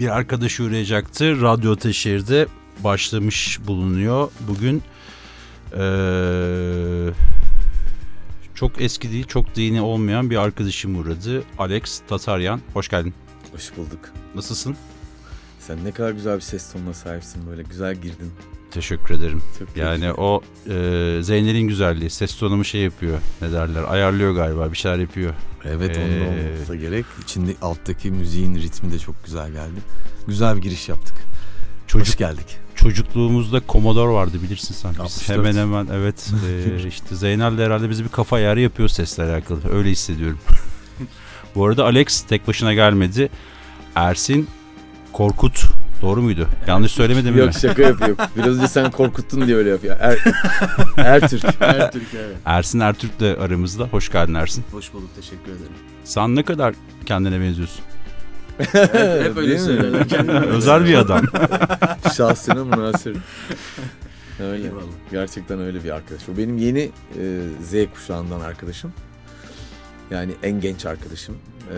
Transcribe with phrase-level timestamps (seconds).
[0.00, 1.40] bir arkadaşı uğrayacaktı.
[1.42, 2.46] Radyo Teşehir'de
[2.84, 4.30] başlamış bulunuyor.
[4.48, 4.82] Bugün
[5.72, 7.10] ee,
[8.54, 11.42] çok eski değil, çok dini olmayan bir arkadaşım uğradı.
[11.58, 12.60] Alex Tataryan.
[12.74, 13.14] Hoş geldin.
[13.52, 14.00] Hoş bulduk.
[14.34, 14.76] Nasılsın?
[15.60, 18.32] Sen ne kadar güzel bir ses tonuna sahipsin böyle güzel girdin.
[18.70, 19.42] Teşekkür ederim.
[19.58, 22.10] Çok Yani o e, Zeynel'in güzelliği.
[22.10, 23.18] Ses tonumu şey yapıyor.
[23.42, 23.82] Ne derler?
[23.88, 24.72] Ayarlıyor galiba.
[24.72, 25.34] Bir şeyler yapıyor.
[25.64, 27.04] Evet Ee, ondan olmasa gerek.
[27.22, 29.80] İçinde alttaki müziğin ritmi de çok güzel geldi.
[30.26, 31.16] Güzel bir giriş yaptık.
[31.86, 32.56] Çocuk Hoş geldik.
[32.74, 34.92] çocukluğumuzda Commodore vardı bilirsin sen.
[34.92, 35.38] Biz 64.
[35.38, 36.30] hemen hemen evet
[36.84, 39.60] e, işte Zeynel de herhalde bizi bir kafa ayarı yapıyor sesle alakalı.
[39.72, 40.38] Öyle hissediyorum.
[41.54, 43.28] Bu arada Alex tek başına gelmedi.
[43.94, 44.48] Ersin
[45.12, 45.64] Korkut
[46.02, 46.48] doğru muydu?
[46.66, 47.40] Yanlış söylemedim mi?
[47.40, 48.16] Yok şaka yapıyor.
[48.36, 49.96] Biraz önce sen korkuttun diye öyle yapıyor.
[50.00, 50.18] Er,
[50.96, 51.44] Ertürk.
[51.60, 52.36] Ertürk evet.
[52.44, 53.84] Ersin Ertürk de aramızda.
[53.84, 54.64] Hoş geldin Ersin.
[54.72, 55.72] Hoş bulduk teşekkür ederim.
[56.04, 56.74] Sen ne kadar
[57.06, 57.84] kendine benziyorsun?
[58.58, 60.42] Hep, hep öyle söylerler.
[60.44, 61.22] Özel bir adam.
[62.16, 63.16] Şahsına münasır.
[64.40, 64.64] Öyle.
[64.64, 64.82] Eyvallah.
[65.10, 66.22] Gerçekten öyle bir arkadaş.
[66.34, 67.40] O benim yeni e,
[67.70, 68.92] Z kuşağından arkadaşım.
[70.10, 71.36] Yani en genç arkadaşım.
[71.70, 71.74] E,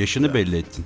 [0.00, 0.84] Yaşını belli ettin.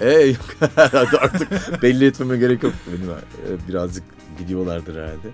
[0.00, 2.72] E yok Hadi artık belli etmeme gerek yok.
[2.86, 4.04] Benim e, birazcık
[4.40, 5.28] biliyorlardır herhalde.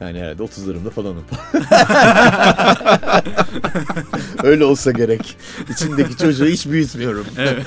[0.00, 1.24] Yani herhalde 30'larımda falanım.
[4.42, 5.36] Öyle olsa gerek.
[5.70, 7.26] İçindeki çocuğu hiç büyütmüyorum.
[7.38, 7.66] Evet.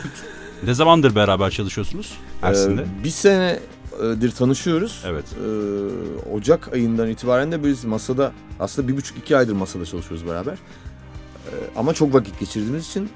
[0.63, 2.77] Ne zamandır beraber çalışıyorsunuz Ersin'le?
[2.77, 5.03] Ee, bir senedir tanışıyoruz.
[5.05, 5.25] Evet.
[5.25, 10.53] Ee, Ocak ayından itibaren de biz masada aslında bir buçuk iki aydır masada çalışıyoruz beraber.
[10.53, 13.09] Ee, ama çok vakit geçirdiğimiz için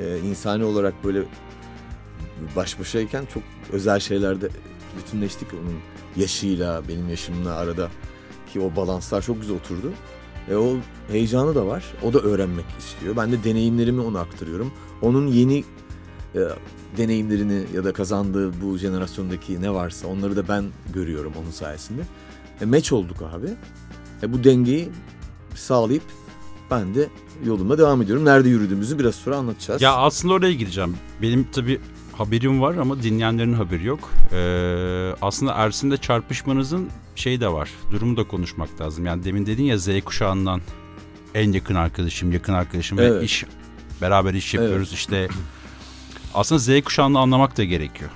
[0.00, 1.22] e, insani olarak böyle
[2.56, 4.48] baş başayken çok özel şeylerde
[4.98, 5.48] bütünleştik.
[5.54, 5.78] Onun
[6.16, 7.88] yaşıyla benim yaşımla arada
[8.52, 9.92] ki o balanslar çok güzel oturdu.
[10.50, 10.76] E, o
[11.08, 11.84] heyecanı da var.
[12.02, 13.16] O da öğrenmek istiyor.
[13.16, 14.72] Ben de deneyimlerimi ona aktarıyorum.
[15.02, 15.64] Onun yeni
[16.34, 16.40] e,
[16.96, 22.02] deneyimlerini ya da kazandığı bu jenerasyondaki ne varsa onları da ben görüyorum onun sayesinde.
[22.60, 23.48] E, match olduk abi.
[24.22, 24.88] E, bu dengeyi
[25.54, 26.02] sağlayıp
[26.70, 27.08] ben de
[27.44, 28.24] yoluma devam ediyorum.
[28.24, 29.82] Nerede yürüdüğümüzü biraz sonra anlatacağız.
[29.82, 30.96] Ya aslında oraya gireceğim.
[31.22, 31.80] Benim tabii
[32.18, 34.10] haberim var ama dinleyenlerin haberi yok.
[34.32, 37.70] Ee, aslında Ersin'le çarpışmanızın şey de var.
[37.90, 39.06] Durumu da konuşmak lazım.
[39.06, 40.60] Yani demin dedin ya Z kuşağından
[41.34, 43.22] en yakın arkadaşım, yakın arkadaşım ve Evet.
[43.24, 43.44] iş
[44.00, 45.28] beraber iş yapıyoruz işte.
[46.34, 48.10] Aslında Z kuşağını anlamak da gerekiyor.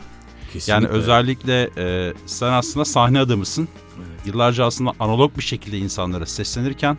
[0.52, 0.72] Kesinlikle.
[0.72, 3.68] Yani özellikle e, sen aslında sahne adamısın.
[3.98, 4.26] Evet.
[4.26, 6.98] Yıllarca aslında analog bir şekilde insanlara seslenirken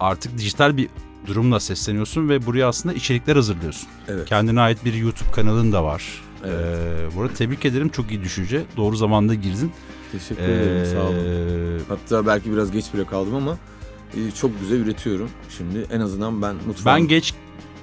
[0.00, 0.88] artık dijital bir
[1.26, 3.88] durumla sesleniyorsun ve buraya aslında içerikler hazırlıyorsun.
[4.08, 4.28] Evet.
[4.28, 6.22] Kendine ait bir YouTube kanalın da var.
[6.44, 6.54] Evet.
[6.54, 7.88] Ee, bu arada tebrik ederim.
[7.88, 8.62] Çok iyi düşünce.
[8.76, 9.72] Doğru zamanda girdin.
[10.12, 10.86] Teşekkür ederim.
[10.92, 11.18] Sağ olun.
[11.18, 13.58] Ee, Hatta belki biraz geç bile kaldım ama
[14.16, 15.30] e, çok güzel üretiyorum.
[15.56, 16.96] Şimdi en azından ben mutfağım.
[17.00, 17.34] Ben geç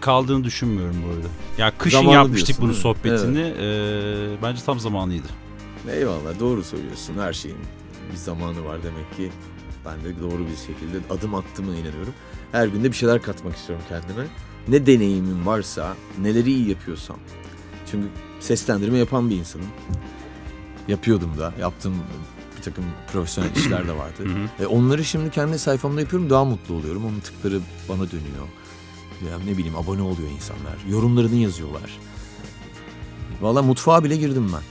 [0.01, 1.27] kaldığını düşünmüyorum bu arada.
[1.57, 3.53] Ya kışın Zamanı yapmıştık diyorsun, bunu sohbetini.
[3.59, 5.27] Ee, bence tam zamanıydı.
[5.91, 7.13] Eyvallah doğru söylüyorsun.
[7.19, 7.57] Her şeyin
[8.11, 9.31] bir zamanı var demek ki.
[9.85, 12.13] Ben de doğru bir şekilde adım attığıma inanıyorum.
[12.51, 14.27] Her günde bir şeyler katmak istiyorum kendime.
[14.67, 17.17] Ne deneyimim varsa, neleri iyi yapıyorsam.
[17.91, 18.07] Çünkü
[18.39, 19.67] seslendirme yapan bir insanım.
[20.87, 21.53] Yapıyordum da.
[21.59, 21.93] Yaptığım
[22.57, 24.23] bir takım profesyonel işler de vardı.
[24.59, 26.29] E onları şimdi kendi sayfamda yapıyorum.
[26.29, 27.05] Daha mutlu oluyorum.
[27.05, 27.59] Onun tıkları
[27.89, 28.47] bana dönüyor.
[29.31, 30.77] Ya ne bileyim abone oluyor insanlar.
[30.89, 31.99] Yorumlarını yazıyorlar.
[33.41, 34.61] Valla mutfağa bile girdim ben.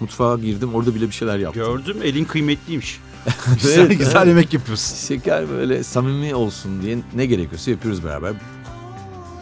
[0.00, 1.64] Mutfağa girdim orada bile bir şeyler yaptım.
[1.64, 3.00] Gördüm elin kıymetliymiş.
[3.48, 4.26] Evet, güzel, güzel evet.
[4.26, 4.96] yemek yapıyorsun.
[4.96, 8.34] Şeker böyle samimi olsun diye ne gerekiyorsa yapıyoruz beraber.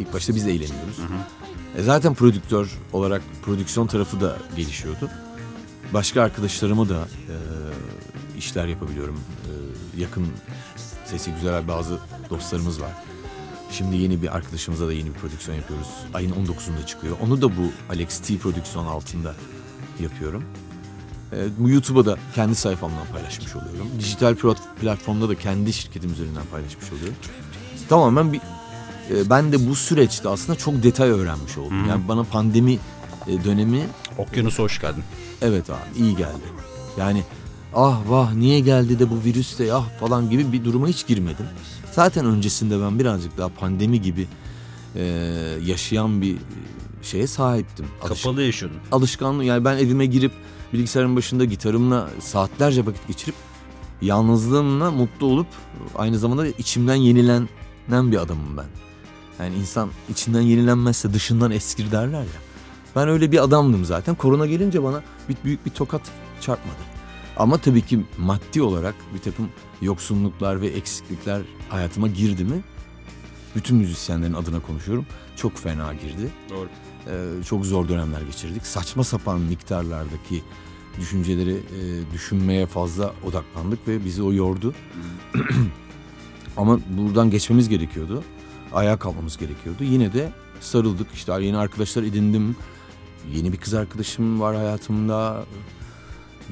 [0.00, 0.98] İlk başta biz de eğleniyoruz.
[1.78, 5.10] E zaten prodüktör olarak prodüksiyon tarafı da gelişiyordu.
[5.94, 7.36] Başka arkadaşlarıma da e,
[8.38, 9.20] işler yapabiliyorum.
[9.96, 10.26] E, yakın
[11.04, 11.98] sesi güzel bazı
[12.30, 12.92] dostlarımız var.
[13.70, 15.88] Şimdi yeni bir arkadaşımıza da yeni bir prodüksiyon yapıyoruz.
[16.14, 17.16] Ayın 19'unda çıkıyor.
[17.20, 19.34] Onu da bu Alex T prodüksiyon altında
[20.00, 20.44] yapıyorum.
[21.32, 21.36] E,
[21.66, 23.88] YouTube'a da kendi sayfamdan paylaşmış oluyorum.
[23.98, 27.14] Dijital plat- platformda da kendi şirketim üzerinden paylaşmış oluyorum.
[27.88, 28.40] Tamamen bir
[29.10, 31.84] e, ben de bu süreçte aslında çok detay öğrenmiş oldum.
[31.84, 31.88] Hı.
[31.88, 32.78] Yani bana pandemi
[33.28, 33.82] e, dönemi
[34.18, 35.04] Okyanusa hoş geldin.
[35.42, 36.42] evet abi iyi geldi.
[36.98, 37.22] Yani
[37.74, 41.46] ah vah niye geldi de bu virüs de ah falan gibi bir duruma hiç girmedim.
[41.92, 44.26] Zaten öncesinde ben birazcık daha pandemi gibi
[44.96, 45.02] e,
[45.64, 46.36] yaşayan bir
[47.02, 47.86] şeye sahiptim.
[48.02, 48.78] Alış- Kapalı yaşıyordun.
[48.92, 50.32] alışkanlığı yani ben evime girip
[50.72, 53.34] bilgisayarın başında gitarımla saatlerce vakit geçirip
[54.02, 55.46] yalnızlığımla mutlu olup
[55.96, 58.66] aynı zamanda içimden yenilenen bir adamım ben.
[59.44, 62.40] Yani insan içinden yenilenmezse dışından eskir derler ya.
[62.96, 64.14] Ben öyle bir adamdım zaten.
[64.14, 66.02] Korona gelince bana bir, büyük bir tokat
[66.40, 66.78] çarpmadı.
[67.36, 69.48] Ama tabii ki maddi olarak bir takım
[69.82, 72.62] yoksunluklar ve eksiklikler hayatıma girdi mi?
[73.56, 75.06] Bütün müzisyenlerin adına konuşuyorum.
[75.36, 76.30] çok fena girdi.
[76.50, 76.68] Doğru.
[77.08, 78.66] Ee, çok zor dönemler geçirdik.
[78.66, 80.42] Saçma sapan miktarlardaki
[80.98, 84.74] düşünceleri e, düşünmeye fazla odaklandık ve bizi o yordu.
[86.56, 88.22] Ama buradan geçmemiz gerekiyordu.
[88.72, 89.84] Ayağa kalkmamız gerekiyordu.
[89.84, 91.06] Yine de sarıldık.
[91.14, 92.56] İşte yeni arkadaşlar edindim.
[93.34, 95.44] Yeni bir kız arkadaşım var hayatımda.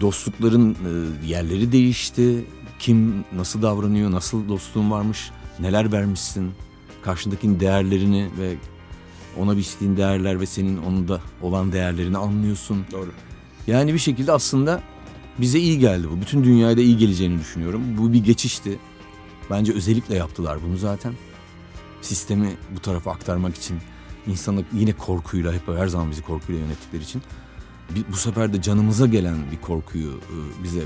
[0.01, 2.45] Dostlukların e, yerleri değişti.
[2.79, 6.53] Kim nasıl davranıyor, nasıl dostluğun varmış, neler vermişsin.
[7.03, 8.55] Karşındakinin değerlerini ve
[9.39, 12.85] ona biçtiğin değerler ve senin onda olan değerlerini anlıyorsun.
[12.93, 13.11] Doğru.
[13.67, 14.83] Yani bir şekilde aslında
[15.39, 16.21] bize iyi geldi bu.
[16.21, 17.83] Bütün dünyaya da iyi geleceğini düşünüyorum.
[17.99, 18.79] Bu bir geçişti.
[19.51, 21.15] Bence özellikle yaptılar bunu zaten.
[22.03, 23.79] Sistemi bu tarafa aktarmak için
[24.27, 27.23] insanı yine korkuyla hep her zaman bizi korkuyla yönettikleri için
[27.95, 30.81] bir- bu sefer de canımıza gelen bir korkuyu e, bize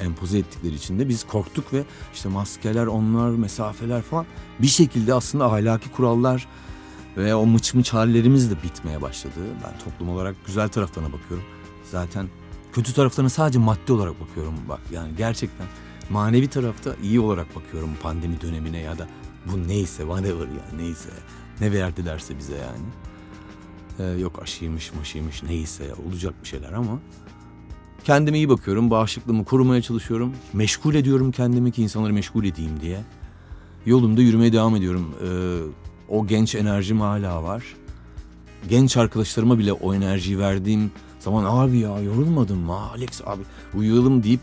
[0.00, 4.26] empoze ettikleri için de biz korktuk ve işte maskeler, onlar, mesafeler falan
[4.58, 6.46] bir şekilde aslında ahlaki kurallar
[7.16, 9.40] ve o mıç mıç hallerimiz de bitmeye başladı.
[9.64, 11.46] Ben toplum olarak güzel taraflarına bakıyorum.
[11.90, 12.28] Zaten
[12.72, 14.80] kötü taraflarına sadece maddi olarak bakıyorum bak.
[14.92, 15.66] Yani gerçekten
[16.10, 19.08] manevi tarafta iyi olarak bakıyorum pandemi dönemine ya da
[19.46, 21.08] bu neyse whatever ya neyse.
[21.60, 22.84] Ne verdilerse bize yani.
[23.98, 26.98] Ee, yok aşıymış maşıymış neyse olacak bir şeyler ama
[28.04, 28.90] kendime iyi bakıyorum.
[28.90, 30.32] Bağışıklığımı korumaya çalışıyorum.
[30.52, 33.00] Meşgul ediyorum kendimi ki insanları meşgul edeyim diye.
[33.86, 35.14] Yolumda yürümeye devam ediyorum.
[35.24, 35.28] Ee,
[36.08, 37.64] o genç enerjim hala var.
[38.68, 43.42] Genç arkadaşlarıma bile o enerjiyi verdiğim zaman abi ya yorulmadın mı Alex abi
[43.74, 44.40] uyuyalım deyip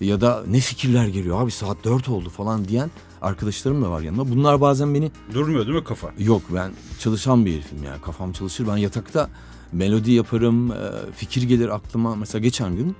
[0.00, 2.90] ya da ne fikirler geliyor abi saat 4 oldu falan diyen
[3.22, 4.30] arkadaşlarım da var yanımda.
[4.30, 6.10] Bunlar bazen beni Durmuyor değil mi kafa?
[6.18, 8.00] Yok ben çalışan bir herifim ya.
[8.02, 8.68] Kafam çalışır.
[8.68, 9.30] Ben yatakta
[9.72, 10.72] melodi yaparım.
[10.72, 10.76] e,
[11.16, 12.16] Fikir gelir aklıma.
[12.16, 12.96] Mesela geçen gün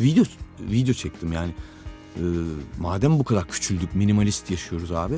[0.00, 0.24] video
[0.60, 1.54] video çektim yani.
[2.16, 2.22] E,
[2.78, 5.14] Madem bu kadar küçüldük, minimalist yaşıyoruz abi.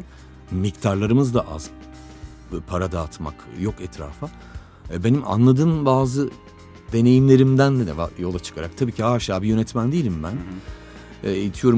[0.50, 1.70] Miktarlarımız da az.
[2.52, 4.30] E, Para dağıtmak yok etrafa.
[4.92, 6.30] E, Benim anladığım bazı
[6.92, 7.86] deneyimlerimden de
[8.18, 10.32] yola çıkarak tabii ki haşa bir yönetmen değilim ben.
[11.28, 11.32] E,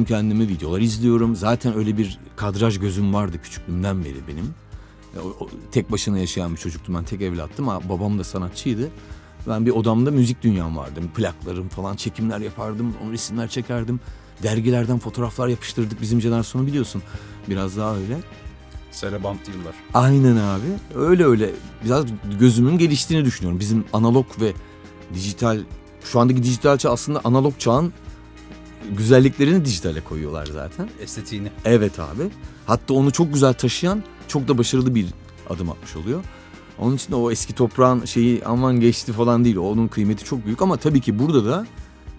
[0.05, 1.37] kendimi, videolar izliyorum.
[1.37, 4.45] Zaten öyle bir kadraj gözüm vardı küçüklüğümden beri benim.
[5.17, 8.91] E, o- tek başına yaşayan bir çocuktum ben tek evlattım ama babam da sanatçıydı.
[9.49, 11.01] Ben bir odamda müzik dünyam vardı.
[11.17, 14.01] Plaklarım falan çekimler yapardım, onu resimler çekerdim.
[14.43, 17.03] Dergilerden fotoğraflar yapıştırdık bizim jenerasyonu biliyorsun.
[17.49, 18.19] Biraz daha öyle.
[18.91, 19.75] Serabant yıllar.
[19.95, 20.67] Aynen abi.
[20.95, 21.51] Öyle öyle.
[21.85, 22.05] Biraz
[22.41, 23.61] gözümün geliştiğini düşünüyorum.
[23.61, 24.53] Bizim analog ve
[25.15, 25.61] dijital
[26.05, 27.93] şu andaki dijital çağ aslında analog çağın
[28.97, 30.89] güzelliklerini dijitale koyuyorlar zaten.
[31.01, 31.49] Estetiğini.
[31.65, 32.23] Evet abi.
[32.67, 35.07] Hatta onu çok güzel taşıyan çok da başarılı bir
[35.51, 36.25] adım atmış oluyor.
[36.79, 39.57] Onun için de o eski toprağın şeyi aman geçti falan değil.
[39.57, 41.67] Onun kıymeti çok büyük ama tabii ki burada da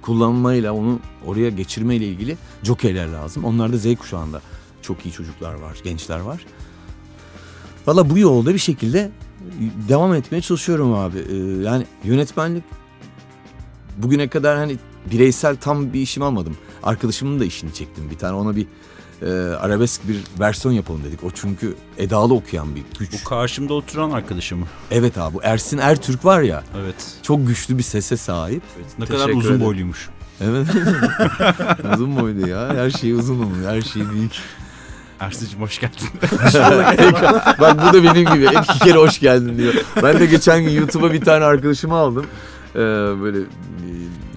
[0.01, 3.43] kullanmayla onu oraya geçirmeyle ilgili jokeyler lazım.
[3.43, 4.41] Onlar da Z kuşağında
[4.81, 6.45] çok iyi çocuklar var, gençler var.
[7.87, 9.11] Valla bu yolda bir şekilde
[9.89, 11.19] devam etmeye çalışıyorum abi.
[11.19, 12.63] Ee, yani yönetmenlik
[13.97, 14.77] bugüne kadar hani
[15.11, 16.57] bireysel tam bir işim almadım.
[16.83, 18.33] Arkadaşımın da işini çektim bir tane.
[18.33, 18.67] Ona bir
[19.25, 21.23] e, arabesk bir versiyon yapalım dedik.
[21.23, 23.09] O çünkü edalı okuyan bir güç.
[23.13, 24.65] Bu karşımda oturan arkadaşım.
[24.91, 26.95] Evet abi bu Ersin Ertürk var ya Evet.
[27.23, 28.63] çok güçlü bir sese sahip.
[28.99, 29.65] Ne kadar uzun ederim.
[29.65, 30.09] boyluymuş.
[30.41, 30.67] Evet.
[31.93, 32.75] uzun boylu ya.
[32.75, 33.63] Her şey uzun onun.
[33.63, 34.33] Her şey büyük.
[35.19, 36.07] Ersin'cim hoş geldin.
[37.59, 38.47] Bak bu da benim gibi.
[38.47, 39.73] Hep iki kere hoş geldin diyor.
[40.03, 42.25] Ben de geçen gün YouTube'a bir tane arkadaşımı aldım.
[42.75, 42.79] Ee,
[43.21, 43.37] böyle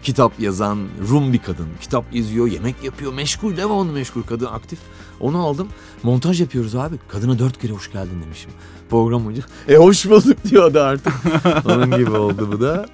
[0.02, 0.78] kitap yazan
[1.08, 1.66] Rum bir kadın.
[1.80, 4.78] Kitap yazıyor, yemek yapıyor, meşgul, devamlı meşgul kadın aktif.
[5.20, 5.68] Onu aldım.
[6.02, 6.96] Montaj yapıyoruz abi.
[7.08, 8.50] Kadına dört kere hoş geldin demişim.
[8.90, 9.42] Program hoca.
[9.68, 11.12] E hoş bulduk diyor da artık.
[11.66, 12.86] Onun gibi oldu bu da.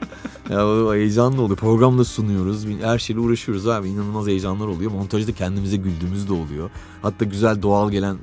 [0.50, 1.56] Ya o heyecanlı oldu.
[1.56, 2.66] Programda sunuyoruz.
[2.82, 3.88] Her şeyle uğraşıyoruz abi.
[3.88, 4.90] İnanılmaz heyecanlar oluyor.
[4.90, 6.70] Montajda kendimize güldüğümüz de oluyor.
[7.02, 8.16] Hatta güzel doğal gelen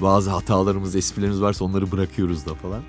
[0.00, 2.82] bazı hatalarımız, esprilerimiz varsa onları bırakıyoruz da falan.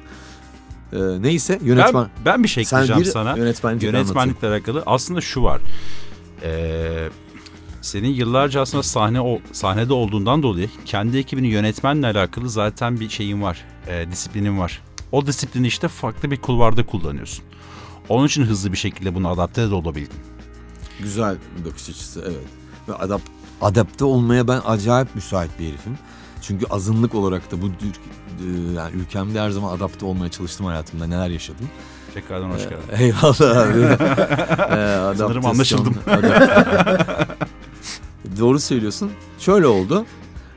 [0.93, 2.03] Ee, neyse yönetmen.
[2.03, 3.37] Ben, ben bir şey ekleyeceğim sana.
[3.37, 5.61] yönetmenlik Yönetmenlikle alakalı aslında şu var.
[6.43, 7.09] Ee,
[7.81, 13.41] senin yıllarca aslında sahne o sahnede olduğundan dolayı kendi ekibini yönetmenle alakalı zaten bir şeyin
[13.41, 13.65] var.
[13.87, 14.81] E, disiplinin var.
[15.11, 17.45] O disiplini işte farklı bir kulvarda kullanıyorsun.
[18.09, 20.19] Onun için hızlı bir şekilde bunu adapte de olabildin.
[21.01, 22.47] Güzel bir bakış açısı evet.
[22.87, 23.21] Ve adap,
[23.61, 25.97] adapte olmaya ben acayip müsait bir herifim.
[26.41, 27.71] Çünkü azınlık olarak da bu
[28.75, 31.69] yani ülkemde her zaman adapte olmaya çalıştım hayatımda neler yaşadım.
[32.13, 32.77] Tekrardan hoş geldin.
[32.91, 33.79] Ee, Eyvallah abi.
[33.81, 35.95] Ee, Sanırım anlaşıldım.
[38.39, 39.11] Doğru söylüyorsun.
[39.39, 40.05] Şöyle oldu.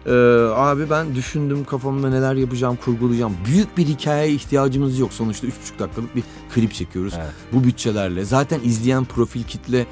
[0.07, 0.11] Ee,
[0.55, 3.37] abi ben düşündüm kafamda neler yapacağım, kurgulayacağım.
[3.47, 5.13] Büyük bir hikayeye ihtiyacımız yok.
[5.13, 6.23] Sonuçta 3,5 dakikalık bir
[6.55, 7.15] klip çekiyoruz.
[7.17, 7.31] Evet.
[7.53, 8.25] Bu bütçelerle.
[8.25, 9.87] Zaten izleyen profil kitle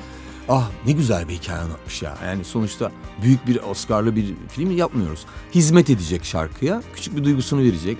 [0.49, 2.19] ah ne güzel bir hikaye anlatmış ya.
[2.25, 5.21] Yani sonuçta büyük bir Oscar'lı bir film yapmıyoruz.
[5.55, 6.83] Hizmet edecek şarkıya.
[6.95, 7.99] Küçük bir duygusunu verecek.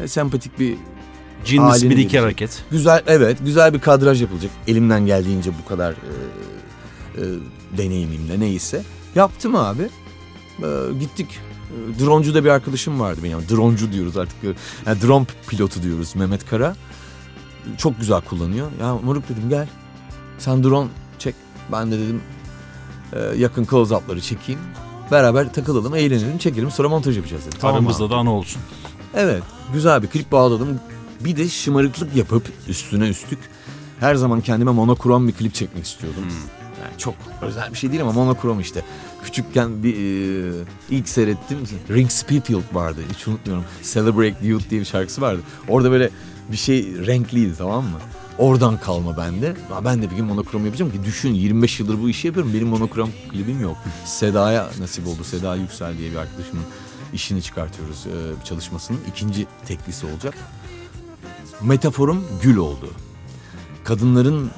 [0.00, 0.76] e, Sempatik bir
[1.58, 2.22] halini bir iki verecek.
[2.22, 2.64] hareket.
[2.70, 4.50] Güzel evet güzel bir kadraj yapılacak.
[4.66, 5.96] Elimden geldiğince bu kadar e,
[7.16, 7.24] e,
[7.78, 8.82] deneyimimle neyse.
[9.14, 9.82] Yaptım abi.
[10.62, 10.66] E,
[11.00, 11.38] gittik.
[11.98, 13.38] E, Droncu bir arkadaşım vardı benim.
[13.38, 14.36] Yani droncu diyoruz artık.
[14.86, 16.76] Yani drone pilotu diyoruz Mehmet Kara.
[17.78, 18.68] Çok güzel kullanıyor.
[18.80, 19.68] Ya moruk dedim gel.
[20.38, 20.88] Sen drone.
[21.72, 22.22] Ben de dedim
[23.12, 24.60] e, yakın close-up'ları çekeyim.
[25.10, 27.58] Beraber takılalım, eğlenelim, çekelim sonra montaj yapacağız dedim.
[27.60, 27.80] Tamam abi.
[27.80, 28.62] Aramızda da anı olsun.
[29.14, 30.80] Evet, güzel bir klip bağladım.
[31.20, 33.38] Bir de şımarıklık yapıp üstüne üstlük
[34.00, 36.22] her zaman kendime monokrom bir klip çekmek istiyordum.
[36.82, 38.82] Yani çok özel bir şey değil ama monokrom işte.
[39.24, 41.58] Küçükken bir e, ilk seyrettim.
[41.90, 43.00] Ring Springfield vardı.
[43.14, 43.64] Hiç unutmuyorum.
[43.92, 45.40] Celebrate Youth diye bir şarkısı vardı.
[45.68, 46.10] Orada böyle
[46.52, 47.98] bir şey renkliydi tamam mı?
[48.38, 49.56] Oradan kalma bende.
[49.84, 52.54] Ben de bir gün monokrom yapacağım ki düşün 25 yıldır bu işi yapıyorum.
[52.54, 53.76] Benim monokrom klibim yok.
[54.04, 55.24] Seda'ya nasip oldu.
[55.24, 56.64] Seda Yüksel diye bir arkadaşımın
[57.12, 58.98] işini çıkartıyoruz e, çalışmasının.
[59.08, 60.34] ikinci teklisi olacak.
[61.62, 62.90] Metaforum gül oldu.
[63.84, 64.50] Kadınların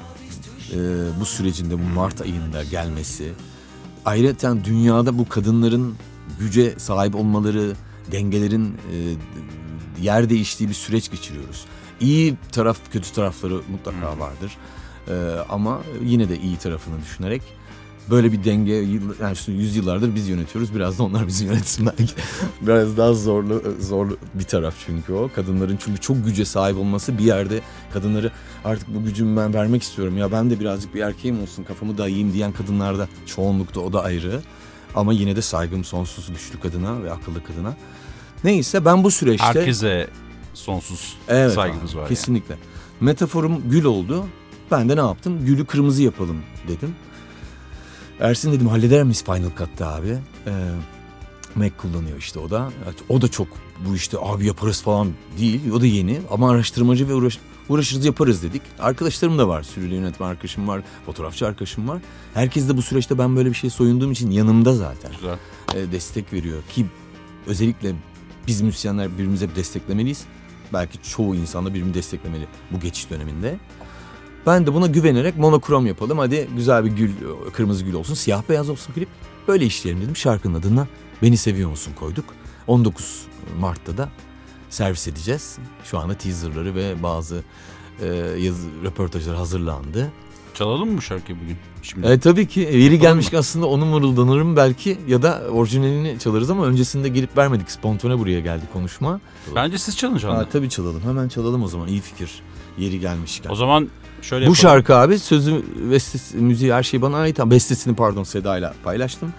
[0.73, 0.77] e,
[1.19, 3.33] bu sürecinde bu Mart ayında gelmesi,
[4.05, 5.95] ayrıca dünyada bu kadınların
[6.39, 7.73] güce sahip olmaları,
[8.11, 9.15] dengelerin e,
[10.01, 11.65] yer değiştiği bir süreç geçiriyoruz.
[12.01, 14.57] İyi taraf, kötü tarafları mutlaka vardır.
[15.07, 15.13] E,
[15.49, 17.41] ama yine de iyi tarafını düşünerek
[18.09, 18.73] böyle bir denge,
[19.21, 20.75] yani şu yüzyıllardır biz yönetiyoruz.
[20.75, 22.13] Biraz da onlar bizi yönetsin belki.
[22.61, 25.29] Biraz daha zorlu, zorlu bir taraf çünkü o.
[25.35, 27.61] Kadınların çünkü çok güce sahip olması bir yerde
[27.93, 28.31] kadınları
[28.65, 30.17] artık bu gücümü ben vermek istiyorum.
[30.17, 34.41] Ya ben de birazcık bir erkeğim olsun kafamı dayayayım diyen kadınlarda çoğunlukta o da ayrı.
[34.95, 37.75] Ama yine de saygım sonsuz güçlü kadına ve akıllı kadına.
[38.43, 39.45] Neyse ben bu süreçte...
[39.45, 40.07] Herkese
[40.53, 42.01] sonsuz Evet saygımız abi, var.
[42.01, 42.09] yani.
[42.09, 42.55] Kesinlikle.
[43.01, 44.25] Metaforum gül oldu.
[44.71, 45.45] Ben de ne yaptım?
[45.45, 46.95] Gülü kırmızı yapalım dedim.
[48.19, 50.17] Ersin dedim halleder miyiz Final Cut'ta abi?
[50.47, 50.51] Ee,
[51.55, 52.71] Mac kullanıyor işte o da.
[53.09, 53.47] O da çok
[53.87, 55.71] bu işte abi yaparız falan değil.
[55.71, 57.39] O da yeni ama araştırmacı ve uğraş,
[57.69, 58.61] uğraşırız yaparız dedik.
[58.79, 59.63] Arkadaşlarım da var.
[59.63, 60.81] Sürüyle yönetmen arkadaşım var.
[61.05, 62.01] Fotoğrafçı arkadaşım var.
[62.33, 65.37] Herkes de bu süreçte ben böyle bir şey soyunduğum için yanımda zaten Güzel.
[65.87, 66.85] e, destek veriyor ki
[67.47, 67.93] özellikle
[68.47, 70.23] biz müzisyenler birbirimize bir desteklemeliyiz.
[70.73, 73.59] Belki çoğu insan da birbirini desteklemeli bu geçiş döneminde.
[74.45, 76.17] Ben de buna güvenerek monokrom yapalım.
[76.17, 77.11] Hadi güzel bir gül,
[77.53, 79.09] kırmızı gül olsun, siyah beyaz olsun klip.
[79.47, 80.15] Böyle işleyelim dedim.
[80.15, 80.87] Şarkının adına
[81.21, 82.25] Beni Seviyor Musun koyduk.
[82.67, 83.25] 19
[83.59, 84.09] Mart'ta da
[84.69, 85.57] servis edeceğiz.
[85.83, 87.43] Şu anda teaserları ve bazı
[88.01, 88.05] e,
[88.39, 90.11] yazı, röportajlar hazırlandı.
[90.61, 91.57] Çalalım mı bu şarkıyı bugün?
[91.83, 92.07] Şimdi.
[92.07, 97.09] E, tabii ki yeri gelmişken aslında onu mırıldanırım belki ya da orijinalini çalarız ama öncesinde
[97.09, 97.71] gelip vermedik.
[97.71, 99.19] Spontane buraya geldi konuşma.
[99.55, 100.39] Bence siz çalın şu anda.
[100.39, 101.01] Ha, tabii çalalım.
[101.03, 101.87] Hemen çalalım o zaman.
[101.87, 102.31] İyi fikir.
[102.77, 103.49] Yeri gelmişken.
[103.49, 103.89] O zaman
[104.21, 104.55] şöyle Bu yapalım.
[104.55, 107.39] şarkı abi sözü, bestesi, müziği her şey bana ait.
[107.39, 109.33] Bestesini pardon Seda'yla paylaştım.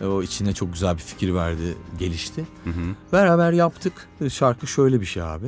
[0.00, 2.44] E, O içine çok güzel bir fikir verdi, gelişti.
[2.64, 2.74] Hı hı.
[3.12, 3.92] Beraber yaptık.
[4.20, 5.46] E, Şarkı şöyle bir şey abi.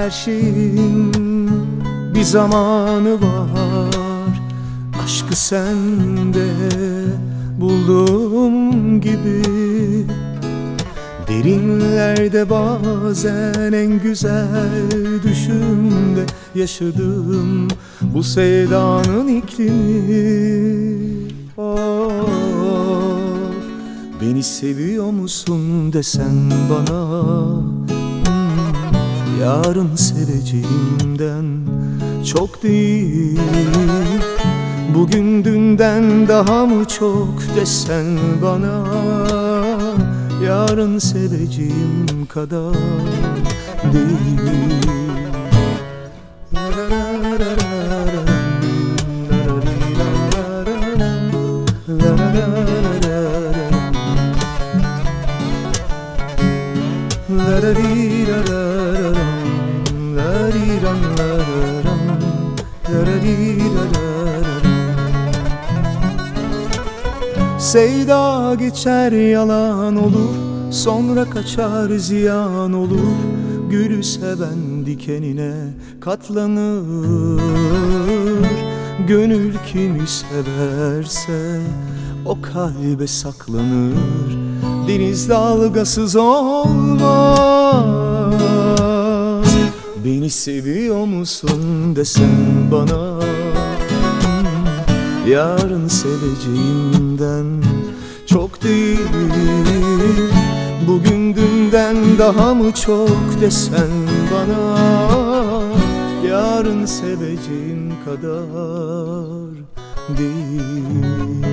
[0.00, 1.12] Her şeyin
[2.14, 4.40] bir zamanı var.
[5.04, 6.48] Aşkı sende
[7.60, 9.42] bulduğum gibi.
[11.28, 17.68] Derinlerde bazen en güzel düşümde yaşadım
[18.02, 21.00] Bu sevdanın iklimi.
[21.56, 22.22] Of,
[24.22, 27.79] Beni seviyor musun desen bana
[29.40, 31.44] Yarın seveceğimden
[32.26, 33.40] çok değil.
[34.94, 38.86] Bugün dünden daha mı çok desen bana?
[40.44, 42.74] Yarın seveceğim kadar
[43.92, 44.99] değil
[67.70, 70.34] Sevda geçer yalan olur.
[70.70, 73.16] Sonra kaçar ziyan olur.
[73.70, 75.54] Gülü seven dikenine
[76.00, 77.40] katlanır.
[79.08, 81.60] Gönül kimi severse
[82.26, 84.38] o kalbe saklanır.
[84.88, 87.10] Deniz dalgasız olmaz.
[90.04, 93.20] Beni seviyor musun desen bana?
[95.28, 97.62] Yarın seveceğimden dünden
[98.26, 98.98] çok değil
[100.88, 103.90] Bugün dünden daha mı çok desen
[104.34, 104.78] bana
[106.28, 109.50] Yarın seveceğim kadar
[110.18, 111.44] değil.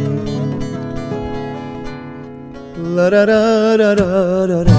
[2.96, 4.78] La ra ra ra ra ra ra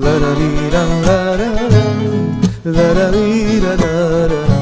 [0.00, 1.50] La ra ri ra ra ra
[2.66, 3.12] La ra
[3.62, 4.55] la ra ra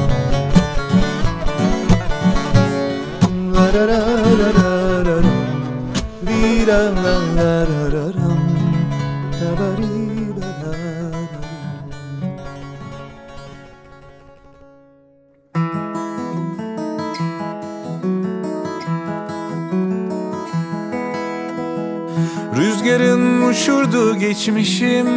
[22.57, 25.07] Rüzgarın uçurduğu geçmişim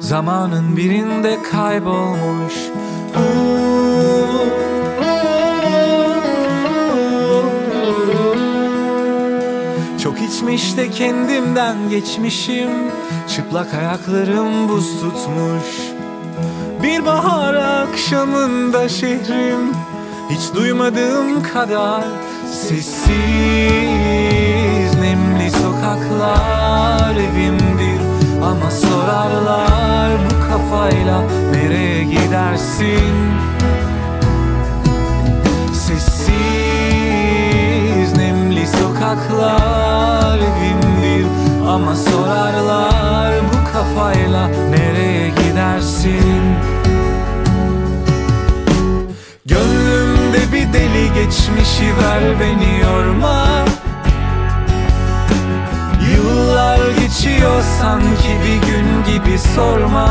[0.00, 2.54] Zamanın birinde kaybolmuş
[10.02, 12.70] Çok içmiş de kendimden geçmişim.
[13.28, 15.64] Çıplak ayaklarım buz tutmuş.
[16.82, 19.72] Bir bahar akşamında şehrim.
[20.30, 22.04] Hiç duymadığım kadar
[22.52, 23.12] Sessiz.
[25.00, 28.00] Nemli sokaklar evimdir.
[28.42, 33.32] Ama sorarlar bu kafayla nereye gidersin
[39.12, 41.26] sokaklar evimdir
[41.68, 46.42] Ama sorarlar bu kafayla nereye gidersin?
[49.46, 53.46] Gönlümde bir deli geçmişi ver beni yorma.
[56.10, 60.08] Yıllar geçiyor sanki bir gün gibi sorma.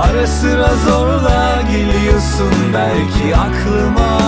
[0.00, 4.20] Ara sıra zorla geliyorsun belki aklıma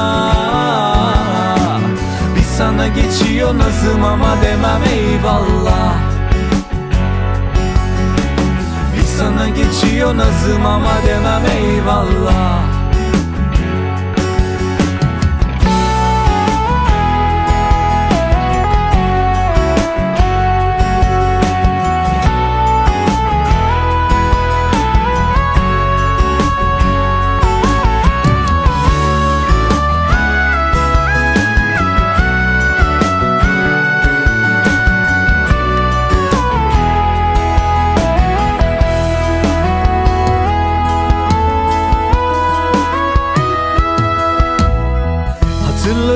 [2.63, 5.95] sana geçiyor nazım ama demem eyvallah.
[8.97, 12.72] Bir sana geçiyor nazım ama demem eyvallah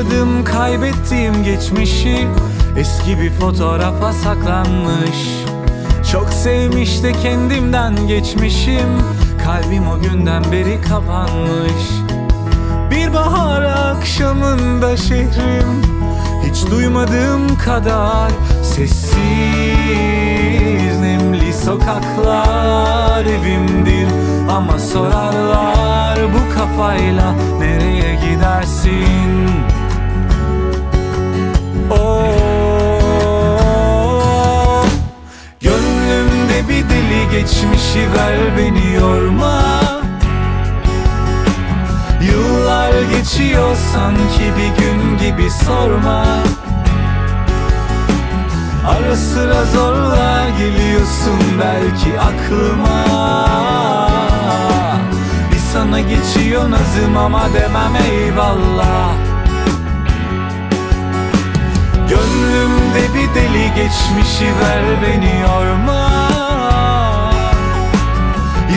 [0.06, 2.26] Hatırladım kaybettiğim geçmişi
[2.78, 5.44] Eski bir fotoğrafa saklanmış.
[6.12, 9.02] Çok sevmiş de kendimden geçmişim
[9.44, 11.72] Kalbim o günden beri kapanmış.
[12.90, 15.82] Bir bahar akşamında şehrim
[16.44, 18.30] Hiç duymadığım kadar
[18.62, 19.06] Sessiz
[21.00, 24.08] nemli sokaklar evimdir.
[24.50, 29.75] Ama sorarlar bu kafayla nereye gidersin
[31.90, 33.26] Oh,
[35.60, 39.62] Gönlümde bir deli geçmişi ver beni yorma.
[42.22, 46.26] Yıllar geçiyor sanki bir gün gibi sorma.
[48.86, 53.06] Ara sıra zorla geliyorsun belki aklıma.
[55.52, 59.25] Bir sana geçiyor nazım ama demem eyvallah
[62.36, 66.08] Gönlümde bir deli geçmişi ver beni yorma.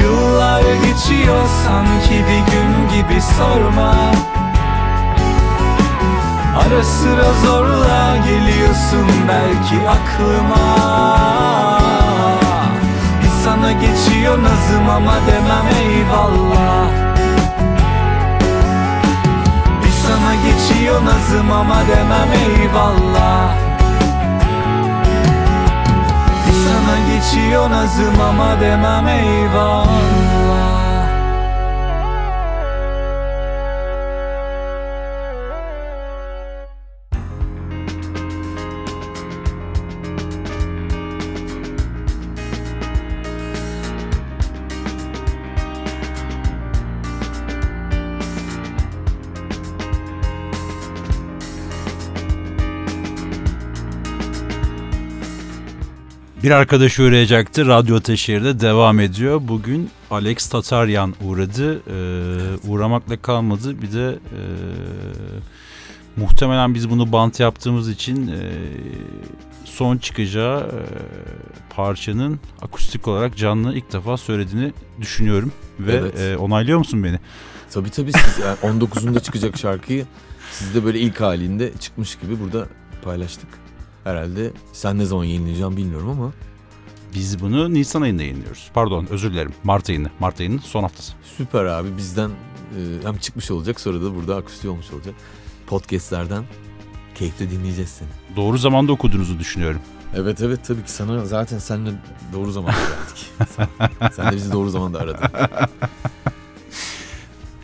[0.01, 3.95] Yıllar geçiyor sanki bir gün gibi sorma.
[6.57, 10.79] Ara sıra zorla geliyorsun belki aklıma.
[13.23, 17.08] Bir sana geçiyor nazım ama demem eyvallah
[20.49, 23.55] geçiyor nazım ama demem eyvallah.
[26.65, 30.18] Sana geçiyor nazım ama demem eyvallah
[56.49, 57.67] Bir arkadaş uğrayacaktı.
[57.67, 59.41] Radyo Teşehir'de devam ediyor.
[59.43, 61.75] Bugün Alex Tataryan uğradı.
[61.77, 63.81] Ee, uğramakla kalmadı.
[63.81, 64.41] Bir de e,
[66.15, 68.39] Muhtemelen biz bunu bant yaptığımız için e,
[69.65, 70.79] son çıkacağı e,
[71.75, 75.51] parçanın akustik olarak canlı ilk defa söylediğini düşünüyorum.
[75.79, 76.19] Ve Evet.
[76.19, 77.19] e, onaylıyor musun beni?
[77.71, 80.05] Tabii tabii siz yani 19'unda çıkacak şarkıyı
[80.51, 82.67] siz de böyle ilk halinde çıkmış gibi burada
[83.03, 83.68] paylaştık.
[84.09, 86.31] Herhalde sen ne zaman yayınlayacağım bilmiyorum ama
[87.15, 88.71] Biz bunu Nisan ayında yayınlıyoruz.
[88.73, 89.53] Pardon özür dilerim.
[89.63, 90.09] Mart ayında.
[90.19, 91.13] Mart ayının son haftası.
[91.37, 95.15] süper abi bizden e, hem çıkmış olacak sonra da burada akustik olmuş olacak.
[95.67, 96.43] Podcast'lerden
[97.15, 98.35] keyifle dinleyeceğiz seni.
[98.35, 99.81] Doğru zamanda okuduğunuzu düşünüyorum.
[100.15, 101.91] Evet evet tabii ki sana zaten seninle
[102.33, 103.49] doğru zamanda geldik.
[103.55, 103.67] sen,
[104.11, 105.29] sen de bizi doğru zamanda aradın.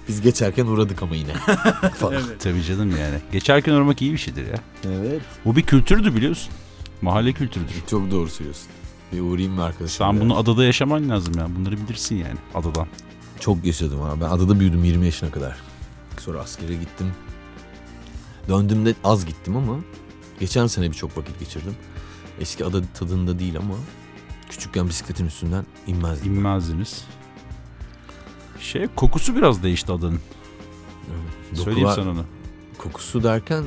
[0.07, 1.33] Biz geçerken uğradık ama yine.
[1.99, 2.13] Falan.
[2.13, 2.39] Evet.
[2.39, 3.19] Tabii canım yani.
[3.31, 4.59] Geçerken uğramak iyi bir şeydir ya.
[4.83, 5.21] evet.
[5.45, 6.53] Bu bir kültürdü biliyorsun.
[7.01, 7.73] Mahalle kültürüdür.
[7.89, 8.67] Çok doğru söylüyorsun.
[9.13, 9.97] Bir uğrayayım mı arkadaşım?
[9.97, 11.47] Sen bunu adada yaşaman lazım ya.
[11.55, 12.87] Bunları bilirsin yani adadan.
[13.39, 14.21] Çok yaşadım abi.
[14.21, 15.55] Ben adada büyüdüm 20 yaşına kadar.
[16.19, 17.11] Sonra askere gittim.
[18.49, 19.79] Döndüğümde az gittim ama
[20.39, 21.75] geçen sene birçok vakit geçirdim.
[22.39, 23.75] Eski ada tadında değil ama
[24.49, 26.35] küçükken bisikletin üstünden inmezdim.
[26.35, 27.05] İnmezdiniz.
[28.59, 30.19] Şey kokusu biraz değişti adanın.
[31.09, 31.59] Evet.
[31.63, 32.23] Söyleyeyim sana onu.
[32.77, 33.63] Kokusu derken e,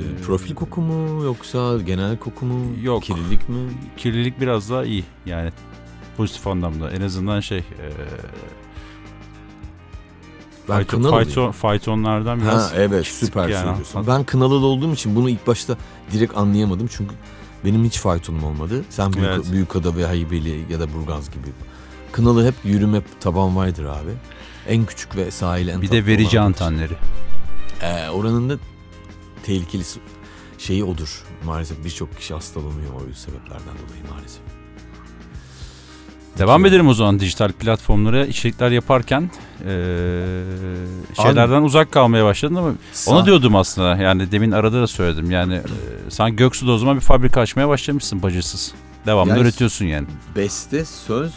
[0.00, 2.64] Ee, profil koku mu yoksa genel koku mu?
[2.82, 3.02] Yok.
[3.02, 3.56] Kirlilik mi?
[3.96, 5.52] Kirlilik biraz daha iyi yani.
[6.16, 6.90] Pozitif anlamda.
[6.90, 7.58] En azından şey...
[7.58, 7.64] E,
[10.68, 11.24] Ben fayton, Kınalılıyım.
[11.24, 12.72] fayton, faytonlardan biraz...
[12.72, 13.64] Ha evet süper yani.
[13.64, 14.04] söylüyorsun.
[14.06, 15.76] Ben Kınalılı olduğum için bunu ilk başta
[16.12, 16.86] direkt anlayamadım.
[16.90, 17.14] Çünkü
[17.64, 18.84] benim hiç faytonum olmadı.
[18.90, 19.52] Sen büyük, Evet.
[19.52, 21.48] Büyükada ve Haybeli ya da Burgaz gibi.
[22.16, 24.10] Kınalı hep yürüme taban vardır abi.
[24.68, 26.92] En küçük ve sahil en Bir de verici antenleri.
[27.82, 28.54] Ee, oranın da
[29.42, 29.82] tehlikeli
[30.58, 31.22] şeyi odur.
[31.44, 34.40] Maalesef birçok kişi hastalanıyor o sebeplerden dolayı maalesef.
[36.38, 36.74] Devam Peki.
[36.74, 39.68] edelim o zaman dijital platformlara içerikler yaparken eee,
[41.22, 42.72] şeylerden uzak kalmaya başladın ama
[43.06, 45.62] onu diyordum aslında yani demin arada da söyledim yani eee,
[46.08, 48.74] sen Göksu'da o zaman bir fabrika açmaya başlamışsın bacısız.
[49.06, 50.06] Devamlı Yani- üretiyorsun yani.
[50.36, 51.32] Beste, söz,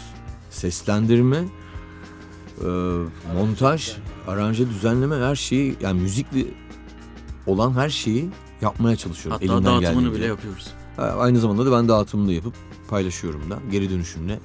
[0.49, 2.67] seslendirme, e,
[3.35, 3.91] montaj,
[4.27, 6.53] aranje, düzenleme her şeyi yani müzikli
[7.47, 8.29] olan her şeyi
[8.62, 9.41] yapmaya çalışıyorum.
[9.41, 10.67] Hatta elimden dağıtımını bile yapıyoruz.
[10.97, 12.53] Aynı zamanda da ben dağıtımını da yapıp
[12.89, 13.59] paylaşıyorum da.
[13.71, 14.39] Geri dönüşümle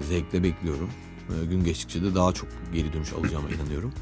[0.00, 0.90] zevkle bekliyorum.
[1.28, 3.92] E, gün geçtikçe de daha çok geri dönüş alacağıma inanıyorum.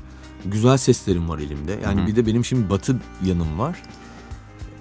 [0.45, 1.79] Güzel seslerim var elimde.
[1.85, 2.07] Yani Hı hı.
[2.07, 3.83] bir de benim şimdi batı yanım var.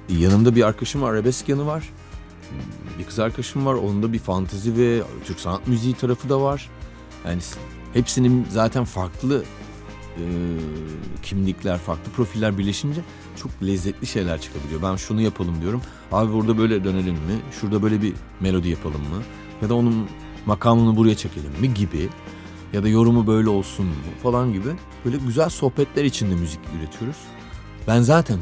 [0.09, 1.89] Yanımda bir arkadaşım var, arabesk yanı var.
[2.99, 6.69] Bir kız arkadaşım var, onun da bir fantezi ve Türk sanat müziği tarafı da var.
[7.25, 7.41] Yani
[7.93, 9.43] hepsinin zaten farklı
[10.17, 10.23] e,
[11.23, 13.01] kimlikler, farklı profiller birleşince
[13.35, 14.81] çok lezzetli şeyler çıkabiliyor.
[14.81, 15.81] Ben şunu yapalım diyorum.
[16.11, 17.39] Abi burada böyle dönelim mi?
[17.61, 19.23] Şurada böyle bir melodi yapalım mı?
[19.61, 20.07] Ya da onun
[20.45, 22.09] makamını buraya çekelim mi gibi.
[22.73, 24.69] Ya da yorumu böyle olsun mu falan gibi.
[25.05, 27.17] Böyle güzel sohbetler içinde müzik üretiyoruz.
[27.87, 28.39] Ben zaten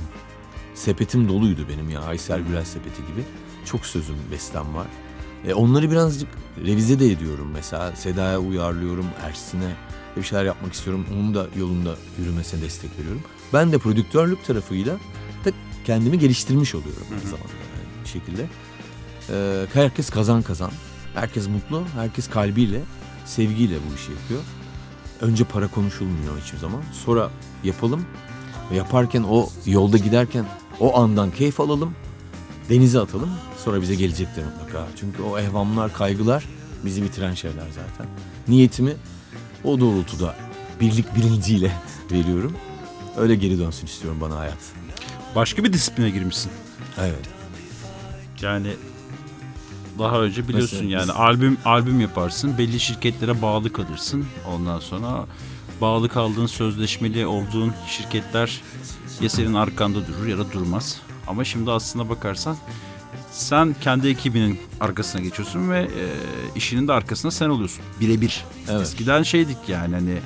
[0.73, 2.01] sepetim doluydu benim ya.
[2.01, 3.23] Aysel Gürel sepeti gibi.
[3.65, 4.87] Çok sözüm, bestem var.
[5.47, 6.29] E, onları birazcık
[6.65, 7.95] revize de ediyorum mesela.
[7.95, 9.75] Seda'ya uyarlıyorum, Ersin'e
[10.17, 11.05] bir şeyler yapmak istiyorum.
[11.13, 13.21] Onun da yolunda yürümesine destek veriyorum.
[13.53, 14.93] Ben de prodüktörlük tarafıyla
[15.45, 15.51] da
[15.85, 17.21] kendimi geliştirmiş oluyorum Hı hı.
[17.21, 18.45] bir zamanda yani bir şekilde.
[19.29, 20.71] Ee, herkes kazan kazan.
[21.13, 22.81] Herkes mutlu, herkes kalbiyle,
[23.25, 24.41] sevgiyle bu işi yapıyor.
[25.21, 26.81] Önce para konuşulmuyor hiçbir zaman.
[27.05, 27.29] Sonra
[27.63, 28.05] yapalım
[28.73, 30.45] yaparken o yolda giderken
[30.79, 31.95] o andan keyif alalım.
[32.69, 33.29] Denize atalım.
[33.65, 34.87] Sonra bize gelecektir mutlaka.
[34.99, 36.45] Çünkü o ehvamlar, kaygılar
[36.85, 38.07] bizi bitiren şeyler zaten.
[38.47, 38.93] Niyetimi
[39.63, 40.35] o doğrultuda
[40.81, 41.71] birlik bilinciyle
[42.11, 42.53] veriyorum.
[43.17, 44.57] Öyle geri dönsün istiyorum bana hayat.
[45.35, 46.51] Başka bir disipline girmişsin.
[46.99, 47.29] Evet.
[48.41, 48.67] Yani
[49.99, 54.25] daha önce biliyorsun Mesela yani biz- albüm albüm yaparsın, belli şirketlere bağlı kalırsın.
[54.55, 55.25] Ondan sonra
[55.81, 58.61] bağlı kaldığın, sözleşmeli olduğun şirketler
[59.21, 61.01] ya senin arkanda durur ya da durmaz.
[61.27, 62.57] Ama şimdi aslına bakarsan
[63.31, 66.03] sen kendi ekibinin arkasına geçiyorsun ve e,
[66.55, 67.85] işinin de arkasında sen oluyorsun.
[67.99, 68.45] Birebir.
[68.69, 68.81] Evet.
[68.81, 70.19] Eskiden şeydik yani hani e,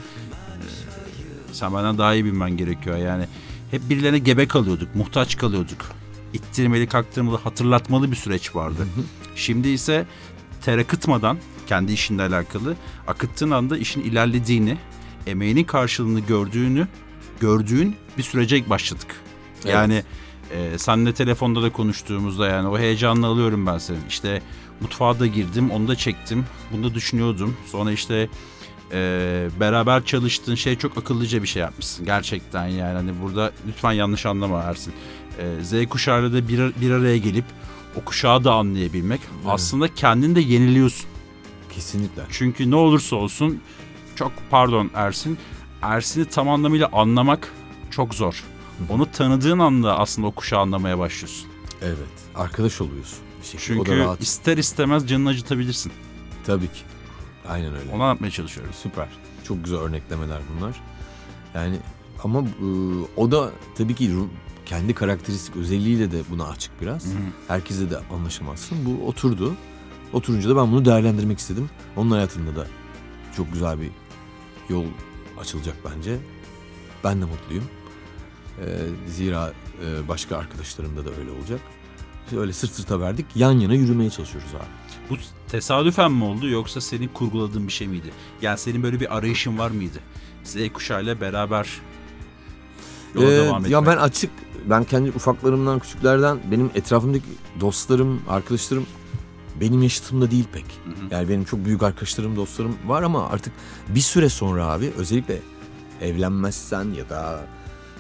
[1.51, 3.25] sen benden daha iyi bilmen gerekiyor yani.
[3.71, 5.85] Hep birilerine gebe kalıyorduk, muhtaç kalıyorduk.
[6.33, 8.87] İttirmeli, kaktırmalı, hatırlatmalı bir süreç vardı.
[9.35, 10.05] Şimdi ise
[10.61, 12.75] ter akıtmadan kendi işinle alakalı
[13.07, 14.77] akıttığın anda işin ilerlediğini,
[15.27, 16.87] emeğinin karşılığını gördüğünü,
[17.39, 19.15] gördüğün bir sürece başladık.
[19.65, 19.73] Evet.
[19.73, 20.03] Yani
[20.51, 23.97] e, seninle telefonda da konuştuğumuzda yani o heyecanla alıyorum ben seni.
[24.09, 24.41] İşte
[24.81, 27.57] mutfağa da girdim, onu da çektim, bunu da düşünüyordum.
[27.65, 28.29] Sonra işte
[28.91, 32.93] e, beraber çalıştığın şey çok akıllıca bir şey yapmışsın gerçekten yani.
[32.93, 34.93] Hani burada lütfen yanlış anlama Ersin.
[35.39, 37.45] E, Z kuşağıyla da bir, bir araya gelip
[37.95, 39.21] o kuşağı da anlayabilmek.
[39.47, 41.09] Aslında kendini de yeniliyorsun.
[41.75, 42.21] Kesinlikle.
[42.29, 43.61] Çünkü ne olursa olsun
[44.15, 45.37] çok pardon Ersin.
[45.81, 47.53] Ersin'i tam anlamıyla anlamak
[47.91, 48.43] çok zor.
[48.89, 51.49] Onu tanıdığın anda aslında o kuşağı anlamaya başlıyorsun.
[51.81, 51.97] Evet.
[52.35, 53.19] Arkadaş oluyorsun.
[53.41, 53.79] Bir şekilde.
[53.79, 54.21] o da Çünkü rahat.
[54.21, 55.91] ister istemez canını acıtabilirsin.
[56.45, 56.81] Tabii ki.
[57.49, 57.91] Aynen öyle.
[57.91, 58.73] Onu anlatmaya çalışıyorum.
[58.73, 59.07] Süper.
[59.43, 60.81] Çok güzel örneklemeler bunlar.
[61.55, 61.77] Yani
[62.23, 62.65] ama e,
[63.17, 64.11] o da tabii ki
[64.65, 67.05] kendi karakteristik özelliğiyle de buna açık biraz.
[67.05, 67.09] Hı.
[67.47, 68.77] Herkese de anlaşamazsın.
[68.85, 69.55] Bu oturdu.
[70.13, 71.69] Oturunca da ben bunu değerlendirmek istedim.
[71.95, 72.67] Onun hayatında da
[73.37, 73.89] çok güzel bir
[74.69, 74.85] yol
[75.39, 76.17] açılacak bence.
[77.03, 77.63] Ben de mutluyum.
[78.65, 79.53] Ee, zira
[79.85, 81.59] e, başka arkadaşlarımda da öyle olacak.
[82.37, 83.25] Öyle sırt sırta verdik.
[83.35, 84.63] Yan yana yürümeye çalışıyoruz abi.
[85.09, 85.15] Bu
[85.51, 88.11] tesadüfen mi oldu yoksa senin kurguladığın bir şey miydi?
[88.41, 89.97] Yani senin böyle bir arayışın var mıydı?
[90.43, 91.69] Z kuşağıyla beraber
[93.15, 93.71] yola Ee, devam etmek.
[93.71, 94.31] ya ben açık,
[94.69, 97.25] ben kendi ufaklarımdan, küçüklerden, benim etrafımdaki
[97.61, 98.85] dostlarım, arkadaşlarım
[99.61, 100.65] benim yaşıtımda değil pek.
[100.65, 100.95] Hı hı.
[101.15, 103.53] Yani benim çok büyük arkadaşlarım, dostlarım var ama artık
[103.89, 105.39] bir süre sonra abi özellikle
[106.01, 107.45] evlenmezsen ya da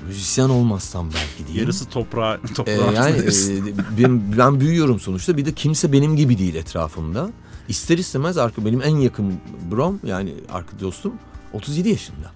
[0.07, 1.61] müzisyen olmazsan belki diyeyim.
[1.61, 3.53] Yarısı toprağa, Ee, toprağa yani diyorsun.
[3.53, 5.37] e, ben, ben büyüyorum sonuçta.
[5.37, 7.29] Bir de kimse benim gibi değil etrafımda.
[7.67, 9.33] İster istemez arka benim en yakın
[9.71, 11.13] brom yani arka dostum
[11.53, 12.31] 37 yaşında.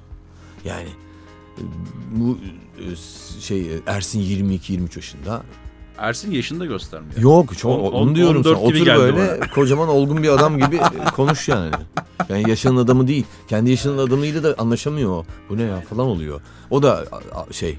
[0.65, 0.89] Yani
[1.58, 1.62] e,
[2.12, 2.38] bu
[2.80, 2.95] e,
[3.41, 5.43] şey Ersin 22 23 yaşında.
[5.98, 7.18] Ersin yaşını da göstermiyor.
[7.22, 8.54] Yok çok On- onu on- diyorum sana.
[8.58, 11.72] 14 gibi Otur böyle kocaman olgun bir adam gibi e, konuş yani.
[12.30, 13.26] Yani yaşının adamı değil.
[13.48, 15.10] Kendi yaşının adamıyla da anlaşamıyor.
[15.12, 15.26] o.
[15.50, 16.42] Bu ne ya falan oluyor.
[16.70, 17.06] O da
[17.52, 17.78] şey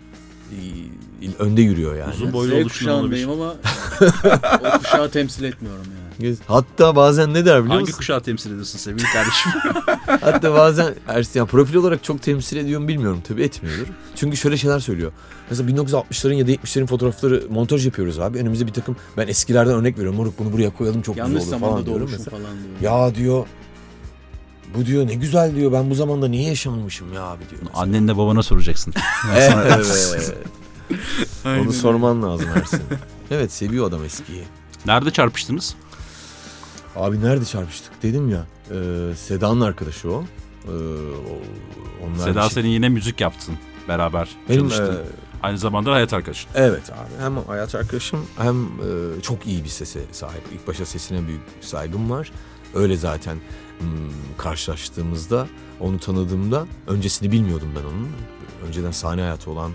[1.39, 2.15] önde yürüyor yani.
[2.15, 3.55] Uzun boylu Z kuşağındayım ama
[4.75, 5.85] o kuşağı temsil etmiyorum
[6.21, 6.37] yani.
[6.47, 7.97] Hatta bazen ne der biliyor Hangi musun?
[7.97, 9.53] kuşağı temsil ediyorsun sevgili kardeşim?
[10.21, 13.87] Hatta bazen Ersin yani profil olarak çok temsil ediyor mu bilmiyorum tabii etmiyordur.
[14.15, 15.13] Çünkü şöyle şeyler söylüyor.
[15.51, 18.39] Mesela 1960'ların ya da 70'lerin fotoğrafları montaj yapıyoruz abi.
[18.39, 20.17] Önümüze bir takım ben eskilerden örnek veriyorum.
[20.17, 22.31] Moruk bunu buraya koyalım çok Yanlış güzel olur falan zamanda diyorum mesela.
[22.39, 22.93] falan diyor.
[22.93, 23.47] Ya diyor
[24.75, 27.63] bu diyor ne güzel diyor ben bu zamanda niye yaşamamışım ya abi diyor.
[27.63, 27.81] mesela.
[27.83, 28.95] Annenle babana soracaksın.
[29.37, 30.35] Evet.
[31.47, 32.83] Onu sorman lazım Ersin.
[33.31, 34.45] Evet seviyor adam eskiyi.
[34.87, 35.75] Nerede çarpıştınız?
[36.97, 38.47] Abi nerede çarpıştık dedim ya.
[38.71, 38.75] E,
[39.17, 40.25] Seda'nın arkadaşı o.
[40.65, 43.55] E, o- onlar Seda şey- senin yine müzik yaptın
[43.89, 44.95] beraber Benim çalıştın.
[44.97, 44.99] e,
[45.43, 46.51] Aynı zamanda hayat arkadaşın.
[46.55, 50.43] Evet abi hem hayat arkadaşım hem e, çok iyi bir sese sahip.
[50.55, 52.33] İlk başta sesine büyük saygım var.
[52.75, 53.37] Öyle zaten
[54.39, 55.49] karşılaştığımızda
[55.81, 58.09] onu tanıdığımda öncesini bilmiyordum ben onun.
[58.69, 59.73] Önceden sahne hayatı olan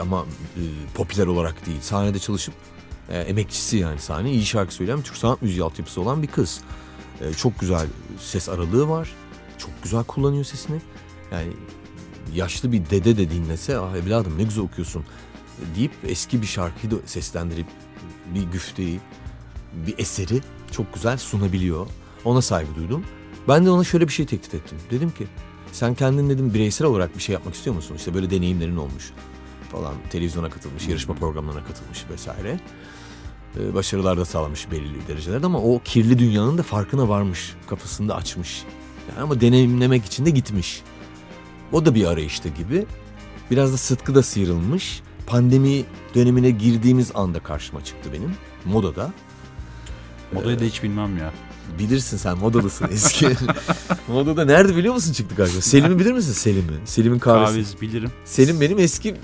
[0.00, 0.24] ama
[0.56, 0.62] e,
[0.94, 1.80] popüler olarak değil.
[1.80, 2.54] Sahnede çalışıp
[3.08, 6.60] e, emekçisi yani sahne iyi şarkı söyleyen Türk sanat müziği altyapısı olan bir kız.
[7.20, 7.86] E, çok güzel
[8.20, 9.14] ses aralığı var.
[9.58, 10.80] Çok güzel kullanıyor sesini.
[11.32, 11.52] Yani
[12.34, 15.04] yaşlı bir dede de dinlese ah evladım ne güzel okuyorsun
[15.76, 17.66] deyip eski bir şarkıyı da seslendirip
[18.34, 19.00] bir güfteyi,
[19.86, 21.86] bir eseri çok güzel sunabiliyor.
[22.24, 23.04] Ona saygı duydum.
[23.48, 24.78] Ben de ona şöyle bir şey teklif ettim.
[24.90, 25.26] Dedim ki
[25.72, 27.94] sen kendin dedim bireysel olarak bir şey yapmak istiyor musun?
[27.94, 29.12] İşte böyle deneyimlerin olmuş
[29.72, 29.94] falan.
[30.10, 32.60] Televizyona katılmış, yarışma programlarına katılmış vesaire.
[33.60, 37.54] Ee, başarılar da sağlamış belirli derecelerde ama o kirli dünyanın da farkına varmış.
[37.66, 38.64] Kafasını da açmış.
[39.08, 40.82] Yani ama deneyimlemek için de gitmiş.
[41.72, 42.86] O da bir arayışta gibi.
[43.50, 45.02] Biraz da sıtkı da sıyrılmış.
[45.26, 45.84] Pandemi
[46.14, 48.34] dönemine girdiğimiz anda karşıma çıktı benim.
[48.64, 49.12] Modada.
[50.32, 51.32] Modayı da hiç bilmem ya.
[51.78, 53.28] Bilirsin sen modalısın eski.
[54.08, 55.60] Modada nerede biliyor musun çıktı karşıma?
[55.60, 56.72] Selim'i bilir misin Selim'i?
[56.84, 57.52] Selim'in kahvesi.
[57.52, 58.10] Kahvez bilirim.
[58.24, 59.14] Selim benim eski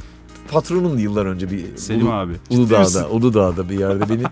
[0.51, 2.33] patronumdu yıllar önce bir Selim Ulu- abi.
[2.51, 4.23] Uludağ'da, Uludağ'da bir yerde beni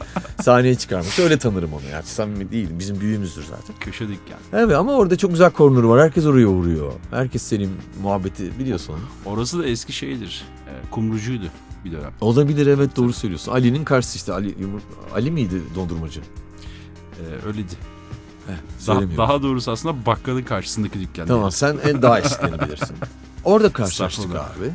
[0.43, 1.19] sahneye çıkarmış.
[1.19, 2.03] Öyle tanırım onu yani.
[2.05, 2.69] Samimi değil.
[2.79, 3.77] Bizim büyüğümüzdür zaten.
[3.81, 4.39] Köşe dükkan.
[4.53, 6.03] Evet ama orada çok güzel corner var.
[6.03, 6.93] Herkes oraya uğruyor.
[7.11, 7.71] Herkes Selim
[8.03, 8.95] muhabbeti biliyorsun.
[9.25, 10.45] Orası da eski şeydir.
[10.67, 11.45] E, kumrucuydu
[11.85, 12.11] bir dönem.
[12.21, 13.53] Olabilir evet doğru söylüyorsun.
[13.53, 14.33] Ali'nin karşısı işte.
[14.33, 14.55] Ali,
[15.15, 16.21] Ali miydi dondurmacı?
[16.21, 17.75] E, öyleydi.
[18.87, 21.27] Daha, daha doğrusu aslında bakkalın karşısındaki dükkan.
[21.27, 22.97] Tamam sen en daha eskilerini bilirsin.
[23.45, 24.71] Orada karşılaştık abi.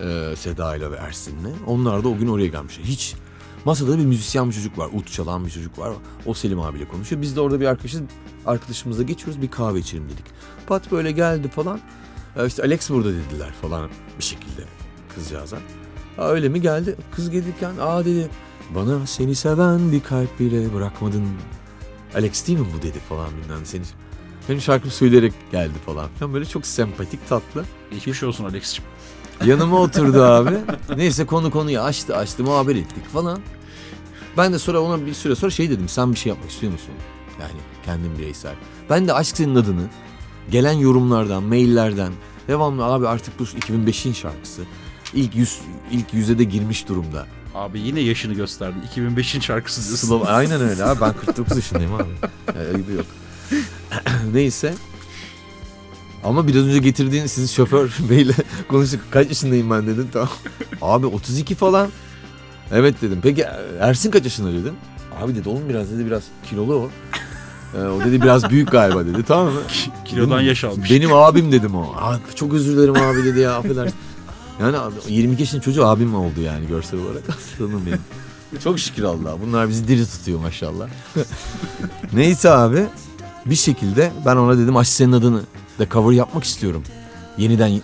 [0.00, 1.54] Ee, Seda ile ve Ersin'le.
[1.66, 2.84] Onlar da o gün oraya gelmişler.
[2.84, 3.14] Hiç
[3.64, 4.88] masada bir müzisyen bir çocuk var.
[4.94, 5.92] Ut çalan bir çocuk var.
[6.26, 7.22] O Selim abiyle konuşuyor.
[7.22, 8.02] Biz de orada bir arkadaşız.
[8.46, 10.24] Arkadaşımızla geçiyoruz bir kahve içelim dedik.
[10.66, 11.80] Pat böyle geldi falan.
[12.36, 13.88] Ee, işte Alex burada dediler falan
[14.18, 14.62] bir şekilde
[15.14, 15.58] kızcağıza.
[16.18, 16.96] Aa, öyle mi geldi?
[17.16, 18.28] Kız gelirken aa dedi
[18.74, 21.24] bana seni seven bir kalp bile bırakmadın.
[22.14, 23.82] Alex değil mi bu dedi falan bilmem seni.
[24.48, 26.34] Benim şarkımı söyleyerek geldi falan filan.
[26.34, 27.64] Böyle çok sempatik tatlı.
[27.90, 28.90] Geçmiş olsun Alex'ciğim.
[29.44, 30.58] Yanıma oturdu abi.
[30.96, 33.40] Neyse konu konuyu açtı açtı muhabbet ettik falan.
[34.36, 35.88] Ben de sonra ona bir süre sonra şey dedim.
[35.88, 36.90] Sen bir şey yapmak istiyor musun?
[37.40, 38.54] Yani kendin bireysel.
[38.90, 39.88] Ben de Aşk Senin Adını
[40.50, 42.12] gelen yorumlardan, maillerden
[42.48, 44.62] devamlı abi artık bu 2005'in şarkısı.
[45.14, 47.26] İlk yüz, ilk yüze de girmiş durumda.
[47.58, 48.82] Abi yine yaşını gösterdin.
[48.96, 50.08] 2005'in şarkısı diyorsun.
[50.08, 51.00] Slav, aynen öyle abi.
[51.00, 52.04] Ben 49 yaşındayım abi.
[52.56, 53.06] Yani ayıbı yok.
[54.32, 54.74] Neyse.
[56.24, 58.32] Ama biraz önce getirdiğin sizin şoför beyle
[58.68, 59.00] konuştuk.
[59.10, 60.08] Kaç yaşındayım ben dedim.
[60.12, 60.28] Tamam.
[60.82, 61.88] Abi 32 falan.
[62.72, 63.18] Evet dedim.
[63.22, 63.44] Peki
[63.80, 64.74] Ersin kaç yaşında dedim.
[65.22, 66.90] Abi dedi oğlum biraz dedi biraz kilolu o.
[67.74, 69.60] Ee, o dedi biraz büyük galiba dedi tamam mı?
[70.04, 70.90] Kilodan Dedim, yaş almış.
[70.90, 71.94] Benim abim dedim o.
[71.96, 73.94] Abi çok özür dilerim abi dedi ya affedersin.
[74.60, 78.00] Yani abi, 22 yaşında çocuğu abim oldu yani görsel olarak aslanım benim.
[78.64, 79.40] Çok şükür Allah.
[79.46, 80.88] Bunlar bizi diri tutuyor maşallah.
[82.12, 82.86] Neyse abi
[83.46, 85.42] bir şekilde ben ona dedim Aşk senin adını
[85.78, 86.82] da cover yapmak istiyorum.
[87.38, 87.80] Yeniden e,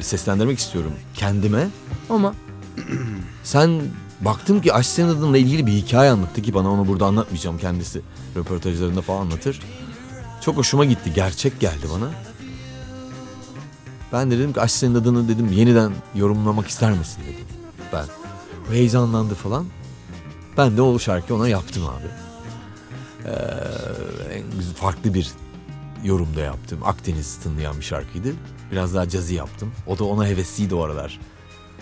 [0.00, 1.68] seslendirmek istiyorum kendime.
[2.10, 2.34] Ama
[3.44, 3.80] sen
[4.20, 8.00] baktım ki Aşk senin adınla ilgili bir hikaye anlattı ki bana onu burada anlatmayacağım kendisi.
[8.36, 9.60] Röportajlarında falan anlatır.
[10.40, 11.12] Çok hoşuma gitti.
[11.14, 12.25] Gerçek geldi bana.
[14.12, 17.44] Ben de dedim ki Aşk senin adını dedim yeniden yorumlamak ister misin dedim.
[17.92, 18.06] Ben.
[18.70, 19.66] O heyecanlandı falan.
[20.56, 22.08] Ben de o şarkıyı ona yaptım abi.
[23.28, 24.42] Ee,
[24.74, 25.30] farklı bir
[26.04, 26.78] yorumda yaptım.
[26.84, 28.28] Akdeniz tınlayan bir şarkıydı.
[28.72, 29.72] Biraz daha cazı yaptım.
[29.86, 31.20] O da ona hevesliydi o aralar.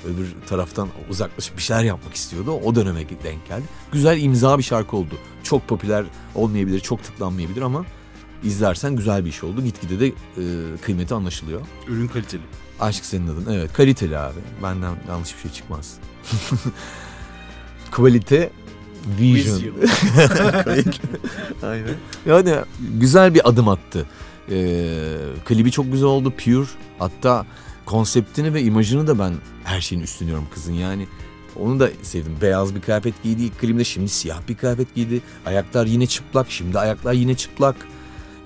[0.04, 2.50] Öbür taraftan uzaklaşıp bir şeyler yapmak istiyordu.
[2.64, 3.64] O döneme denk geldi.
[3.92, 5.14] Güzel imza bir şarkı oldu.
[5.42, 7.84] Çok popüler olmayabilir, çok tıklanmayabilir ama
[8.42, 9.62] izlersen güzel bir iş oldu.
[9.64, 10.12] Gitgide de e,
[10.82, 11.60] kıymeti anlaşılıyor.
[11.88, 12.42] Ürün kaliteli.
[12.80, 13.52] Aşk senin adın.
[13.52, 14.40] Evet kaliteli abi.
[14.62, 15.94] Benden yanlış bir şey çıkmaz.
[17.90, 18.50] Kalite
[19.20, 19.62] Vision.
[21.62, 21.94] Aynen.
[22.26, 22.54] Yani
[23.00, 24.06] güzel bir adım attı.
[24.50, 26.30] Ee, klibi çok güzel oldu.
[26.44, 26.66] Pure.
[26.98, 27.46] Hatta
[27.86, 30.72] konseptini ve imajını da ben her şeyin üstleniyorum kızın.
[30.72, 31.06] Yani
[31.56, 32.36] onu da sevdim.
[32.42, 33.84] Beyaz bir kıyafet giydi ilk klibinde.
[33.84, 35.20] Şimdi siyah bir kıyafet giydi.
[35.46, 36.50] Ayaklar yine çıplak.
[36.50, 37.76] Şimdi ayaklar yine çıplak.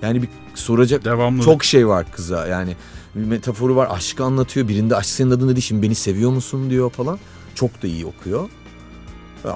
[0.01, 1.43] Yani bir soracak Devamlı.
[1.43, 2.75] çok şey var kıza yani
[3.15, 6.89] bir metaforu var aşkı anlatıyor birinde aşk senin adın dedi şimdi beni seviyor musun diyor
[6.89, 7.19] falan
[7.55, 8.49] çok da iyi okuyor.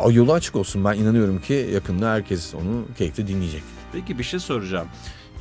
[0.04, 3.64] O yolu açık olsun ben inanıyorum ki yakında herkes onu keyifle dinleyecek.
[3.94, 4.88] Peki bir şey soracağım.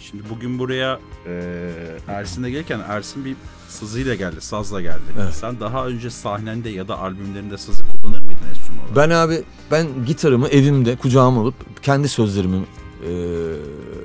[0.01, 1.71] Şimdi bugün buraya e,
[2.09, 3.37] Ersin'le gelirken Ersin bir
[3.69, 5.01] sızıyla geldi, sazla geldi.
[5.23, 5.35] Evet.
[5.35, 8.97] Sen daha önce sahnende ya da albümlerinde sazı kullanır mıydın enstrüman olarak?
[8.97, 13.11] Ben abi ben gitarımı evimde kucağıma alıp kendi sözlerimi e,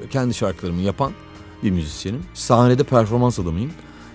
[0.07, 1.11] kendi şarkılarımı yapan
[1.63, 2.23] bir müzisyenim.
[2.33, 3.71] Sahnede performans adamıyım.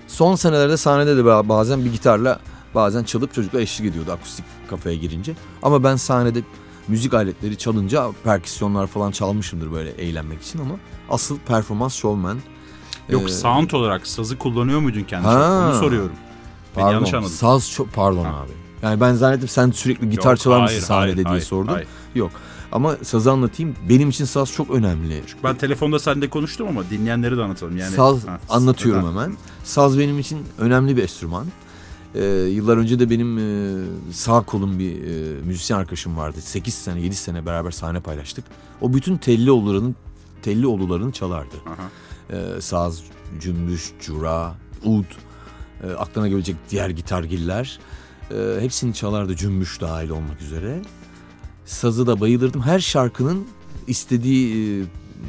[0.08, 2.40] Son senelerde sahnede de ba- bazen bir gitarla
[2.74, 5.34] bazen çalıp çocuklar eşlik ediyordu akustik kafeye girince.
[5.62, 6.40] Ama ben sahnede
[6.88, 10.74] müzik aletleri çalınca perküsyonlar falan çalmışımdır böyle eğlenmek için ama
[11.10, 12.38] asıl performans showman.
[13.08, 15.32] Yok Ee, sound olarak sazı kullanıyor muydun kendi Ha.
[15.32, 15.66] şarkı?
[15.68, 16.12] Onu soruyorum.
[16.74, 17.32] Pardon, yanlış anladım.
[17.32, 18.30] Saz çok pardon Ha.
[18.30, 18.52] abi.
[18.82, 21.72] Yani ben zannettim sen sürekli gitar Yok, çalar mısın hayır, sahnede hayır, diye hayır, sordun.
[21.72, 21.88] hayır.
[22.14, 22.30] Yok.
[22.72, 23.74] Ama sazı anlatayım.
[23.88, 25.22] Benim için saz çok önemli.
[25.44, 27.76] Ben telefonda seninle konuştum ama dinleyenleri de anlatalım.
[27.76, 29.36] Yani, saz Ha, anlatıyorum hemen.
[29.64, 31.46] Saz benim için önemli bir enstrüman.
[32.14, 36.40] Ee, yıllar önce de benim e, sağ kolum bir e, müzisyen arkadaşım vardı.
[36.40, 38.44] 8 sene 7 sene beraber sahne paylaştık.
[38.80, 39.96] O bütün telli olularının
[40.42, 41.56] telli olularını çalardı.
[41.66, 41.88] Aha.
[42.36, 43.02] Ee, saz,
[43.40, 44.54] cümbüş, cura,
[44.84, 45.04] ud,
[45.84, 47.78] e, aklına gelecek diğer gitargiller.
[48.30, 50.82] E, hepsini çalardı cümbüş dahil olmak üzere.
[51.72, 52.62] Sazı da bayılırdım.
[52.62, 53.46] Her şarkının
[53.86, 54.82] istediği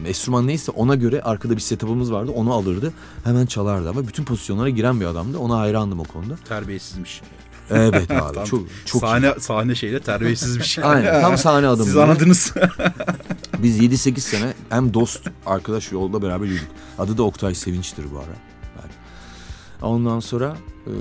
[0.06, 2.32] e, enstrüman neyse ona göre arkada bir setup'ımız vardı.
[2.36, 2.94] Onu alırdı.
[3.24, 5.38] Hemen çalardı ama bütün pozisyonlara giren bir adamdı.
[5.38, 6.36] Ona hayrandım o konuda.
[6.36, 7.22] Terbiyesizmiş.
[7.70, 9.00] Evet abi Tam çok çok iyi.
[9.00, 10.80] sahne sahne şeyle terbiyesizmiş.
[10.84, 11.86] Aynen tam sahne adamı.
[11.86, 12.54] Siz anladınız.
[13.64, 16.70] Biz 7-8 sene hem dost arkadaş yolda beraber yürüdük.
[17.00, 18.54] Adı da Oktay Sevinç'tir bu ara.
[19.82, 20.94] Ondan sonra e,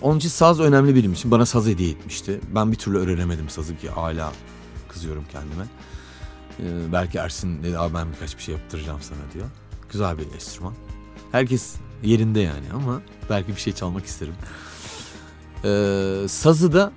[0.00, 1.30] onun için saz önemli benim için.
[1.30, 2.40] Bana saz hediye etmişti.
[2.54, 4.32] Ben bir türlü öğrenemedim sazı ki hala
[4.92, 5.64] kızıyorum kendime.
[6.60, 9.46] E, belki Ersin dedi abi ben birkaç bir şey yaptıracağım sana diyor.
[9.92, 10.74] Güzel bir enstrüman.
[11.32, 14.34] Herkes yerinde yani ama belki bir şey çalmak isterim.
[15.64, 16.92] E, sazı da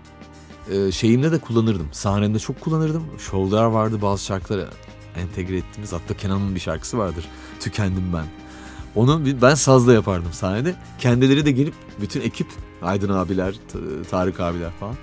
[0.71, 1.87] e, şeyimde de kullanırdım.
[1.91, 3.03] Sahnemde çok kullanırdım.
[3.19, 4.69] Şovlar vardı bazı şarkıları
[5.15, 5.93] entegre ettiğimiz.
[5.93, 7.25] Hatta Kenan'ın bir şarkısı vardır.
[7.59, 8.25] Tükendim ben.
[8.95, 10.75] Onu ben sazla yapardım sahnede.
[10.99, 12.47] Kendileri de gelip bütün ekip
[12.81, 13.55] Aydın abiler,
[14.11, 14.95] Tarık abiler falan.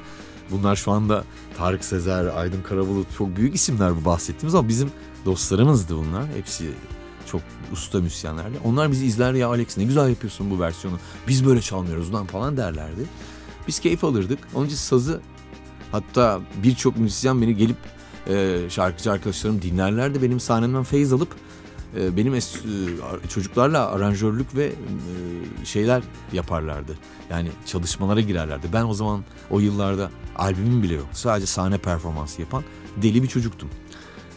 [0.50, 1.24] Bunlar şu anda
[1.58, 4.90] Tarık Sezer, Aydın Karabulut çok büyük isimler bu bahsettiğimiz ama bizim
[5.24, 6.26] dostlarımızdı bunlar.
[6.36, 6.70] Hepsi
[7.26, 7.40] çok
[7.72, 8.58] usta müzisyenlerdi.
[8.64, 10.98] Onlar bizi izler ya Alex ne güzel yapıyorsun bu versiyonu.
[11.28, 13.02] Biz böyle çalmıyoruz lan falan derlerdi.
[13.68, 14.38] Biz keyif alırdık.
[14.54, 15.20] Onun için sazı
[15.92, 17.76] hatta birçok müzisyen beni gelip
[18.28, 20.22] e, şarkıcı arkadaşlarım dinlerlerdi.
[20.22, 21.28] Benim sahnemden feyiz alıp
[21.96, 22.40] e, benim e,
[23.28, 26.98] çocuklarla aranjörlük ve e, şeyler yaparlardı.
[27.30, 28.66] Yani çalışmalara girerlerdi.
[28.72, 31.06] Ben o zaman o yıllarda albümüm bile yok.
[31.12, 32.64] Sadece sahne performansı yapan
[32.96, 33.68] deli bir çocuktum.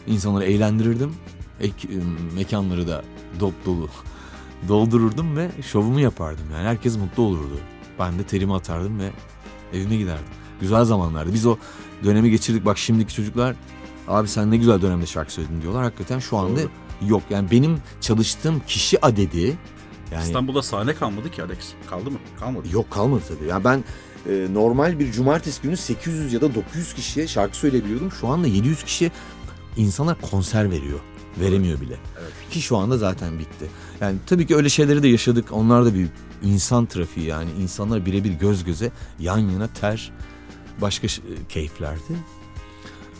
[0.06, 1.14] İnsanları eğlendirirdim.
[1.60, 1.96] Ek, e,
[2.36, 3.04] mekanları da
[3.40, 3.88] dop dolu
[4.68, 6.44] doldururdum ve şovumu yapardım.
[6.52, 7.58] Yani herkes mutlu olurdu.
[7.98, 9.10] Ben de terimi atardım ve
[9.72, 10.26] evime giderdim.
[10.60, 11.32] Güzel zamanlardı.
[11.32, 11.56] Biz o
[12.04, 12.64] dönemi geçirdik.
[12.66, 13.56] Bak şimdiki çocuklar
[14.08, 15.82] abi sen ne güzel dönemde şarkı söyledin diyorlar.
[15.82, 16.70] Hakikaten şu anda Doğru.
[17.08, 17.22] Yok.
[17.30, 19.56] Yani benim çalıştığım kişi adedi
[20.12, 21.58] Yani İstanbul'da sahne kalmadı ki Alex.
[21.90, 22.18] Kaldı mı?
[22.40, 22.68] Kalmadı.
[22.72, 23.48] Yok kalmadı tabii.
[23.48, 23.84] Yani ben
[24.30, 28.12] e, normal bir cumartesi günü 800 ya da 900 kişiye şarkı söyleyebiliyordum.
[28.12, 29.10] Şu anda 700 kişiye
[29.76, 30.98] insanlar konser veriyor.
[31.40, 31.96] Veremiyor bile.
[32.20, 32.32] Evet.
[32.50, 33.66] Ki şu anda zaten bitti.
[34.00, 35.52] Yani tabii ki öyle şeyleri de yaşadık.
[35.52, 36.06] Onlar da bir
[36.42, 37.50] insan trafiği yani.
[37.60, 40.12] insanlar birebir göz göze yan yana ter
[40.80, 42.02] başka ş- keyiflerdi.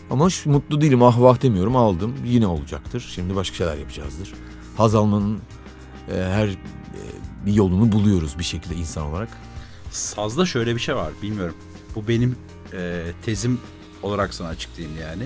[0.09, 3.11] Ama şu, mutlu değilim ah vah demiyorum aldım yine olacaktır.
[3.15, 4.33] Şimdi başka şeyler yapacağızdır.
[4.77, 5.39] Haz almanın
[6.11, 6.55] e, her e,
[7.45, 9.29] bir yolunu buluyoruz bir şekilde insan olarak.
[9.91, 11.11] Sazda şöyle bir şey var.
[11.21, 11.55] Bilmiyorum.
[11.95, 12.35] Bu benim
[12.73, 13.59] e, tezim
[14.03, 15.23] olarak sana açıklayayım yani.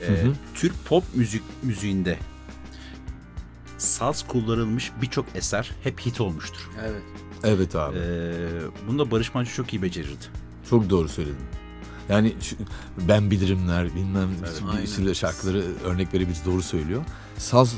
[0.00, 0.32] E, Hı hı.
[0.54, 2.18] Türk pop müzik müziğinde
[3.78, 6.70] saz kullanılmış birçok eser hep hit olmuştur.
[6.82, 7.02] Evet.
[7.44, 7.98] Evet abi.
[7.98, 8.32] E,
[8.88, 10.24] bunu da Barış Manço çok iyi becerirdi.
[10.70, 11.46] Çok doğru söyledin.
[12.08, 12.56] Yani şu,
[13.08, 17.04] ben bilirimler bilmem Evet, bir sürü şarkıları örnek verebiliriz doğru söylüyor.
[17.38, 17.74] Saz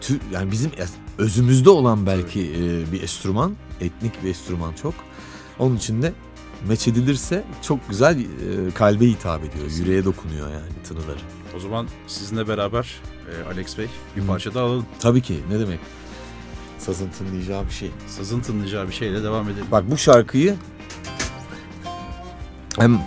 [0.00, 0.70] tü, yani bizim
[1.18, 4.94] özümüzde olan belki e, bir enstrüman, etnik bir enstrüman çok.
[5.58, 6.12] Onun için de
[6.68, 8.24] meç edilirse çok güzel e,
[8.74, 11.20] kalbe hitap ediyor, yüreğe dokunuyor yani tınıları.
[11.56, 13.00] O zaman sizinle beraber
[13.30, 14.86] e, Alex Bey bir parça daha alalım.
[15.00, 15.80] Tabii ki ne demek?
[16.78, 17.90] Sazın tınlayacağı bir şey.
[18.06, 19.66] Sazın tınlayacağı bir şeyle devam edelim.
[19.70, 20.56] Bak bu şarkıyı
[22.78, 23.00] hem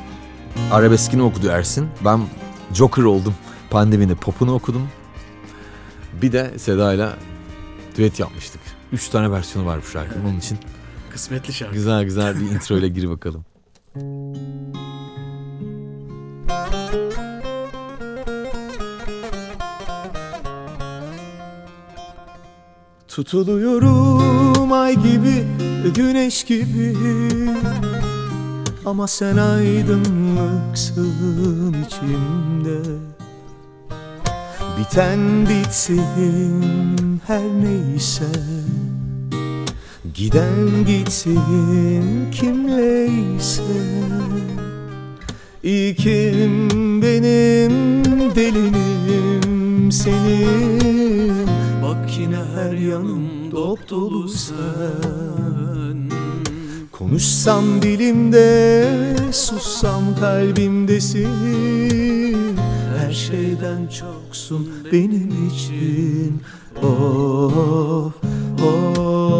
[0.71, 1.87] arabeskini okudu Ersin.
[2.05, 2.21] Ben
[2.73, 3.33] Joker oldum.
[3.69, 4.89] Pandemide popunu okudum.
[6.21, 7.13] Bir de Seda'yla
[7.97, 8.61] düet yapmıştık.
[8.91, 10.25] Üç tane versiyonu var bu şarkının.
[10.25, 10.57] Onun için
[11.11, 11.73] Kısmetli şarkı.
[11.73, 13.45] güzel güzel bir intro ile gir bakalım.
[23.07, 25.43] Tutuluyorum ay gibi,
[25.95, 26.95] güneş gibi
[28.85, 32.79] Ama sen aydınlıksın içimde.
[34.79, 38.25] Biten bitsin her neyse.
[40.13, 43.63] Giden gitsin kimleyse
[45.63, 51.47] İlkim benim delinim senin.
[51.83, 56.09] Bak yine her yanım dop dolu sen
[56.97, 58.85] Konuşsam dilimde
[59.31, 61.27] sussam kalbimdesin
[62.97, 66.41] Her şeyden çoksun benim için.
[66.83, 68.15] Of
[68.63, 69.33] of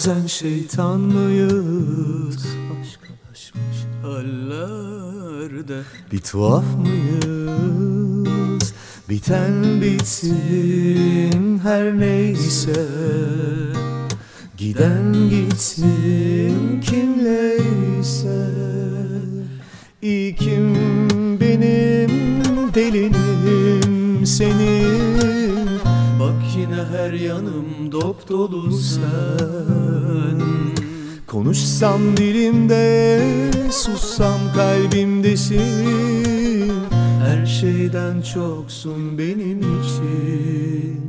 [0.00, 2.46] bazen şeytan mıyız?
[2.80, 5.82] Aşklaşmış Hallerde
[6.12, 8.74] bir tuhaf mıyız?
[9.08, 12.86] Biten bitsin her neyse
[14.56, 18.46] Giden gitsin kimleyse
[20.02, 20.74] İlkim
[21.40, 22.10] benim
[22.74, 25.09] delinim senin
[26.90, 30.40] her yanım dop dolu sen.
[31.26, 33.22] Konuşsam dilimde,
[33.70, 36.70] sussam kalbimdesin.
[37.20, 41.00] Her şeyden çoksun benim için.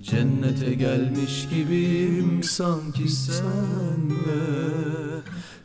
[0.00, 4.42] Cennete gelmiş gibiyim sanki senle.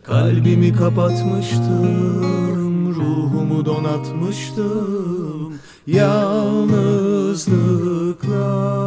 [0.03, 5.53] Kalbimi kapatmıştım, ruhumu donatmıştım.
[5.88, 8.87] Yalnızlıkla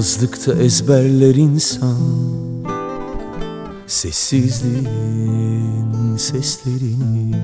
[0.00, 1.96] Yalnızlıkta ezberler insan.
[3.86, 4.86] Sessizliğin
[6.16, 7.36] seslerini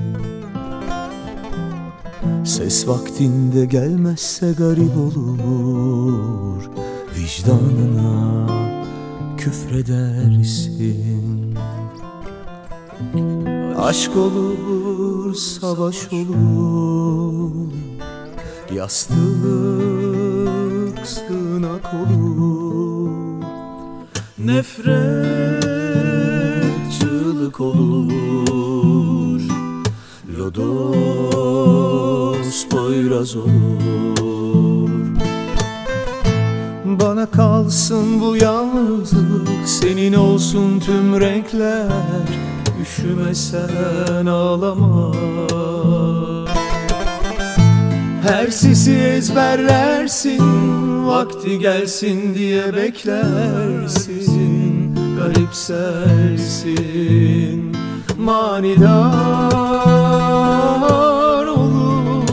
[2.45, 6.63] Ses vaktinde gelmezse garip olur.
[7.17, 8.47] Vicdanına
[9.37, 10.77] küfredersin.
[13.77, 17.71] Aşk olur, savaş olur.
[18.75, 19.17] Yastık
[21.57, 23.09] sığınak olur.
[24.37, 24.83] Nefret
[26.99, 29.41] çığlık olur.
[30.39, 31.07] Lodos
[32.69, 34.89] Poyraz olur.
[36.85, 41.87] Bana kalsın bu yalnızlık Senin olsun tüm renkler.
[42.81, 45.13] Üşümesen ağlama.
[48.23, 54.25] Her sesi ezberlersin Vakti gelsin diye beklersin
[55.19, 56.67] Garipsersin
[58.17, 59.05] Manidar
[61.45, 62.23] olur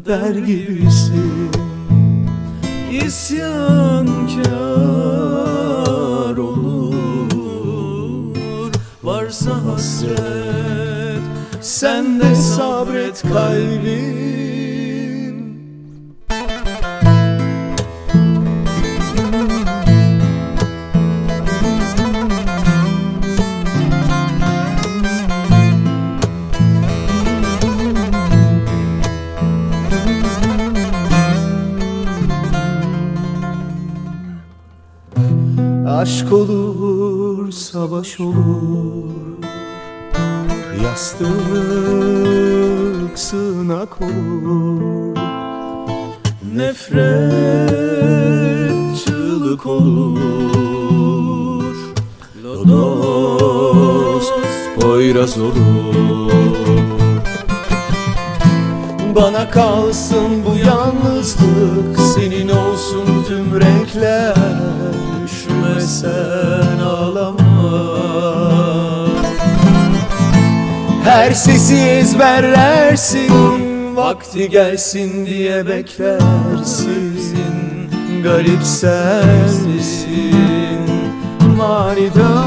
[0.07, 1.51] Der gibisin.
[3.05, 4.49] İsyankar
[9.79, 11.23] hasret
[11.61, 14.19] Sen de sabret kalbim.
[35.87, 39.38] Aşk olur, savaş olur
[40.85, 41.29] Yastık
[43.19, 45.17] sığınak olur
[46.55, 47.99] Nefret
[49.05, 50.59] çığlık olur.
[52.45, 54.29] Lodos
[54.81, 56.33] Poyraz olur.
[59.17, 64.35] Bana kalsın bu yalnızlık Senin olsun tüm renkler.
[65.25, 67.38] Üşümesen ağlama
[71.09, 73.33] Her sesi ezberlersin
[73.97, 76.99] Vakti gelsin diye beklersin.
[78.25, 79.69] Garipsersin
[81.57, 82.45] Manidar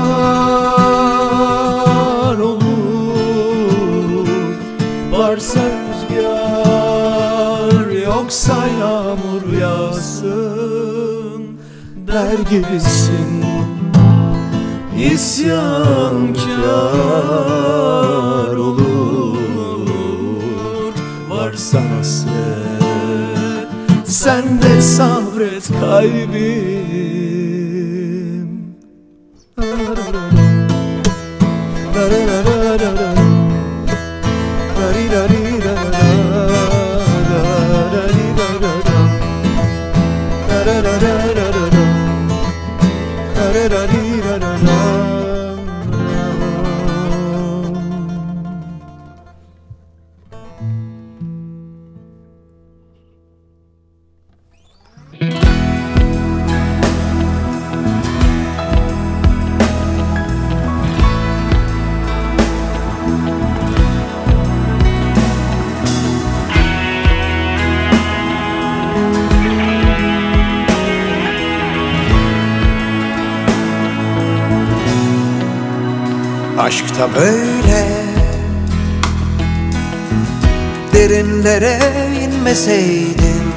[2.37, 4.27] olur.
[5.11, 6.71] Varsa rüzgar
[8.05, 11.43] Yoksa yağmur yağsın
[12.07, 13.45] Der gibisin
[15.01, 16.55] İsyankar
[18.55, 19.37] olur.
[21.29, 22.31] Varsa hasret
[24.05, 26.80] Sen de sabret kalbim
[82.61, 83.53] inmeseydin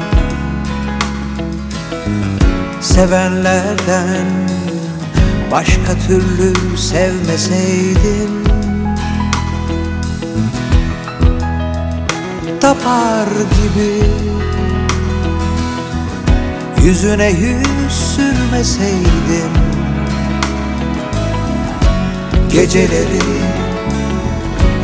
[2.81, 4.27] Sevenlerden
[5.51, 8.45] Başka türlü sevmeseydin.
[12.61, 14.05] Tapar gibi
[16.85, 19.51] Yüzüne yüz sürmeseydin.
[22.53, 23.23] Geceleri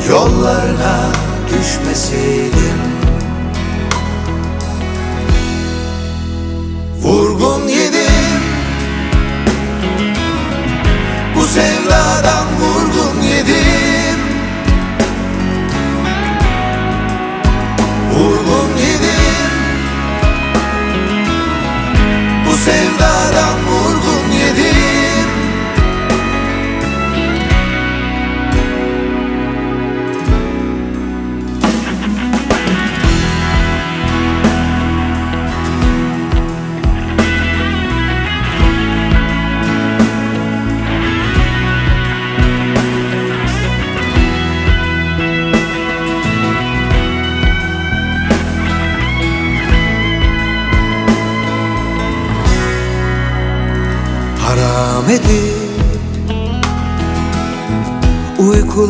[0.09, 1.13] yollarına
[1.49, 2.80] düşmeseydin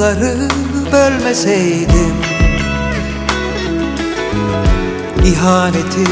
[0.00, 0.48] Uykuları
[0.92, 2.14] bölmeseydim
[5.24, 6.06] İhaneti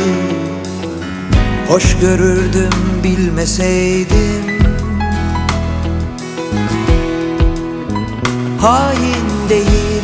[1.68, 2.70] Hoş görürdüm
[3.04, 4.58] bilmeseydim
[8.60, 10.02] Hain değil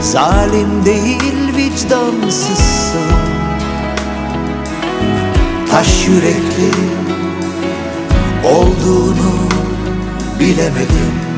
[0.00, 3.10] Zalim değil vicdansızsın.
[5.70, 6.70] Taş yürekli
[8.44, 9.45] olduğunu
[10.40, 11.35] bilemedim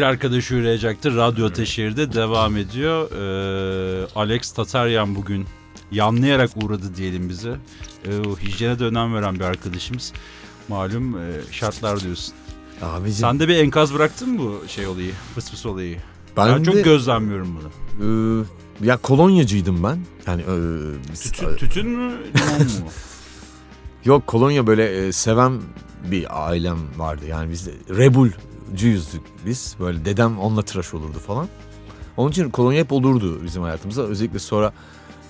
[0.00, 1.16] Bir arkadaşı üreyacaktır.
[1.16, 3.10] Radyo Ateşehir'de devam ediyor.
[3.10, 5.46] Ee, Alex Tataryan bugün
[5.92, 7.56] yanlayarak uğradı diyelim bize.
[8.04, 10.12] Ee, o hijyene de önem veren bir arkadaşımız.
[10.68, 12.34] Malum e, şartlar diyorsun.
[12.82, 15.12] Abicim Sen de bir enkaz bıraktın mı bu şey olayı?
[15.34, 15.96] Fıs fıs olayı.
[16.36, 18.44] ben, Ben, çok de, gözlemliyorum bunu.
[18.82, 19.98] e, ya kolonyacıydım ben.
[20.26, 20.54] Yani e,
[21.14, 22.88] Tütün, tütün mü limon mu?
[24.04, 25.60] Yok kolonya böyle e, seven
[26.10, 27.24] bir ailem vardı.
[27.28, 27.70] Yani biz de
[28.70, 29.74] rebulcuyuzduk biz.
[29.80, 31.48] Böyle dedem onunla tıraş olurdu falan.
[32.16, 34.02] Onun için kolonya hep olurdu bizim hayatımızda.
[34.02, 34.72] Özellikle sonra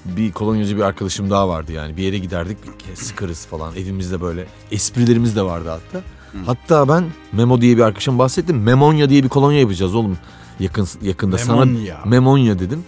[0.05, 1.97] bir kolonyacı bir arkadaşım daha vardı yani.
[1.97, 2.59] Bir yere giderdik
[2.95, 3.77] sıkarız falan.
[3.77, 6.05] Evimizde böyle esprilerimiz de vardı hatta.
[6.47, 8.63] Hatta ben Memo diye bir arkadaşım bahsettim.
[8.63, 10.19] Memonya diye bir kolonya yapacağız oğlum.
[10.61, 11.97] Yakın yakında Memonya.
[11.97, 12.85] sana Memonya dedim.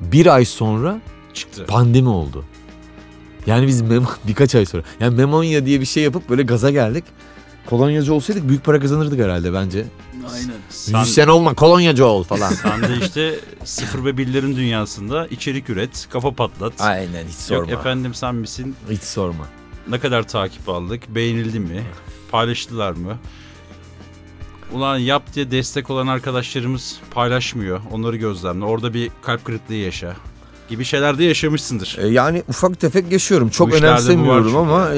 [0.00, 1.00] Bir ay sonra
[1.34, 1.64] Çıktı.
[1.68, 2.44] pandemi oldu.
[3.46, 4.82] Yani biz memo, birkaç ay sonra.
[5.00, 7.04] Yani Memonya diye bir şey yapıp böyle gaza geldik.
[7.66, 9.84] Kolonyacı olsaydık büyük para kazanırdık herhalde bence.
[10.32, 10.54] Aynen.
[10.70, 12.52] Sen, Müzisyen olma kolonyacı ol falan.
[12.62, 16.72] sen de işte sıfır ve birlerin dünyasında içerik üret, kafa patlat.
[16.80, 17.70] Aynen hiç sorma.
[17.70, 18.76] Yok efendim sen misin?
[18.90, 19.46] Hiç sorma.
[19.88, 21.02] Ne kadar takip aldık?
[21.14, 21.82] Beğenildi mi?
[22.30, 23.18] Paylaştılar mı?
[24.72, 27.80] Ulan yap diye destek olan arkadaşlarımız paylaşmıyor.
[27.92, 28.64] Onları gözlemle.
[28.64, 30.16] Orada bir kalp kırıklığı yaşa.
[30.68, 31.98] Gibi şeyler de yaşamışsındır.
[32.00, 33.48] E, yani ufak tefek yaşıyorum.
[33.48, 34.56] Çok Bu işlerde bu var önemsemiyorum çünkü.
[34.58, 34.96] ama e,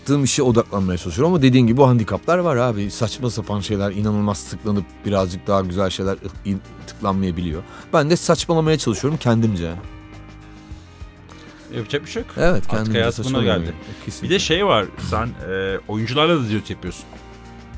[0.00, 1.32] yaptığım işe odaklanmaya çalışıyorum.
[1.34, 2.90] Ama dediğin gibi bu handikaplar var abi.
[2.90, 6.16] Saçma sapan şeyler inanılmaz tıklanıp birazcık daha güzel şeyler
[6.86, 7.62] tıklanmayabiliyor.
[7.92, 9.72] Ben de saçmalamaya çalışıyorum kendimce.
[11.76, 12.30] Yapacak bir şey yok.
[12.36, 13.62] Evet Artık kendimce buna saçmalıyorum.
[13.62, 13.74] geldi.
[14.04, 14.28] Kesinlikle.
[14.28, 14.86] Bir de şey var.
[15.10, 17.04] Sen e, oyuncularla da diyot yapıyorsun.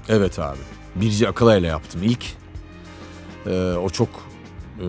[0.08, 0.58] Evet abi.
[0.96, 2.24] Birci Akalay'la yaptım ilk.
[3.46, 4.08] Ee, o çok
[4.78, 4.86] e,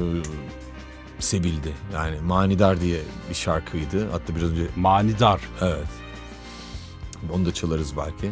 [1.20, 1.74] sevildi.
[1.94, 4.12] Yani Manidar diye bir şarkıydı.
[4.12, 5.42] Hatta biraz önce Manidar.
[5.62, 6.03] evet.
[7.34, 8.32] Onu da çalarız belki.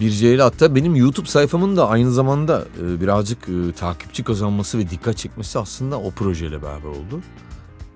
[0.00, 4.90] Birce ile hatta benim YouTube sayfamın da aynı zamanda e, birazcık e, takipçi kazanması ve
[4.90, 7.20] dikkat çekmesi aslında o projeyle beraber oldu.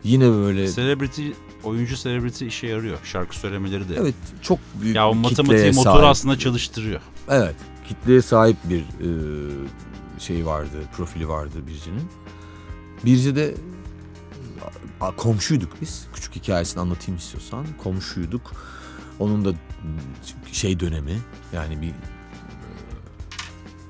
[0.05, 1.29] Yine böyle Celebrity,
[1.65, 2.99] oyuncu celebrity işe yarıyor.
[3.05, 3.95] Şarkı söylemeleri de.
[4.01, 6.05] evet çok büyük Ya o bir matematiği motoru sahip.
[6.09, 7.01] aslında çalıştırıyor.
[7.29, 7.55] Evet.
[7.89, 9.09] Kitleye sahip bir e,
[10.19, 12.03] şey vardı, profili vardı Birce'nin.
[13.05, 13.55] Birce de
[15.17, 16.07] komşuyduk biz.
[16.15, 17.67] Küçük hikayesini anlatayım istiyorsan.
[17.83, 18.53] Komşuyduk.
[19.19, 19.53] Onun da
[20.53, 21.19] şey dönemi
[21.53, 21.93] yani bir e,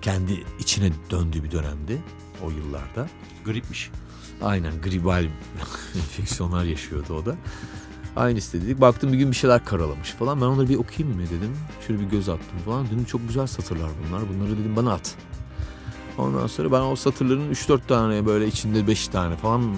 [0.03, 2.03] kendi içine döndüğü bir dönemdi
[2.43, 3.09] o yıllarda.
[3.45, 3.91] Gripmiş.
[4.43, 5.25] Aynen gribal
[5.95, 7.37] enfeksiyonlar yaşıyordu o da.
[8.17, 8.81] Aynı istedik.
[8.81, 10.41] Baktım bir gün bir şeyler karalamış falan.
[10.41, 11.57] Ben onları bir okuyayım mı dedim.
[11.87, 12.87] Şöyle bir göz attım falan.
[12.87, 14.23] Dedim çok güzel satırlar bunlar.
[14.29, 15.15] Bunları dedim bana at.
[16.19, 19.75] Ondan sonra ben o satırların 3-4 tane böyle içinde 5 tane falan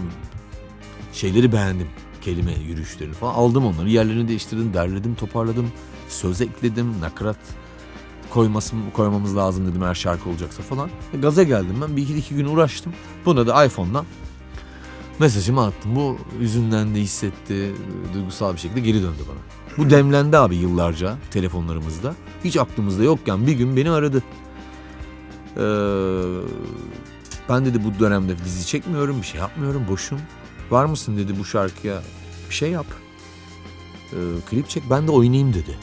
[1.12, 1.88] şeyleri beğendim.
[2.20, 3.34] Kelime yürüyüşlerini falan.
[3.34, 3.88] Aldım onları.
[3.90, 4.74] Yerlerini değiştirdim.
[4.74, 5.72] Derledim, toparladım.
[6.08, 7.00] Söz ekledim.
[7.00, 7.36] Nakarat
[8.30, 10.90] koyması, koymamız lazım dedim her şarkı olacaksa falan.
[11.14, 11.96] E, Gaza geldim ben.
[11.96, 12.92] Bir iki, iki gün uğraştım.
[13.26, 14.04] Buna da iPhone'dan
[15.18, 15.96] mesajımı attım.
[15.96, 17.72] Bu yüzünden de hissetti.
[18.14, 19.38] Duygusal bir şekilde geri döndü bana.
[19.78, 22.14] Bu demlendi abi yıllarca telefonlarımızda.
[22.44, 24.22] Hiç aklımızda yokken bir gün beni aradı.
[25.56, 25.60] Ee,
[27.48, 30.18] ben dedi bu dönemde dizi çekmiyorum, bir şey yapmıyorum, boşum.
[30.72, 32.02] Var mısın dedi bu şarkıya
[32.50, 32.86] bir şey yap.
[34.12, 34.16] Ee,
[34.50, 35.78] klip çek ben de oynayayım dedi.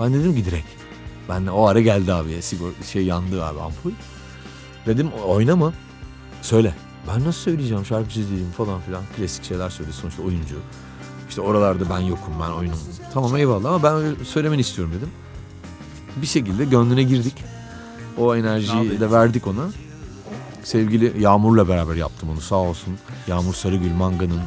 [0.00, 0.66] Ben dedim ki direkt.
[1.28, 3.90] Ben de o ara geldi abi sigor şey yandı abi ampul.
[4.86, 5.72] Dedim oynama.
[6.42, 6.74] Söyle.
[7.08, 9.02] Ben nasıl söyleyeceğim şarkıcı değilim falan filan.
[9.16, 10.56] Klasik şeyler söyledi sonuçta oyuncu.
[11.28, 12.78] İşte oralarda ben yokum ben oyunum.
[13.14, 15.10] Tamam eyvallah ama ben öyle söylemeni istiyorum dedim.
[16.22, 17.34] Bir şekilde gönlüne girdik.
[18.18, 19.70] O enerjiyi de verdik ona.
[20.64, 22.98] Sevgili Yağmur'la beraber yaptım onu sağ olsun.
[23.26, 24.40] Yağmur Sarıgül Manga'nın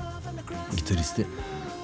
[0.77, 1.27] gitaristi.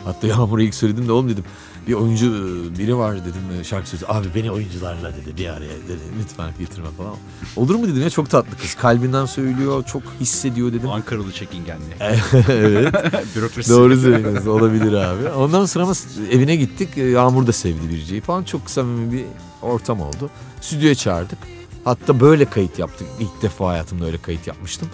[0.06, 1.44] Hatta Yağmur'a ilk söyledim de oğlum dedim.
[1.88, 4.06] Bir oyuncu e, biri var dedim e, şarkı sözü.
[4.06, 6.02] Abi beni oyuncularla dedi bir araya dedi.
[6.20, 7.16] Lütfen getirme falan.
[7.56, 8.76] Olur mu dedim ya çok tatlı kız.
[8.76, 10.90] Kalbinden söylüyor çok hissediyor dedim.
[10.90, 11.94] Ankaralı çekingenliği.
[12.50, 12.94] evet.
[13.36, 13.70] Bürokrasi.
[13.70, 14.48] Doğru söylüyorsunuz.
[14.48, 15.30] Olabilir abi.
[15.30, 15.94] Ondan sonra
[16.32, 16.98] evine gittik.
[16.98, 18.44] E, Yağmur da sevdi Birce'yi falan.
[18.44, 19.26] Çok samimi bir
[19.62, 20.30] ortam oldu.
[20.62, 21.61] Stüdyoya çağırdık.
[21.86, 23.08] Hatta böyle kayıt yaptık.
[23.20, 24.90] İlk defa hayatımda öyle kayıt yapmıştım.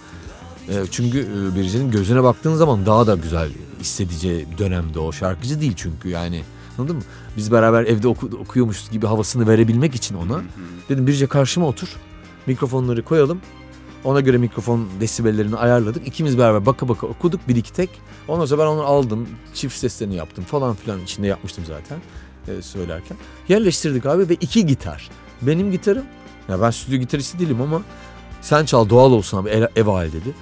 [0.70, 5.12] E, Çünkü e, Birce'nin gözüne baktığın zaman daha da güzel hissedeceği dönemde o.
[5.12, 6.44] Şarkıcı değil çünkü yani.
[6.78, 7.02] Anladın mı?
[7.38, 10.42] Biz beraber evde oku- okuyormuşuz gibi havasını verebilmek için ona.
[10.90, 11.88] Dedim Birce karşıma otur.
[12.46, 13.42] Mikrofonları koyalım.
[14.04, 16.08] Ona göre mikrofon desibellerini ayarladık.
[16.08, 17.90] İkimiz beraber baka baka okuduk bir iki tek.
[18.28, 19.28] Ondan sonra ben onu aldım.
[19.54, 21.00] Çift seslerini yaptım falan filan.
[21.02, 21.98] içinde yapmıştım zaten
[22.48, 23.18] e, söylerken.
[23.50, 25.10] Yerleştirdik abi ve iki gitar.
[25.42, 26.04] Benim gitarım.
[26.50, 27.82] Ya ben stüdyo gitaristi değilim ama
[28.42, 30.36] sen çal doğal olsun abi ev, hali dedi.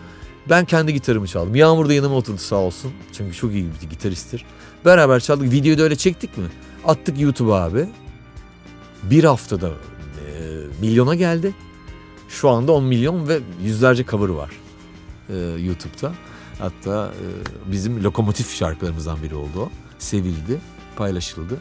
[0.50, 1.56] Ben kendi gitarımı çaldım.
[1.56, 2.92] Yağmur da yanıma oturdu sağ olsun.
[3.14, 4.46] Çünkü çok iyi bir gitaristtir.
[4.86, 5.52] Beraber çaldık.
[5.52, 6.46] Videoyu da öyle çektik mi?
[6.86, 7.90] Attık YouTube'a abi.
[9.04, 9.72] Bir haftada e,
[10.82, 11.54] milyona geldi.
[12.30, 14.52] Şu anda 10 milyon ve yüzlerce cover var
[15.30, 16.14] e, YouTube'da.
[16.60, 19.70] Hatta e, bizim lokomotif şarkılarımızdan biri oldu o.
[20.00, 20.60] Sevildi,
[20.96, 21.58] paylaşıldı.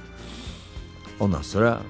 [1.21, 1.81] Ondan sonra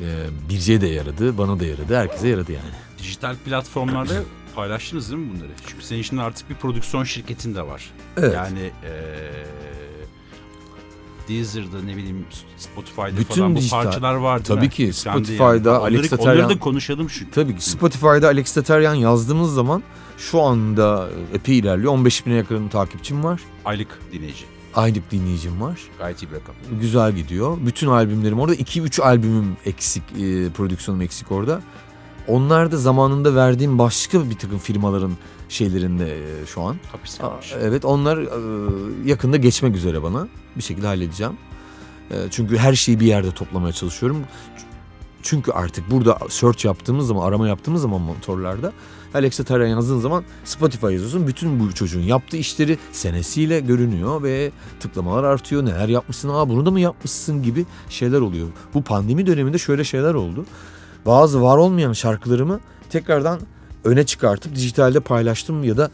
[0.00, 2.64] e, Birce'ye de yaradı, bana da yaradı, herkese yaradı yani.
[2.98, 4.14] Dijital platformlarda
[4.54, 5.50] paylaştınız değil mi bunları?
[5.66, 7.90] Çünkü senin şimdi artık bir prodüksiyon şirketin de var.
[8.16, 8.34] Evet.
[8.34, 9.46] Yani eee
[11.28, 12.26] Deezer'da ne bileyim
[12.56, 14.70] Spotify'da Bütün falan bu dijital- parçalar var değil Tabii mi?
[14.70, 17.30] ki, Spotify'da, Onları, Alex onları Tataryan- da konuşalım çünkü.
[17.30, 19.82] Tabii ki Spotify'da Alex Tataryan yazdığımız zaman
[20.18, 21.92] şu anda epey ilerliyor.
[21.92, 23.40] 15 bine yakın takipçim var.
[23.64, 24.44] Aylık dinleyici.
[24.74, 25.80] Aylık dinleyicim var.
[25.98, 26.54] Gayet iyi bir rakam.
[26.80, 27.58] Güzel gidiyor.
[27.66, 28.54] Bütün albümlerim orada.
[28.54, 31.60] 2-3 albümüm eksik, e, prodüksiyonum eksik orada.
[32.28, 35.12] Onlar da zamanında verdiğim başka bir takım firmaların
[35.48, 36.76] şeylerinde e, şu an.
[36.92, 37.54] Hapis kalmış.
[37.60, 38.28] Evet onlar e,
[39.08, 40.28] yakında geçmek üzere bana.
[40.56, 41.32] Bir şekilde halledeceğim.
[42.10, 44.24] E, Çünkü her şeyi bir yerde toplamaya çalışıyorum.
[45.22, 48.72] Çünkü artık burada search yaptığımız zaman, arama yaptığımız zaman motorlarda
[49.14, 51.26] Alex Taran yazdığın zaman Spotify yazıyorsun.
[51.26, 54.50] Bütün bu çocuğun yaptığı işleri senesiyle görünüyor ve
[54.80, 55.64] tıklamalar artıyor.
[55.64, 58.48] Neler yapmışsın, aa bunu da mı yapmışsın gibi şeyler oluyor.
[58.74, 60.46] Bu pandemi döneminde şöyle şeyler oldu.
[61.06, 62.60] Bazı var olmayan şarkılarımı
[62.90, 63.40] tekrardan
[63.84, 65.90] öne çıkartıp dijitalde paylaştım ya da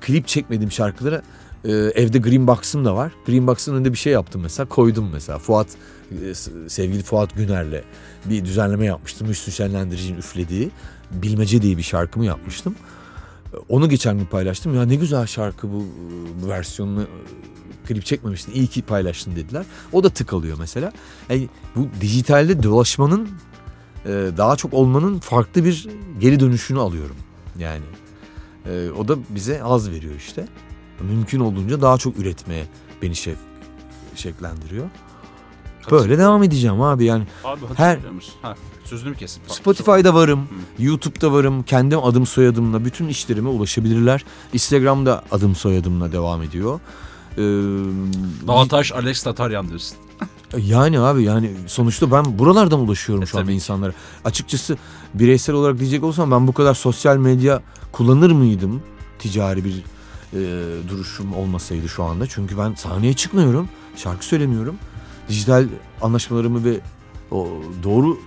[0.00, 1.22] klip çekmediğim şarkılara
[1.64, 3.12] e, evde Green Box'ım da var.
[3.26, 5.38] Green Box'ın önünde bir şey yaptım mesela koydum mesela.
[5.38, 5.66] Fuat
[6.10, 6.34] e,
[6.68, 7.82] sevgili Fuat Güner'le
[8.24, 9.28] bir düzenleme yapmıştım.
[9.28, 10.70] Hüsnü Şenlendirici'nin üflediği
[11.12, 12.74] Bilmece diye bir şarkımı yapmıştım.
[13.54, 14.74] E, Onu geçen gün paylaştım.
[14.74, 15.86] Ya ne güzel şarkı bu,
[16.42, 17.06] bu versiyonunu e,
[17.88, 18.52] klip çekmemiştin.
[18.52, 19.64] İyi ki paylaştın dediler.
[19.92, 20.92] O da tık alıyor mesela.
[21.30, 23.28] Yani bu dijitalde dolaşmanın
[24.04, 25.88] e, daha çok olmanın farklı bir
[26.20, 27.16] geri dönüşünü alıyorum.
[27.58, 27.84] Yani
[28.66, 30.48] e, o da bize az veriyor işte.
[31.00, 32.66] Mümkün olduğunca daha çok üretmeye
[33.02, 33.36] beni şef
[34.14, 34.86] şevklendiriyor.
[35.90, 37.26] Böyle devam edeceğim abi yani.
[37.44, 37.98] Abi her-?
[38.42, 38.54] Ha,
[38.88, 39.42] sözünü kesin?
[39.46, 44.24] Spotify'da varım, YouTube'da varım, kendim adım soyadımla bütün işlerime ulaşabilirler.
[44.52, 46.80] Instagram'da adım soyadımla devam ediyor.
[47.32, 47.40] Ee,
[48.48, 49.96] Dağtaş Alex Tataryan diyorsun.
[50.58, 53.92] yani abi yani sonuçta ben buralardan ulaşıyorum E, şu anda insanlara.
[54.24, 54.76] Açıkçası
[55.14, 57.62] bireysel olarak diyecek olsam ben bu kadar sosyal medya
[57.92, 58.82] kullanır mıydım?
[59.18, 59.84] Ticari bir
[60.32, 60.38] e,
[60.88, 62.26] duruşum olmasaydı şu anda.
[62.26, 64.76] Çünkü ben sahneye çıkmıyorum, şarkı söylemiyorum.
[65.28, 65.66] Dijital
[66.02, 66.80] anlaşmalarımı ve
[67.30, 67.48] o
[67.82, 68.18] doğru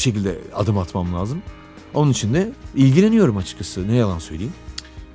[0.00, 1.42] şekilde adım atmam lazım.
[1.94, 3.88] Onun için de ilgileniyorum açıkçası.
[3.88, 4.52] Ne yalan söyleyeyim.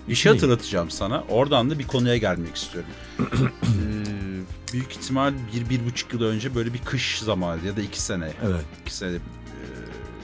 [0.08, 1.24] İşi hatırlatacağım sana.
[1.30, 2.90] Oradan da bir konuya gelmek istiyorum.
[3.64, 8.02] Ee, büyük ihtimal bir, bir buçuk yıl önce böyle bir kış zamanı ya da iki
[8.02, 8.32] sene.
[8.46, 8.66] Evet.
[8.82, 9.16] iki sene.
[9.16, 9.20] E,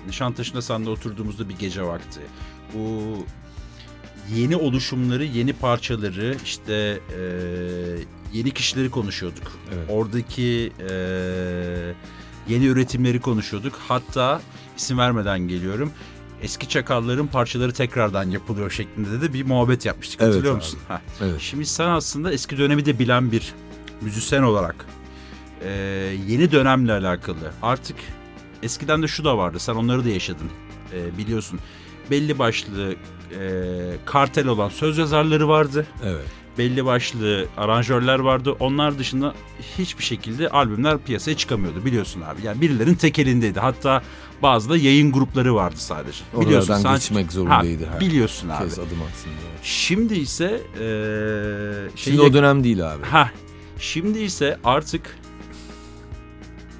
[0.07, 2.19] Nişantaşı'nda sende oturduğumuzda bir gece vakti.
[2.73, 3.17] Bu
[4.35, 7.21] yeni oluşumları, yeni parçaları, işte e,
[8.33, 9.51] yeni kişileri konuşuyorduk.
[9.75, 9.85] Evet.
[9.89, 10.93] Oradaki e,
[12.47, 13.73] yeni üretimleri konuşuyorduk.
[13.87, 14.41] Hatta
[14.77, 15.91] isim vermeden geliyorum.
[16.41, 20.21] Eski çakalların parçaları tekrardan yapılıyor şeklinde de bir muhabbet yapmıştık.
[20.21, 20.79] Evet Hatırlıyor musun?
[20.87, 21.01] Ha.
[21.21, 21.39] Evet.
[21.39, 23.53] Şimdi sen aslında eski dönemi de bilen bir
[24.01, 24.85] müzisyen olarak
[25.63, 25.69] e,
[26.27, 27.95] yeni dönemle alakalı artık
[28.63, 30.49] eskiden de şu da vardı sen onları da yaşadın
[30.93, 31.59] E, biliyorsun
[32.11, 32.95] belli başlı
[33.39, 33.51] e,
[34.05, 36.25] kartel olan söz yazarları vardı Evet.
[36.61, 38.55] Belli başlı aranjörler vardı.
[38.59, 39.33] Onlar dışında
[39.77, 42.41] hiçbir şekilde albümler piyasaya çıkamıyordu biliyorsun abi.
[42.45, 43.59] Yani birilerin tek elindeydi.
[43.59, 44.01] Hatta
[44.41, 46.23] bazı da yayın grupları vardı sadece.
[46.41, 48.63] biliyorsun Oralardan sen geçmek zorundaydı ha, her biliyorsun abi.
[48.63, 49.51] kez adım atsın diye.
[49.63, 53.03] Şimdi ise eee Şimdi şeyi- o dönem değil abi.
[53.03, 53.31] Ha,
[53.79, 55.17] şimdi ise artık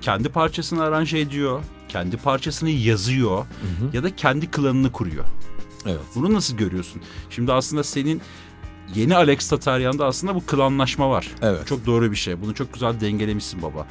[0.01, 3.95] kendi parçasını aranje ediyor, kendi parçasını yazıyor Hı hı.
[3.97, 5.25] ya da kendi klanını kuruyor.
[5.85, 5.99] Evet.
[6.15, 7.01] Bunu nasıl görüyorsun?
[7.29, 8.21] Şimdi aslında senin
[8.95, 11.27] yeni Alex Tataryan'da aslında bu klanlaşma var.
[11.41, 11.67] Evet.
[11.67, 12.41] Çok doğru bir şey.
[12.41, 13.87] Bunu çok güzel dengelemişsin baba.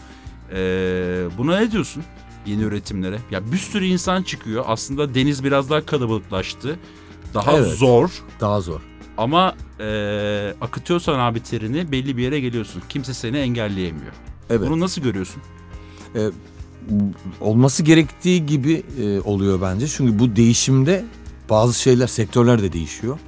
[0.52, 2.02] Ee, buna ne diyorsun?
[2.46, 3.18] Yeni üretimlere.
[3.30, 4.64] Ya bir sürü insan çıkıyor.
[4.66, 6.78] Aslında deniz biraz daha kalabalıklaştı.
[7.34, 7.68] Daha Evet.
[7.78, 8.10] zor.
[8.40, 8.80] Daha zor.
[9.18, 12.82] Ama e, akıtıyorsan abi terini belli bir yere geliyorsun.
[12.88, 14.12] Kimse seni engelleyemiyor.
[14.50, 14.68] Evet.
[14.68, 15.42] Bunu nasıl görüyorsun?
[17.40, 19.88] olması gerektiği gibi e, oluyor bence.
[19.88, 21.04] Çünkü bu değişimde
[21.50, 23.18] bazı şeyler, sektörler de değişiyor.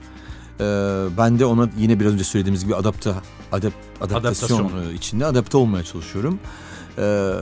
[0.62, 3.14] E, ben de ona yine biraz önce söylediğimiz gibi adapta,
[3.52, 4.90] adap, adaptasyon, Adaptasyon.
[4.92, 6.38] e, içinde adapte olmaya çalışıyorum.
[6.98, 7.32] E,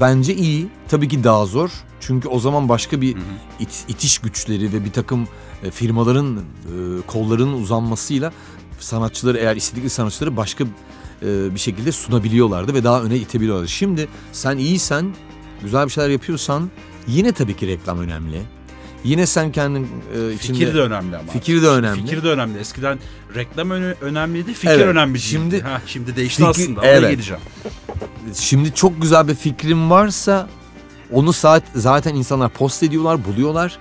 [0.00, 0.68] bence iyi.
[0.88, 1.70] Tabii ki daha zor.
[2.00, 3.22] Çünkü o zaman başka bir Hı hı.
[3.60, 5.28] it- itiş güçleri ve bir takım
[5.64, 6.40] e, firmaların e,
[7.06, 8.32] kollarının uzanmasıyla
[8.78, 10.64] sanatçıları eğer istedikleri sanatçıları başka
[11.22, 13.68] e, bir şekilde sunabiliyorlardı ve daha öne itebiliyorlardı.
[13.68, 15.14] Şimdi sen iyiysen,
[15.62, 16.70] güzel bir şeyler yapıyorsan
[17.06, 18.42] yine tabii ki reklam önemli.
[19.04, 21.32] Yine sen kendin e, içinde Fikir de önemli ama.
[21.32, 22.00] fikir de önemli.
[22.02, 22.58] Fikir de önemli.
[22.58, 22.98] Eskiden
[23.34, 26.80] reklam öne- önemliydi, fikir Evet, önemli şimdi- ha, şimdi değişti Fikir- aslında.
[26.80, 27.10] Oraya evet.
[27.10, 27.42] geleceğim.
[28.34, 30.48] Şimdi çok güzel bir fikrin varsa
[31.12, 33.78] onu saat zaten insanlar post ediyorlar, buluyorlar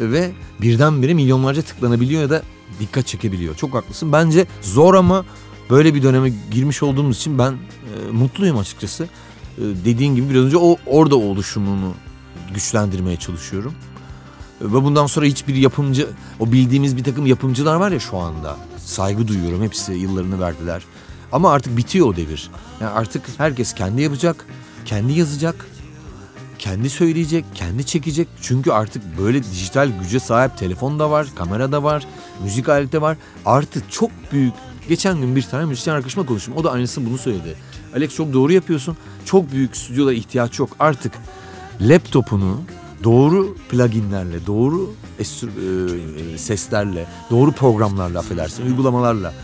[0.00, 2.42] ve birdenbire milyonlarca tıklanabiliyor ya da
[2.80, 3.54] dikkat çekebiliyor.
[3.56, 4.12] Çok haklısın.
[4.12, 5.24] Bence zor ama
[5.70, 9.04] böyle bir döneme girmiş olduğumuz için ben e, mutluyum açıkçası.
[9.04, 9.08] E,
[9.84, 11.94] dediğin gibi biraz önce o orada oluşumunu
[12.54, 13.74] güçlendirmeye çalışıyorum.
[14.60, 16.08] Ve bundan sonra hiçbir yapımcı,
[16.40, 18.56] o bildiğimiz bir takım yapımcılar var ya şu anda.
[18.78, 19.62] Saygı duyuyorum.
[19.62, 20.82] Hepsi yıllarını verdiler.
[21.32, 22.50] Ama artık bitiyor o devir.
[22.80, 24.46] Yani artık herkes kendi yapacak,
[24.84, 25.66] kendi yazacak,
[26.58, 28.28] kendi söyleyecek, kendi çekecek.
[28.42, 32.06] Çünkü artık böyle dijital güce sahip telefon da var, kamera da var,
[32.42, 33.16] müzik aleti var.
[33.46, 34.54] Artık çok büyük.
[34.88, 36.54] Geçen gün bir tane müzisyen arkadaşımla konuştum.
[36.56, 37.56] O da aynısını bunu söyledi.
[37.96, 38.96] Alex çok doğru yapıyorsun.
[39.24, 40.70] Çok büyük stüdyolara ihtiyaç yok.
[40.78, 41.12] Artık
[41.80, 42.60] laptopunu
[43.04, 44.90] doğru pluginlerle, doğru
[45.20, 49.34] estr- e, seslerle, doğru programlarla affedersin, uygulamalarla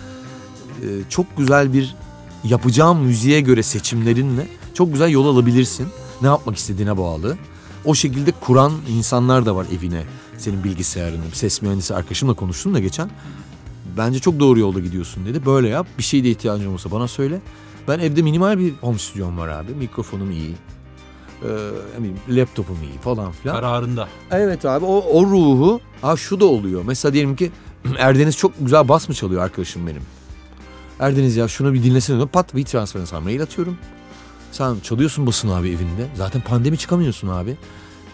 [0.82, 1.94] e, çok güzel bir
[2.44, 5.88] yapacağın müziğe göre seçimlerinle çok güzel yol alabilirsin.
[6.22, 7.36] Ne yapmak istediğine bağlı.
[7.84, 10.02] O şekilde kuran insanlar da var evine.
[10.38, 11.22] Senin bilgisayarını.
[11.32, 13.10] Ses mühendisi arkadaşımla konuştum da geçen.
[13.96, 15.46] Bence çok doğru yolda gidiyorsun dedi.
[15.46, 15.86] Böyle yap.
[15.98, 17.40] Bir şeye de ihtiyacın olursa bana söyle.
[17.88, 19.74] Ben evde minimal bir home stüdyom var abi.
[19.74, 20.54] Mikrofonum iyi.
[21.46, 23.56] Ee, ne bileyim, laptopum iyi falan filan.
[23.56, 24.08] Kararında.
[24.30, 26.82] Evet abi o, o ruhu ha şu da oluyor.
[26.86, 27.50] Mesela diyelim ki
[27.98, 30.02] Erdeniz çok güzel bas mı çalıyor arkadaşım benim.
[31.00, 32.28] Erdeniz ya şunu bir dinlesene diyor.
[32.28, 33.20] Pat bir transferans var.
[33.20, 33.78] Mail atıyorum.
[34.52, 36.08] Sen çalıyorsun basın abi evinde.
[36.14, 37.56] Zaten pandemi çıkamıyorsun abi.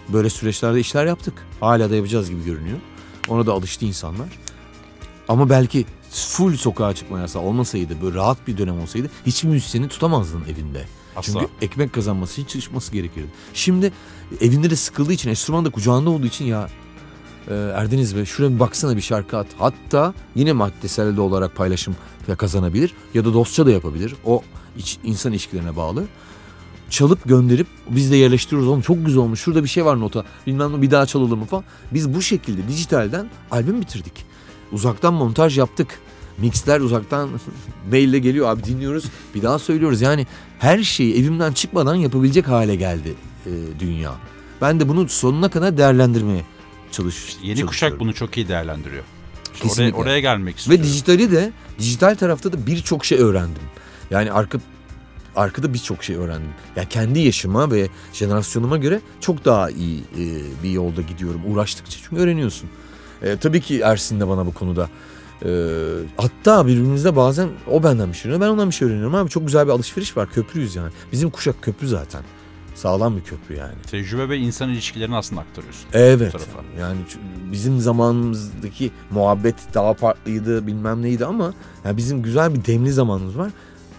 [0.09, 1.35] Böyle süreçlerde işler yaptık.
[1.61, 2.79] Hala da yapacağız gibi görünüyor.
[3.29, 4.29] Ona da alıştı insanlar.
[5.29, 10.43] Ama belki full sokağa çıkma yasağı olmasaydı, böyle rahat bir dönem olsaydı hiçbir müzisyeni tutamazdın
[10.45, 10.85] evinde.
[11.17, 11.41] Asla.
[11.41, 13.27] Çünkü ekmek kazanması için çalışması gerekirdi.
[13.55, 13.93] Şimdi
[14.41, 16.69] evinde de sıkıldığı için, enstrüman da kucağında olduğu için ya
[17.49, 19.47] e, Erdeniz Bey şuraya bir baksana bir şarkı at.
[19.59, 21.97] Hatta yine maddesel de olarak paylaşım
[22.39, 24.15] kazanabilir ya da dostça da yapabilir.
[24.25, 24.43] O
[24.77, 26.05] iç, insan ilişkilerine bağlı.
[26.91, 28.69] Çalıp gönderip biz de yerleştiriyoruz.
[28.69, 29.41] Oğlum çok güzel olmuş.
[29.41, 30.25] Şurada bir şey var nota.
[30.47, 31.65] Bilmem ne bir daha çalalım mı falan.
[31.93, 34.13] Biz bu şekilde dijitalden albüm bitirdik.
[34.73, 36.01] Uzaktan montaj yaptık.
[36.39, 37.31] Mixler uzaktan
[37.91, 39.05] maille geliyor abi dinliyoruz.
[39.35, 40.01] Bir daha söylüyoruz.
[40.01, 40.27] Yani
[40.59, 43.15] her şeyi evimden çıkmadan yapabilecek hale geldi
[43.47, 44.15] e, dünya.
[44.61, 46.45] Ben de bunu sonuna kadar değerlendirmeye
[46.91, 47.37] çalış.
[47.43, 49.05] Yeni kuşak bunu çok iyi değerlendiriyor.
[49.55, 49.97] İşte oraya, Kesinlikle.
[49.99, 50.85] oraya gelmek Ve istiyorum.
[50.85, 53.63] dijitali de dijital tarafta da birçok şey öğrendim.
[54.11, 54.59] Yani arka
[55.37, 56.51] arkada birçok şey öğrendim.
[56.77, 60.25] Yani kendi yaşıma ve jenerasyonuma göre çok daha iyi e,
[60.63, 61.99] bir yolda gidiyorum uğraştıkça.
[62.09, 62.71] Çünkü öğreniyorsun.
[63.23, 64.89] E, tabii ki Ersin de bana bu konuda
[65.45, 65.51] e,
[66.17, 68.49] hatta birbirimizde bazen o benden bir şey öğreniyor.
[68.49, 69.31] Ben ondan bir şey öğreniyorum abi.
[69.31, 70.31] Çok güzel bir alışveriş var.
[70.31, 70.93] Köprüyüz yani.
[71.13, 72.23] Bizim kuşak köprü zaten.
[72.75, 73.75] Sağlam bir köprü yani.
[73.91, 75.87] Tecrübe ve insan ilişkilerini aslında aktarıyorsun.
[75.93, 76.35] Evet.
[76.81, 76.99] Yani
[77.53, 83.51] bizim zamanımızdaki muhabbet daha farklıydı bilmem neydi ama yani bizim güzel bir demli zamanımız var.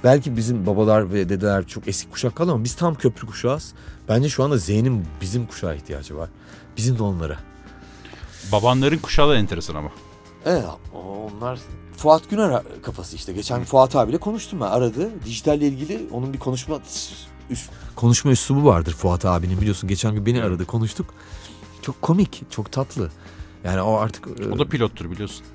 [0.03, 3.73] Belki bizim babalar ve dedeler çok eski kuşak kaldı ama biz tam köprü kuşağız.
[4.09, 6.29] Bence şu anda Z'nin bizim kuşağa ihtiyacı var.
[6.77, 7.37] Bizim de onlara.
[8.51, 9.89] Babanların kuşağı da enteresan ama.
[10.45, 10.63] Evet
[10.93, 11.59] onlar
[11.97, 13.33] Fuat Güner kafası işte.
[13.33, 14.65] Geçen Fuat abiyle konuştum ben.
[14.65, 15.09] Aradı.
[15.25, 16.79] Dijitalle ilgili onun bir konuşma
[17.49, 19.89] üst, konuşma üslubu vardır Fuat abinin biliyorsun.
[19.89, 21.13] Geçen gün beni aradı konuştuk.
[21.81, 23.11] Çok komik, çok tatlı.
[23.63, 25.45] Yani o artık e, O da pilottur biliyorsun.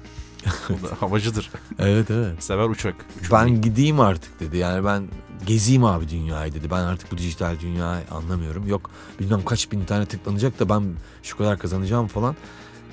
[0.46, 1.50] O da havacıdır.
[1.78, 2.44] Evet evet.
[2.44, 2.94] Sever uçak.
[3.22, 3.46] Uçmayı.
[3.46, 4.56] Ben gideyim artık dedi.
[4.56, 5.08] Yani ben
[5.46, 6.70] gezeyim abi dünyayı dedi.
[6.70, 8.68] Ben artık bu dijital dünyayı anlamıyorum.
[8.68, 10.82] Yok bilmem kaç bin tane tıklanacak da ben
[11.22, 12.36] şu kadar kazanacağım falan.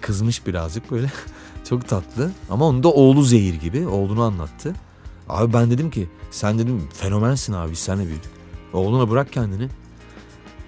[0.02, 1.12] Kızmış birazcık böyle.
[1.70, 2.32] Çok tatlı.
[2.50, 3.88] Ama onun da oğlu zehir gibi.
[3.88, 4.74] Oğlunu anlattı.
[5.30, 8.32] Abi ben dedim ki sen dedim fenomensin abi biz seninle büyüdük.
[8.74, 9.70] Oğluna bırak kendini.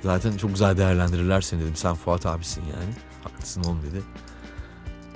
[0.03, 1.75] Zaten çok güzel değerlendirirler seni dedim.
[1.75, 2.93] Sen Fuat abisin yani.
[3.23, 4.01] Haklısın oğlum dedi.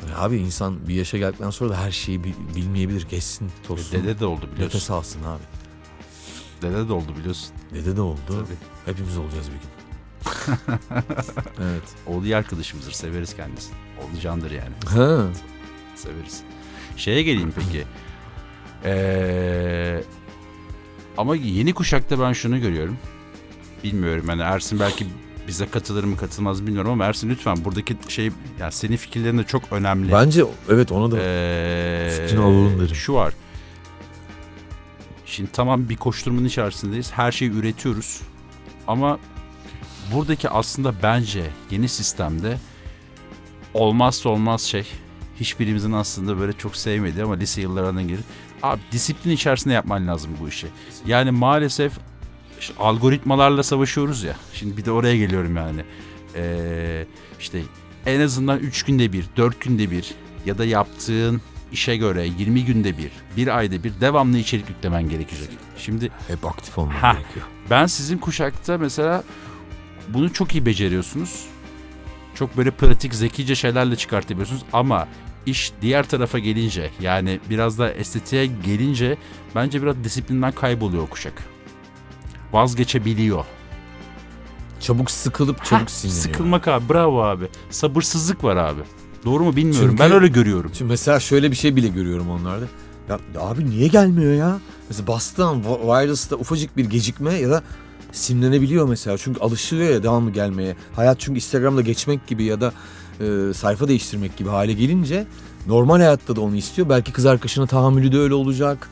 [0.10, 3.08] Ya Abi insan bir yaşa geldikten sonra da her şeyi bi- bilmeyebilir.
[3.10, 4.04] Geçsin tozsun.
[4.04, 4.66] Dede de oldu biliyorsun.
[4.66, 5.44] Nefes alsın abi.
[6.62, 7.50] Dede de oldu biliyorsun.
[7.74, 8.20] Dede de oldu.
[8.28, 8.58] Tabii.
[8.86, 9.72] Hepimiz olacağız bir gün.
[11.62, 11.84] evet.
[12.08, 12.92] Oğlu iyi arkadaşımızdır.
[12.92, 13.76] Severiz kendisini.
[14.00, 14.74] Oğlu candır yani.
[14.86, 15.26] Ha.
[16.02, 16.42] Severiz.
[16.98, 17.84] Şeye geleyim peki.
[18.86, 20.04] Ee,
[21.18, 22.98] ama yeni kuşakta ben şunu görüyorum.
[23.84, 25.08] Bilmiyorum yani Ersin belki
[25.48, 29.64] bize katılır mı katılmaz bilmiyorum ama Ersin lütfen buradaki şey yani senin fikirlerin de çok
[29.72, 30.12] önemli.
[30.12, 32.96] Bence evet ona da Ee, Fikrini alalım derim.
[32.96, 33.34] Şu var.
[35.26, 37.12] Şimdi tamam bir koşturmanın içerisindeyiz.
[37.12, 38.22] Her şeyi üretiyoruz.
[38.88, 39.20] Ama
[40.14, 42.58] buradaki aslında bence yeni sistemde
[43.74, 44.88] olmazsa olmaz şey
[45.42, 48.24] hiçbirimizin aslında böyle çok sevmediği ama lise yıllarından gelir.
[48.64, 50.68] Abi disiplin içerisinde yapman lazım bu işi.
[51.06, 51.94] Yani maalesef
[52.60, 54.36] işte algoritmalarla savaşıyoruz ya.
[54.54, 55.84] Şimdi bir de oraya geliyorum yani.
[56.36, 57.06] Ee,
[57.40, 57.62] işte
[58.06, 60.12] en azından 3 günde bir, 4 günde bir
[60.46, 65.50] ya da yaptığın işe göre 20 günde bir, bir ayda bir devamlı içerik yüklemen gerekecek.
[65.78, 67.12] Şimdi hep aktif olman Ha.
[67.14, 67.46] gerekiyor.
[67.70, 69.24] ben sizin kuşakta mesela
[70.08, 71.46] bunu çok iyi beceriyorsunuz.
[72.36, 75.08] Çok böyle pratik, zekice şeylerle çıkartabiliyorsunuz ama
[75.46, 79.18] iş diğer tarafa gelince yani biraz da estetiğe gelince
[79.56, 81.34] bence biraz disiplinden kayboluyor kuşak.
[82.54, 83.46] Vazgeçebiliyor.
[84.80, 86.24] Çabuk sıkılıp Heh, çabuk sinirleniyor.
[86.24, 87.46] Sıkılmak abi bravo abi.
[87.70, 88.82] Sabırsızlık var abi.
[89.26, 89.88] Doğru mu bilmiyorum.
[89.90, 90.72] Çünkü- ben öyle görüyorum.
[90.74, 92.66] Şimdi mesela şöyle bir şey bile görüyorum onlarda.
[93.10, 94.60] Ya abi niye gelmiyor ya?
[94.90, 97.64] Mesela bastığı an wi- wireless'ta ufacık bir gecikme ya da
[98.12, 99.18] simlenebiliyor mesela.
[99.18, 100.76] Çünkü alışılıyor ya devamlı gelmeye.
[100.96, 102.74] Hayat çünkü Instagram'da geçmek gibi ya da
[103.22, 105.28] e, sayfa değiştirmek gibi hale gelince
[105.68, 106.90] normal hayatta da onu istiyor.
[106.90, 108.90] Belki kız arkadaşına tahammülü de öyle olacak.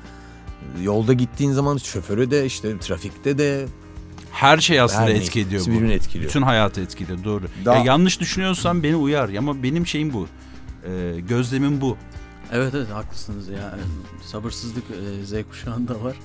[0.81, 3.65] Yolda gittiğin zaman şoföre de işte trafikte de
[4.31, 5.71] Her şey aslında Her etki ediyor bu.
[5.71, 6.29] birbirini etkiliyor.
[6.29, 7.43] Bütün hayatı etkiliyor doğru.
[7.65, 10.27] Daha- Ya yanlış düşünüyorsan beni uyar ama benim şeyim bu.
[10.87, 11.97] Ee, gözlemim bu.
[12.51, 13.75] Evet evet haklısınız ya.
[14.25, 16.15] Sabırsızlık e, Z kuşağında var.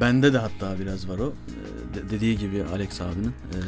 [0.00, 1.26] Bende de hatta biraz var o.
[1.32, 3.28] E, de- dediği gibi Alex abinin.
[3.28, 3.58] E,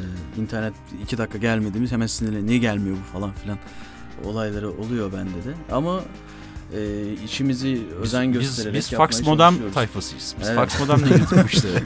[0.41, 0.73] internet
[1.03, 3.57] iki dakika gelmediğimiz hemen sinirle niye gelmiyor bu falan filan
[4.23, 5.53] olayları oluyor bende de.
[5.71, 6.01] Ama
[6.75, 10.35] e, işimizi özen biz, göstererek biz yapmaya Fax Modem tayfasıyız.
[10.39, 10.57] Biz Evet.
[10.59, 11.67] Fax Modem'le yürütük işte.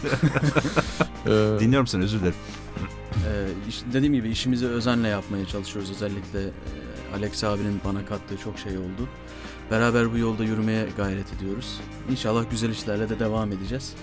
[1.25, 1.29] e,
[1.59, 2.35] Dinliyorum seni özür dilerim.
[3.27, 5.91] Ee, iş- dediğim gibi işimizi özenle yapmaya çalışıyoruz.
[5.91, 6.51] Özellikle e,
[7.15, 9.07] Alex abinin bana kattığı çok şey oldu.
[9.71, 11.79] Beraber bu yolda yürümeye gayret ediyoruz.
[12.11, 13.93] İnşallah güzel işlerle de devam edeceğiz.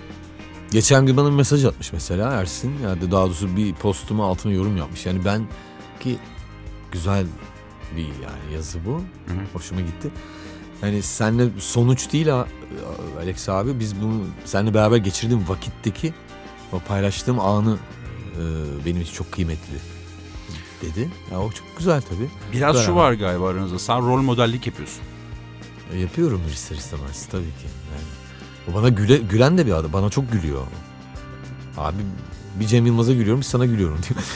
[0.72, 2.72] Geçen gün bana mesaj atmış mesela Ersin.
[2.84, 5.06] Yani daha doğrusu bir postumu altına yorum yapmış.
[5.06, 5.46] Yani ben
[6.00, 6.18] ki
[6.92, 7.26] güzel
[7.96, 9.02] bir yani yazı bu.
[9.52, 10.10] Hoşuma gitti.
[10.82, 12.28] Yani senle sonuç değil
[13.20, 13.80] Alex abi.
[13.80, 16.14] Biz bunu seninle beraber geçirdiğim vakitteki
[16.72, 17.76] o paylaştığım anı
[18.36, 18.42] e,
[18.86, 19.78] benim için çok kıymetli
[20.82, 21.08] dedi.
[21.32, 22.28] Ya o çok güzel tabii.
[22.52, 23.00] Biraz şu Beraber.
[23.02, 23.78] var galiba aranızda.
[23.78, 25.02] Sen rol modellik yapıyorsun.
[25.92, 27.66] E, yapıyorum ister istemez tabii ki.
[28.70, 29.92] O bana güle, gülen de bir adam.
[29.92, 30.60] Bana çok gülüyor.
[31.78, 31.96] Abi
[32.60, 34.20] bir Cem Yılmaz'a gülüyorum bir sana gülüyorum diyor.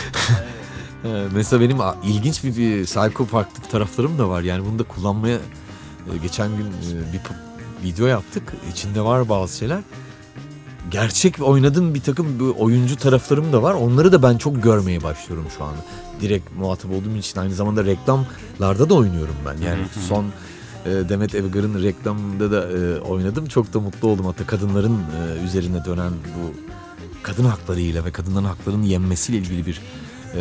[1.04, 4.42] Ee, Mesela benim ilginç bir, bir psycho farklı taraflarım da var.
[4.42, 5.36] Yani bunu da kullanmaya
[6.14, 7.20] e, geçen gün e, bir
[7.88, 8.52] video yaptık.
[8.72, 9.80] İçinde var bazı şeyler.
[10.90, 13.74] Gerçek oynadığım bir takım oyuncu taraflarım da var.
[13.74, 15.78] Onları da ben çok görmeye başlıyorum şu anda.
[16.20, 19.66] Direkt muhatap olduğum için aynı zamanda reklamlarda da oynuyorum ben.
[19.66, 20.24] Yani son
[20.84, 23.46] Demet Evgar'ın reklamında da e, oynadım.
[23.46, 24.26] Çok da mutlu oldum.
[24.26, 26.52] Hatta kadınların e, üzerine dönen bu
[27.22, 29.80] kadın haklarıyla ve kadınların haklarının yenmesiyle ilgili bir
[30.36, 30.40] e,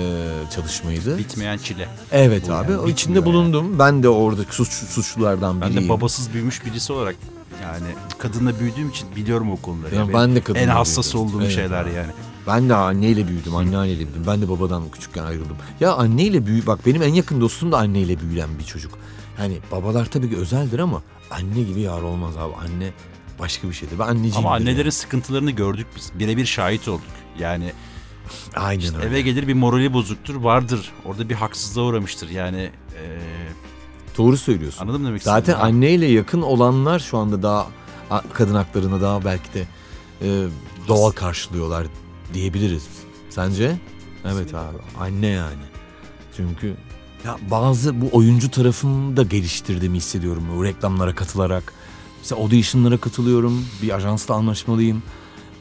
[0.56, 1.18] çalışmaydı.
[1.18, 1.88] Bitmeyen çile.
[2.12, 2.72] Evet Bu abi.
[2.72, 3.26] yani içinde yani.
[3.26, 3.80] bulundum.
[3.80, 5.84] Ben de orada suç, suçlulardan Ben biriyim.
[5.86, 7.16] de babasız büyümüş birisi olarak
[7.64, 7.88] yani
[8.18, 9.96] kadınla büyüdüğüm için biliyorum o konuları.
[9.96, 11.30] Ya Yani ben de kadınla en hassas büyüdüm.
[11.30, 12.12] olduğum Evet şeyler yani.
[12.48, 14.24] Ben de anneyle büyüdüm, anneanneyle büyüdüm.
[14.28, 15.58] Ben de babadan küçükken ayrıldım.
[15.80, 18.92] Ya anneyle büyü bak benim en yakın dostum da anneyle büyüyen bir çocuk.
[19.40, 22.54] Yani babalar tabii ki özeldir ama anne gibi yar olmaz abi.
[22.56, 22.92] Anne
[23.40, 24.00] başka bir şeydir.
[24.00, 24.38] Ben anneciyim.
[24.38, 26.12] Ama annelerin sıkıntılarını gördük biz.
[26.20, 27.04] Birebir şahit olduk.
[27.40, 27.72] Yani
[28.56, 29.08] Aynen işte öyle.
[29.08, 30.92] eve gelir bir morali bozuktur vardır.
[31.06, 32.30] Orada bir haksızlığa uğramıştır.
[32.30, 32.58] Yani
[32.94, 33.20] eee
[34.18, 34.82] Doğru söylüyorsun.
[34.82, 35.64] anladın mı demek Zaten istediğimi?
[35.64, 37.68] anneyle yakın olanlar şu anda daha
[38.34, 39.68] kadın haklarını daha belki de
[40.22, 40.48] e,
[40.88, 41.88] doğal karşılıyorlar
[42.34, 42.88] diyebiliriz.
[43.30, 43.76] Sence?
[44.26, 44.78] Evet abi.
[45.00, 45.64] Anne yani.
[46.38, 46.76] Çünkü
[47.26, 50.44] ya bazı bu oyuncu tarafını da geliştirdiğimi hissediyorum.
[50.58, 51.74] Bu reklamlara katılarak.
[52.20, 53.66] Mesela auditionlara katılıyorum.
[53.82, 55.04] Bir ajansla anlaşmalıyım.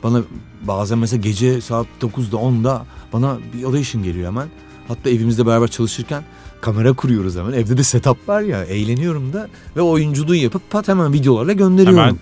[0.02, 0.22] Bana
[0.62, 4.48] bazen mesela gece saat 9'da 10'da bana bir audition geliyor hemen.
[4.88, 6.24] Hatta evimizde beraber çalışırken
[6.60, 7.52] kamera kuruyoruz hemen.
[7.52, 11.98] Evde de setup var ya eğleniyorum da ve oyunculuğu yapıp pat hemen videolarla gönderiyorum.
[11.98, 12.18] Hemen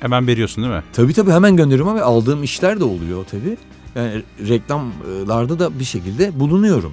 [0.00, 0.82] hemen veriyorsun değil mi?
[0.92, 3.56] Tabii tabii hemen gönderiyorum ve aldığım işler de oluyor tabii.
[3.94, 6.92] Yani reklamlarda da bir şekilde bulunuyorum.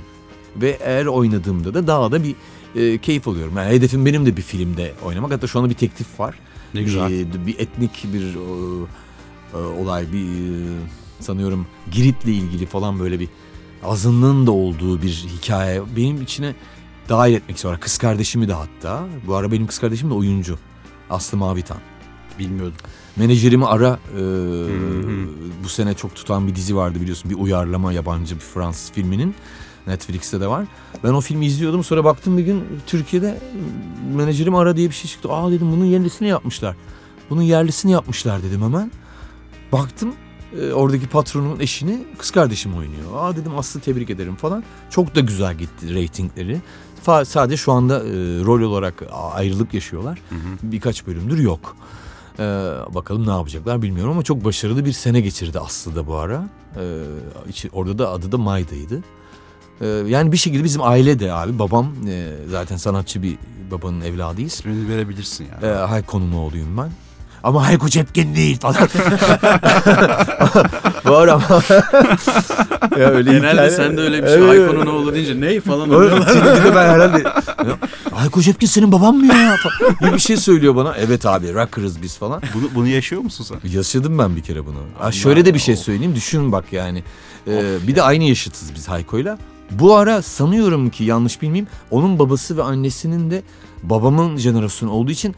[0.55, 2.35] Ve eğer oynadığımda da daha da bir
[2.75, 3.53] e, keyif alıyorum.
[3.57, 5.31] Yani hedefim benim de bir filmde oynamak.
[5.31, 6.35] Hatta şu anda bir teklif var.
[6.73, 7.09] Ne güzel.
[7.09, 8.85] Bir, bir etnik bir e,
[9.53, 10.65] e, olay, bir e,
[11.19, 13.29] sanıyorum Girit'le ilgili falan böyle bir
[13.83, 15.81] azınlığın da olduğu bir hikaye.
[15.95, 16.55] Benim içine
[17.09, 17.79] dahil etmek istiyorum.
[17.83, 19.07] Kız kardeşimi de hatta.
[19.27, 20.57] Bu ara benim kız kardeşim de oyuncu.
[21.09, 21.77] Aslı Mavitan.
[22.39, 22.77] Bilmiyordum.
[23.15, 24.21] Menajerimi ara e,
[25.63, 29.35] bu sene çok tutan bir dizi vardı biliyorsun bir uyarlama yabancı bir Fransız filminin
[29.87, 30.65] Netflix'te de var.
[31.03, 33.37] Ben o filmi izliyordum sonra baktım bir gün Türkiye'de
[34.15, 35.31] menajerim ara diye bir şey çıktı.
[35.31, 36.75] Aa dedim bunun yerlisini yapmışlar.
[37.29, 38.91] Bunun yerlisini yapmışlar dedim hemen.
[39.71, 40.13] Baktım
[40.61, 43.03] e, oradaki patronun eşini kız kardeşim oynuyor.
[43.15, 44.63] Aa dedim Aslı tebrik ederim falan.
[44.89, 46.61] Çok da güzel gitti reytingleri.
[47.05, 48.11] Fa- sadece şu anda e,
[48.45, 49.03] rol olarak
[49.33, 50.21] ayrılık yaşıyorlar.
[50.63, 51.75] Birkaç bölümdür yok.
[52.39, 52.43] Ee,
[52.89, 56.49] bakalım ne yapacaklar bilmiyorum ama çok başarılı bir sene geçirdi Aslı da bu ara.
[56.79, 59.03] Ee, orada da adı da Mayda'ydı.
[59.83, 63.35] Ee, yani bir şekilde bizim aile de abi babam e, zaten sanatçı bir
[63.71, 64.53] babanın evladıyız.
[64.53, 65.73] İsmini verebilirsin yani.
[65.73, 66.91] Ee, Hayko'nun oğluyum ben.
[67.43, 68.75] Ama Hayko Cepkin değil falan.
[71.05, 71.43] Var ama.
[72.99, 74.35] ya öyle Genelde hikaye- sen de öyle bir şey.
[74.37, 74.69] Evet.
[74.69, 76.29] Aykon'un oğlu deyince ney falan Öyle, oluyorlar.
[76.33, 77.23] şimdi de ben herhalde
[78.13, 79.55] Hayko Cepkin senin baban mı ya?
[79.99, 80.95] Falan bir şey söylüyor bana.
[80.97, 82.41] Evet abi rocker'ız biz falan.
[82.53, 83.69] Bunu, bunu yaşıyor musun sen?
[83.69, 84.77] Yaşadım ben bir kere bunu.
[84.99, 86.15] Ha, şöyle de bir şey söyleyeyim.
[86.15, 87.03] Düşün bak yani.
[87.47, 89.37] Ee, bir de aynı yaşıtız biz Hayko'yla.
[89.71, 91.67] Bu ara sanıyorum ki yanlış bilmeyeyim.
[91.91, 93.43] Onun babası ve annesinin de
[93.83, 95.35] babamın jenerasyonu olduğu için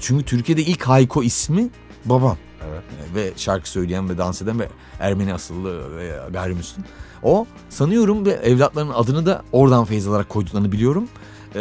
[0.00, 1.68] çünkü Türkiye'de ilk Hayko ismi
[2.04, 2.36] babam.
[2.70, 2.82] Evet.
[3.14, 4.68] Ve şarkı söyleyen ve dans eden ve
[5.00, 6.84] Ermeni asıllı ve gayrimüslim.
[7.22, 11.08] O sanıyorum ve evlatlarının adını da oradan feyz alarak koyduklarını biliyorum.
[11.54, 11.58] Ee,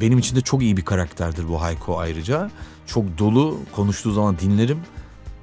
[0.00, 2.50] benim için de çok iyi bir karakterdir bu Hayko ayrıca.
[2.86, 4.78] Çok dolu konuştuğu zaman dinlerim.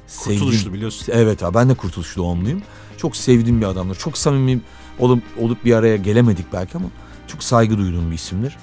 [0.08, 1.06] Sevdiğim- Kurtuluşlu biliyorsun.
[1.12, 2.62] Evet abi ben de Kurtuluş doğumluyum.
[2.98, 3.96] Çok sevdiğim bir adamdır.
[3.96, 4.62] Çok samimi
[5.00, 6.88] olup, olup bir araya gelemedik belki ama
[7.28, 8.58] çok saygı duyduğum bir isimdir.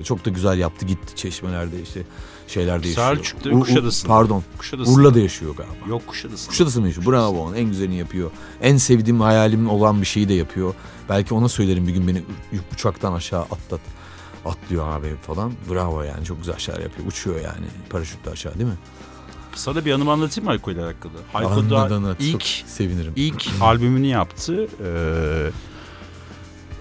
[0.00, 2.02] Ee, çok da güzel yaptı gitti çeşmelerde işte
[2.48, 3.06] şeylerde yaşıyor.
[3.14, 4.08] Selçuk'ta U- Kuşadası'nda.
[4.12, 4.42] Pardon.
[4.58, 4.90] Kuşadası.
[4.92, 5.88] Urla'da yaşıyor galiba.
[5.88, 6.48] Yok Kuşadası.
[6.48, 7.06] Kuşadası mı yaşıyor?
[7.06, 8.30] Bravo onun en güzelini yapıyor.
[8.62, 10.74] En sevdiğim hayalimin olan bir şeyi de yapıyor.
[11.08, 12.22] Belki ona söylerim bir gün beni
[12.74, 13.80] uçaktan aşağı atlat.
[14.44, 15.52] Atlıyor abi falan.
[15.70, 17.08] Bravo yani çok güzel şeyler yapıyor.
[17.08, 18.76] Uçuyor yani paraşütle aşağı değil mi?
[19.58, 21.12] Sana bir anımı anlatayım mı Hayko ile alakalı?
[21.32, 22.16] Hayko da anlat.
[22.20, 23.12] ilk sevinirim.
[23.16, 24.68] ilk albümünü yaptı.
[24.84, 25.50] Ee,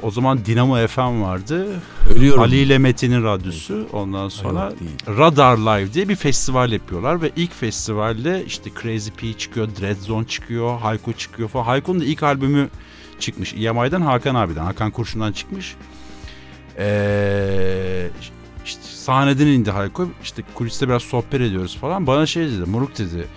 [0.04, 1.68] o zaman Dinamo FM vardı.
[2.10, 2.42] Ölüyorum.
[2.42, 3.88] Ali ile Metin'in radyosu.
[3.94, 4.74] Ondan sonra.
[5.08, 10.28] Radar Live diye bir festival yapıyorlar ve ilk festivalde işte Crazy P çıkıyor, Dread Zone
[10.28, 11.66] çıkıyor, Hayko çıkıyor falan.
[11.66, 12.70] Hayko'nun da ilk albümü
[13.20, 13.54] çıkmış.
[13.54, 15.76] EMI'den Hakan abiden, Hakan Kurşun'dan çıkmış.
[16.78, 18.10] Ee,
[18.68, 20.08] işte sahneden indi Hayko.
[20.24, 22.08] İşte kuliste biraz sohbet ediyoruz falan.
[22.08, 23.28] Bana şey dedi, Moruk dedi.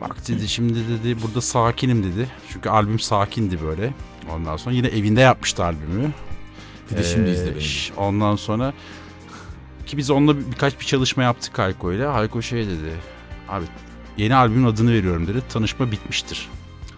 [0.00, 2.28] Bak dedi şimdi dedi burada sakinim dedi.
[2.52, 3.94] Çünkü albüm sakindi böyle.
[4.34, 6.12] Ondan sonra yine evinde yapmıştı albümü.
[6.90, 7.62] Bir de şimdi Ee, izle beni.
[7.62, 8.72] ş- Ondan sonra
[9.86, 12.06] ki biz onunla bir- birkaç bir çalışma yaptık Hayko ile.
[12.06, 12.92] Hayko şey dedi.
[13.48, 13.64] Abi
[14.16, 15.42] yeni albümün adını veriyorum dedi.
[15.48, 16.48] Tanışma bitmiştir.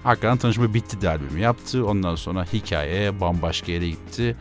[0.03, 1.87] Hakikaten tanışma bitti de albümü yaptı.
[1.87, 4.37] Ondan sonra hikaye bambaşka yere gitti.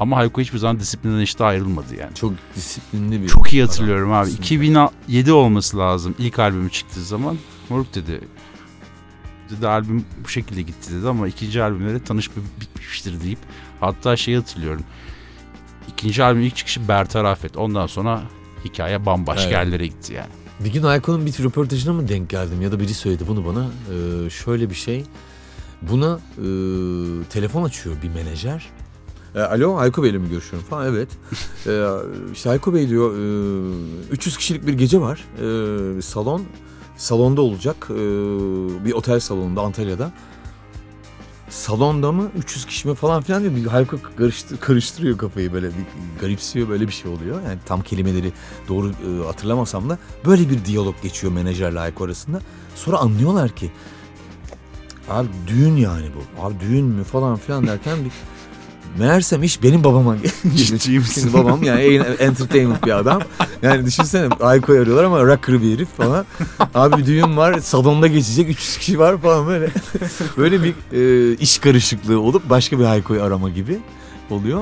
[0.00, 2.14] Ama Hayko hiçbir zaman disiplinden işte ayrılmadı yani.
[2.14, 3.68] Çok disiplinli bir Çok iyi adam.
[3.70, 4.24] hatırlıyorum abi.
[4.30, 4.46] Kesinlikle.
[4.56, 7.38] 2007 olması lazım ilk albümü çıktığı zaman.
[7.68, 8.20] Moruk dedi.
[9.50, 13.38] Dedi albüm bu şekilde gitti dedi ama ikinci albümlere tanışma bitmiştir deyip.
[13.80, 14.82] Hatta şey hatırlıyorum.
[15.88, 17.56] İkinci albümün ilk çıkışı Bertarafet.
[17.56, 18.22] Ondan sonra
[18.64, 19.52] hikaye bambaşka Evet.
[19.52, 20.30] yerlere gitti yani.
[20.60, 23.66] Bir gün Ayko'nun bir röportajına mı denk geldim ya da biri söyledi bunu bana.
[23.66, 25.04] Ee, şöyle bir şey.
[25.82, 26.44] Buna e,
[27.30, 28.66] telefon açıyor bir menajer.
[29.34, 31.08] E, Alo Ayko Bey'le mi görüşüyorum falan evet.
[31.66, 31.84] e,
[32.32, 33.14] işte Ayko Bey diyor
[34.10, 35.24] e, 300 kişilik bir gece var.
[35.98, 36.42] E, salon.
[36.96, 37.76] Salonda olacak.
[37.90, 37.94] E,
[38.84, 40.12] bir otel salonunda Antalya'da.
[41.48, 43.70] Salonda mı 300 kişi mi falan filan diyor.
[43.70, 45.84] Hayko karıştır, karıştırıyor kafayı böyle bir
[46.20, 47.42] garipsiyor böyle bir şey oluyor.
[47.42, 48.32] Yani tam kelimeleri
[48.68, 52.40] doğru e, hatırlamasam da böyle bir diyalog geçiyor menajerle Hayko arasında.
[52.74, 53.70] Sonra anlıyorlar ki
[55.10, 56.42] abi düğün yani bu.
[56.42, 58.10] Abi düğün mü falan filan derken bir
[58.98, 60.56] Meğersem iş benim babama misin?
[61.14, 63.22] Şimdi babam yani en- entertainment bir adam.
[63.62, 66.26] Yani düşünsene Ayko'yu arıyorlar ama rocker bir herif falan.
[66.74, 69.68] Abi bir düğün var salonda geçecek 300 kişi var falan böyle.
[70.38, 73.78] böyle bir e, iş karışıklığı olup başka bir Ayko'yu arama gibi
[74.30, 74.60] oluyor.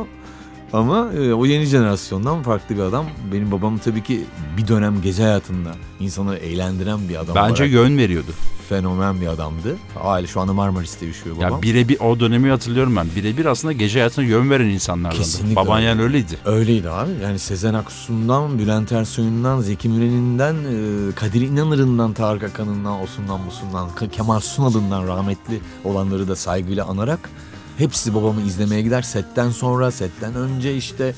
[0.73, 3.07] Ama e, o yeni jenerasyondan farklı bir adam.
[3.33, 4.25] Benim babam tabii ki
[4.57, 5.71] bir dönem gece hayatında
[6.01, 8.31] insanları eğlendiren bir adam Bence olarak yön veriyordu.
[8.69, 9.77] fenomen bir adamdı.
[10.03, 11.53] Aile şu anda Marmaris'te yaşıyor babam.
[11.53, 13.07] Ya birebir o dönemi hatırlıyorum ben.
[13.17, 15.19] Birebir aslında gece hayatına yön veren insanlardan.
[15.19, 15.87] Kesinlikle Baban öyle.
[15.87, 16.39] yani öyleydi.
[16.45, 17.11] Öyleydi abi.
[17.23, 24.09] Yani Sezen Aksu'ndan, Bülent Ersoy'undan, Zeki Müren'inden, e, Kadir İnanır'ından, Tarık Akan'ından, Osun'dan, Busun'dan, K-
[24.11, 27.31] Kemal Sunal'ından rahmetli olanları da saygıyla anarak
[27.79, 29.03] hepsi babamı izlemeye gider.
[29.03, 31.15] Setten sonra, setten önce işte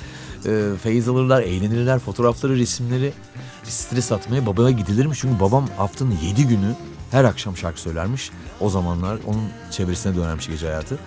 [0.47, 3.13] e, feyiz alırlar, eğlenirler, fotoğrafları, resimleri
[3.65, 5.19] stres atmaya babaya gidilirmiş.
[5.21, 6.75] Çünkü babam haftanın 7 günü
[7.11, 8.31] her akşam şarkı söylermiş.
[8.61, 10.99] O zamanlar onun çevresine dönermiş gece hayatı.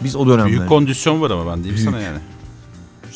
[0.00, 0.46] Biz o dönemler...
[0.46, 1.90] Büyük kondisyon var ama ben diyeyim Büyük.
[1.90, 2.18] sana yani.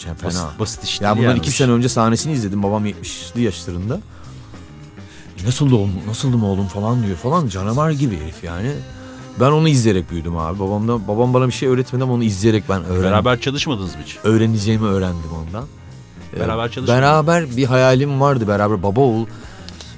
[0.07, 0.31] Yani fena.
[0.31, 2.63] Basit, basit iş Ya bundan yani iki sene önce sahnesini izledim.
[2.63, 4.01] Babam 70'li yaşlarında.
[5.47, 7.49] Nasıldı oğlum, nasıldı mı oğlum falan diyor falan.
[7.49, 8.73] Canavar gibi herif yani.
[9.41, 10.59] Ben onu izleyerek büyüdüm abi.
[10.59, 13.03] Babam da babam bana bir şey öğretmedi ama onu izleyerek ben öğrendim.
[13.05, 14.19] Beraber çalışmadınız mı hiç?
[14.25, 15.65] öğreneceğimi öğrendim ondan.
[16.37, 18.49] Ee, Beraber çalışmadınız Beraber bir hayalim vardı.
[18.49, 19.27] Beraber baba oğul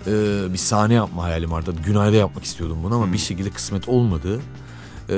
[0.06, 0.12] e,
[0.52, 1.74] bir sahne yapma hayalim vardı.
[1.86, 3.12] Günay'da yapmak istiyordum bunu ama Hmm.
[3.12, 4.40] bir şekilde kısmet olmadı.
[5.10, 5.14] Ee,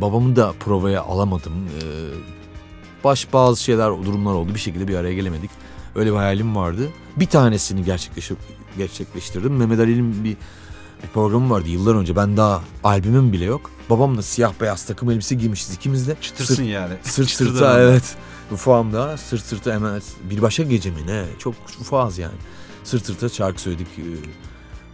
[0.00, 1.52] babamı da provaya alamadım.
[1.52, 1.84] Ee,
[3.04, 4.54] baş bazı şeyler, durumlar oldu.
[4.54, 5.50] Bir şekilde bir araya gelemedik.
[5.94, 6.88] Öyle bir hayalim vardı.
[7.16, 8.36] Bir tanesini gerçekleştir
[8.78, 9.56] gerçekleştirdim.
[9.56, 10.36] Mehmet Ali'nin bir,
[11.02, 12.16] bir programı vardı yıllar önce.
[12.16, 13.70] Ben daha albümüm bile yok.
[13.90, 16.16] Babamla siyah beyaz takım elbise giymişiz ikimiz de.
[16.20, 16.94] Çıtırsın yani.
[17.02, 18.16] Sırt sırta evet.
[18.52, 21.24] Ufağımda sırt sırta hemen bir başka gece mi ne?
[21.38, 22.34] Çok ufağız yani.
[22.84, 23.86] Sırt sırta şarkı söyledik.
[23.98, 24.02] Ee,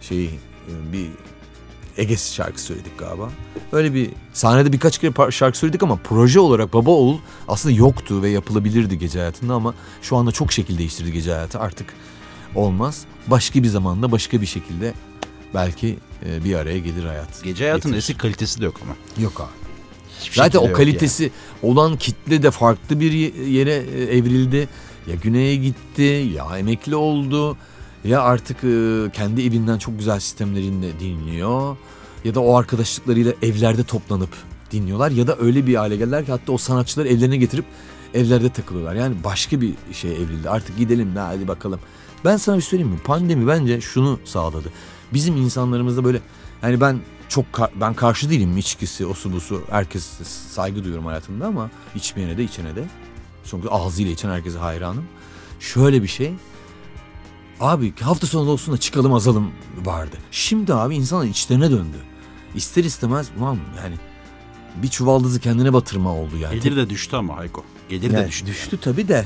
[0.01, 1.09] Şey e, bir
[1.97, 3.29] Ege şarkı söyledik galiba.
[3.71, 7.17] Öyle bir sahnede birkaç kere şarkı söyledik ama proje olarak Baba Oğul
[7.47, 11.59] aslında yoktu ve yapılabilirdi gece hayatında ama şu anda çok şekil değiştirdi gece hayatı.
[11.59, 11.93] Artık
[12.55, 13.05] olmaz.
[13.27, 14.93] Başka bir zamanda başka bir şekilde
[15.55, 17.43] belki e, bir araya gelir hayat.
[17.43, 17.97] Gece hayatının Getirir.
[17.97, 18.95] eski kalitesi de yok ama.
[19.23, 19.65] Yok abi.
[20.19, 21.31] Hiçbir Zaten o kalitesi
[21.63, 24.67] olan kitle de farklı bir ye- yere e, evrildi.
[25.07, 26.01] Ya güneye gitti,
[26.35, 27.57] ya emekli oldu,
[28.05, 31.77] ya artık e, kendi evinden çok güzel sistemlerinde dinliyor.
[32.23, 34.29] Ya da o arkadaşlıklarıyla evlerde toplanıp
[34.71, 35.11] dinliyorlar.
[35.11, 37.65] Ya da öyle bir hale geldiler ki hatta o sanatçıları evlerine getirip
[38.13, 38.95] evlerde takılıyorlar.
[38.95, 40.49] Yani başka bir şey evrildi.
[40.49, 41.79] Artık gidelim de hadi bakalım.
[42.25, 42.99] Ben sana bir söyleyeyim mi?
[42.99, 44.69] Pandemi bence şunu sağladı.
[45.13, 46.21] Bizim insanlarımızda böyle
[46.63, 46.99] yani ben
[47.29, 47.45] çok
[47.81, 49.61] ben karşı değilim içkisi, osu busu.
[49.69, 50.05] Herkes
[50.49, 52.85] saygı duyuyorum hayatımda ama içmeyene de içene de.
[53.45, 55.05] Çünkü ağzıyla içen herkese hayranım.
[55.59, 56.33] Şöyle bir şey.
[57.59, 59.51] Abi hafta sonu olsun da çıkalım azalım
[59.85, 60.17] vardı.
[60.31, 61.97] Şimdi abi insanlar içlerine döndü.
[62.55, 63.95] İster istemez ulan yani
[64.83, 66.59] bir çuvaldızı kendine batırma oldu yani.
[66.59, 67.63] Gelir de düştü ama Hayko.
[67.89, 68.47] Gelir de Yani düştü.
[68.47, 69.25] düştü tabii de.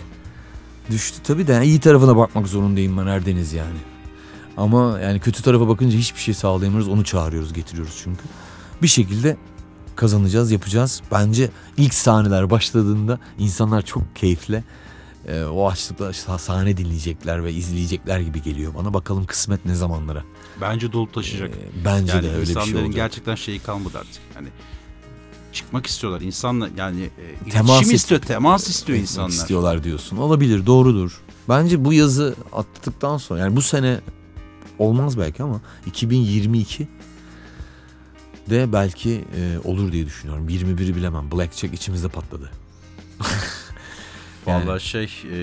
[0.91, 1.61] Düştü tabii de.
[1.65, 3.77] İyi tarafına bakmak zorundayım ben Erdeniz yani.
[4.59, 6.87] Ama yani kötü tarafa bakınca hiçbir şey sağlayamıyoruz.
[6.87, 8.21] Onu çağırıyoruz, getiriyoruz çünkü.
[8.81, 9.37] Bir şekilde
[9.95, 11.01] kazanacağız, yapacağız.
[11.11, 14.63] Bence ilk sahneler başladığında insanlar çok keyifle
[15.27, 18.93] e, o açlıkla sah- sahne dinleyecekler ve izleyecekler gibi geliyor bana.
[18.93, 20.23] Bakalım kısmet ne zamanlara.
[20.61, 21.49] Bence dolup taşıyacak.
[21.49, 22.95] E, bence yani de öyle bir şey insanların olacak.
[22.95, 24.21] gerçekten şeyi kalmadı artık.
[24.35, 24.47] Yani
[25.53, 26.21] çıkmak istiyorlar.
[26.21, 27.09] İnsanla yani
[27.47, 29.29] e, Temas istiyor, temas istiyor insanlar.
[29.29, 30.17] istiyorlar diyorsun.
[30.17, 31.21] Olabilir, doğrudur.
[31.49, 33.99] Bence bu yazı attıktan sonra yani bu sene
[34.79, 36.87] olmaz belki ama 2022
[38.49, 40.49] de belki e, olur diye düşünüyorum.
[40.49, 41.31] 21'i bilemem.
[41.31, 42.49] Blackjack içimizde patladı.
[44.47, 45.39] Yani- Vallahi şey e,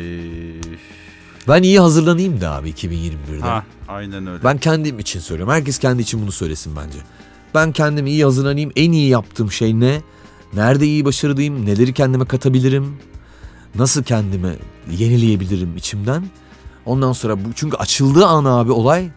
[1.49, 3.41] Ben iyi hazırlanayım da abi 2021'de.
[3.41, 4.45] ha aynen öyle.
[4.45, 5.55] Ben kendim için söylüyorum.
[5.55, 6.99] Herkes kendi için bunu söylesin bence.
[7.55, 8.73] Ben kendim iyi hazırlanayım.
[8.77, 10.01] En iyi yaptığım şey ne?
[10.53, 11.67] Nerede iyi başarılıyım?
[11.67, 12.97] Neleri kendime katabilirim?
[13.75, 14.57] Nasıl kendimi
[14.91, 16.25] yenileyebilirim içimden?
[16.87, 19.11] Ondan sonra bu çünkü açıldığı an abi olay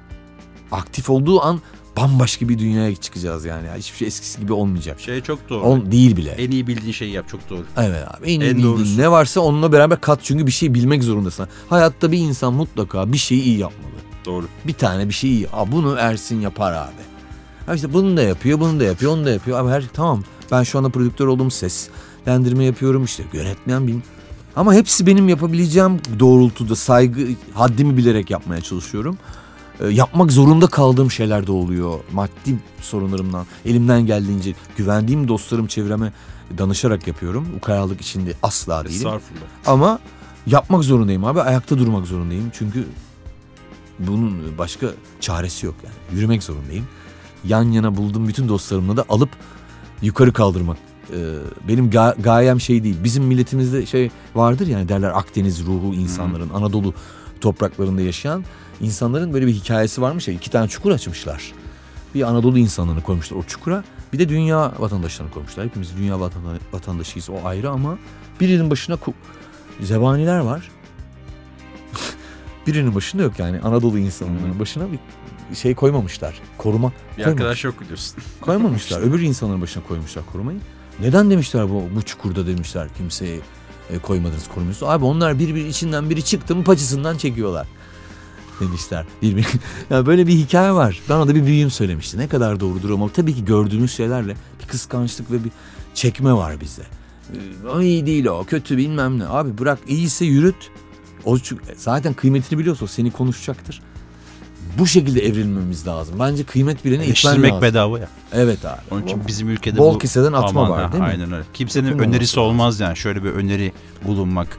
[0.72, 1.62] aktif olduğu an
[1.98, 3.68] bambaşka bir dünyaya çıkacağız yani.
[3.78, 5.00] Hiçbir şey eskisi gibi olmayacak.
[5.00, 5.62] Şey çok doğru.
[5.62, 6.32] On değil bile.
[6.32, 7.64] En iyi bildiğin şeyi yap çok doğru.
[7.78, 8.98] Evet abi en iyi En bildiğin doğrusu.
[9.02, 11.48] ne varsa onunla beraber kat çünkü bir şey bilmek zorundasın.
[11.70, 13.92] Hayatta bir insan mutlaka bir şeyi iyi yapmalı.
[14.26, 14.46] Doğru.
[14.68, 15.50] Bir tane bir şey iyi.
[15.50, 16.92] Aa, bunu Ersin yapar abi.
[17.66, 19.60] Ha işte bunu da yapıyor, bunu da yapıyor, onu da yapıyor.
[19.60, 24.04] Abi her tamam ben şu anda prodüktör oldum seslendirme yapıyorum işte yönetmen benim.
[24.56, 29.18] Ama hepsi benim yapabileceğim doğrultuda saygı haddimi bilerek yapmaya çalışıyorum.
[29.82, 32.00] Ee, yapmak zorunda kaldığım şeyler de oluyor.
[32.12, 36.14] Maddi sorunlarımdan elimden geldiğince güvendiğim dostlarım çevreme
[36.58, 37.48] danışarak yapıyorum.
[37.58, 38.96] Ukalalık içinde asla değilim.
[38.96, 39.46] Estağfurullah.
[39.66, 40.00] Ama
[40.48, 41.42] yapmak zorundayım abi.
[41.42, 42.52] Ayakta durmak zorundayım.
[42.54, 42.86] Çünkü
[44.00, 44.88] bunun başka
[45.20, 46.18] çaresi yok yani.
[46.20, 46.86] Yürümek zorundayım.
[47.46, 49.30] Yan yana bulduğum bütün dostlarımla da alıp
[50.02, 50.78] yukarı kaldırmak.
[51.14, 51.36] Ee,
[51.68, 52.96] benim ga- gayem şey değil.
[53.04, 56.94] Bizim milletimizde şey vardır yani derler Akdeniz ruhu insanların, Anadolu
[57.42, 58.44] topraklarında yaşayan
[58.82, 60.34] insanların böyle bir hikayesi varmış ya.
[60.34, 61.52] iki tane çukur açmışlar.
[62.16, 63.84] Bir Anadolu insanlarını koymuşlar o çukura.
[64.14, 65.66] Bir de dünya vatandaşlarını koymuşlar.
[65.66, 67.98] Hepimiz dünya vatan- vatandaşıyız o ayrı ama
[68.42, 69.14] birinin başına ku-
[69.82, 70.72] zebaniler var.
[72.68, 75.00] Birinin başında yok yani Anadolu insanların başına bir
[75.56, 76.40] şey koymamışlar.
[76.58, 78.18] Koruma Bir koymamış- arkadaş yok biliyorsun.
[78.42, 79.02] koymamışlar.
[79.02, 80.60] Öbür insanların başına koymuşlar korumayı.
[81.00, 83.40] Neden demişler bu, bu çukurda demişler kimseye
[83.90, 84.92] e, koymadınız korumuyorsunuz.
[84.92, 87.68] Abi onlar bir içinden biri çıktı mı paçasından çekiyorlar
[88.60, 89.06] demişler.
[89.22, 89.48] Bir, bir,
[89.90, 91.02] ya böyle bir hikaye var.
[91.10, 92.18] Bana da bir büyüğüm söylemişti.
[92.18, 95.52] Ne kadar doğrudur ama tabii ki gördüğümüz şeylerle bir kıskançlık ve bir
[95.94, 96.82] çekme var bizde.
[97.74, 99.28] O iyi değil o kötü bilmem ne.
[99.28, 100.72] Abi bırak iyiyse yürüt.
[101.26, 101.38] O
[101.78, 103.82] zaten kıymetini biliyorsa seni konuşacaktır.
[104.80, 106.16] Bu şekilde evrilmemiz lazım.
[106.20, 107.62] Bence kıymet bilene itmen lazım.
[107.62, 108.10] bedava ya.
[108.34, 108.82] Evet abi.
[108.92, 110.00] Onun için bizim ülkede Bol bu...
[110.00, 111.10] kiseden atma Aman var ha, değil mi?
[111.10, 111.44] Aynen öyle.
[111.54, 112.98] Kimsenin Bütün önerisi olması olmaz yani.
[112.98, 113.74] Şöyle bir öneri
[114.06, 114.58] bulunmak.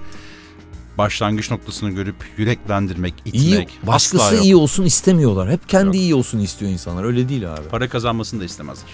[0.99, 3.35] Başlangıç noktasını görüp yüreklendirmek, itmek.
[3.35, 4.45] İyi, başkası asla yok.
[4.45, 5.51] iyi olsun istemiyorlar.
[5.51, 5.97] Hep kendi Yok.
[5.97, 7.05] iyi olsun istiyor insanlar.
[7.05, 7.69] Öyle değil abi.
[7.71, 8.91] Para kazanmasını da istemezler.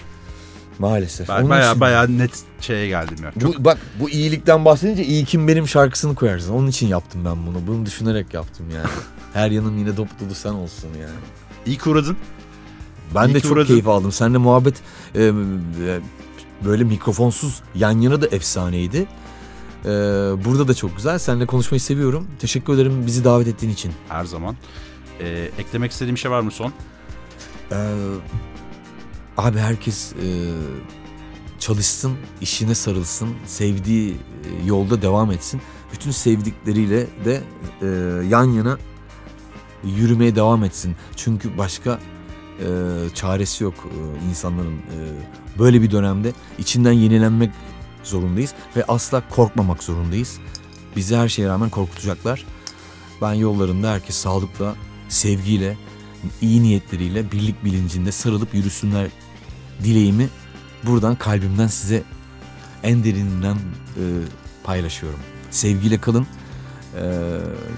[0.79, 1.29] Maalesef.
[1.29, 2.31] Ben Onun baya için- baya net
[2.61, 3.31] şeye geldim ya.
[3.41, 6.53] Çok Bu, bak bu iyilikten bahsedince iyi kim benim şarkısını koyarsın.
[6.53, 7.67] Onun için yaptım ben bunu.
[7.67, 8.87] Bunu düşünerek yaptım yani.
[9.33, 11.15] Her yanım yine dop dolu sen olsun yani.
[11.65, 12.17] iyi ki uğradın.
[13.15, 13.67] Ben İyi de çok uğradın.
[13.67, 14.11] keyif aldım.
[14.11, 14.75] Seninle muhabbet
[15.15, 15.31] e, e,
[16.65, 19.07] böyle mikrofonsuz yan yana da efsaneydi.
[19.85, 19.89] E,
[20.45, 21.19] burada da çok güzel.
[21.19, 22.27] Seninle konuşmayı seviyorum.
[22.39, 23.91] Teşekkür ederim bizi davet ettiğin için.
[24.09, 24.55] Her zaman.
[25.19, 26.73] Ee, eklemek istediğim bir şey var mı son?
[27.71, 27.75] Ee,
[29.37, 30.27] abi herkes e,
[31.59, 35.61] çalışsın, işine sarılsın, sevdiği e, yolda devam etsin.
[35.93, 37.41] Bütün sevdikleriyle de
[37.81, 37.87] e,
[38.27, 38.77] yan yana
[39.83, 40.95] yürümeye devam etsin.
[41.15, 41.99] Çünkü başka
[42.59, 42.65] e,
[43.13, 44.75] çaresi yok e, insanların.
[44.75, 44.97] E,
[45.59, 47.51] böyle bir dönemde içinden yenilenmek
[48.03, 50.37] zorundayız ve asla korkmamak zorundayız.
[50.95, 52.45] Bizi her şeye rağmen korkutacaklar.
[53.21, 54.75] Ben yollarında herkes sağlıkla,
[55.09, 55.77] sevgiyle,
[56.41, 59.07] iyi niyetleriyle birlik bilincinde sarılıp yürüsünler
[59.83, 60.29] dileğimi
[60.83, 62.03] buradan kalbimden size
[62.83, 64.03] en derininden e,
[64.63, 65.19] paylaşıyorum.
[65.51, 66.27] Sevgiyle kalın.
[66.95, 67.03] E,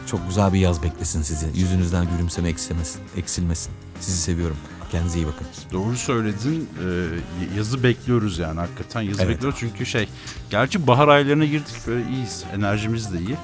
[0.08, 1.46] çok güzel bir yaz beklesin sizi.
[1.56, 3.02] Yüzünüzden gülümseme eksilmesin.
[3.18, 3.72] eksilmesin.
[4.00, 4.58] Sizi seviyorum.
[4.92, 5.48] Kendinize iyi bakın.
[5.74, 6.70] Doğru söyledin.
[6.86, 9.02] Ee, yazı bekliyoruz yani hakikaten.
[9.02, 9.36] Yazı Evet.
[9.36, 10.10] bekliyoruz çünkü şey.
[10.50, 12.44] Gerçi bahar aylarına girdik böyle iyiyiz.
[12.56, 13.36] Enerjimiz de iyi.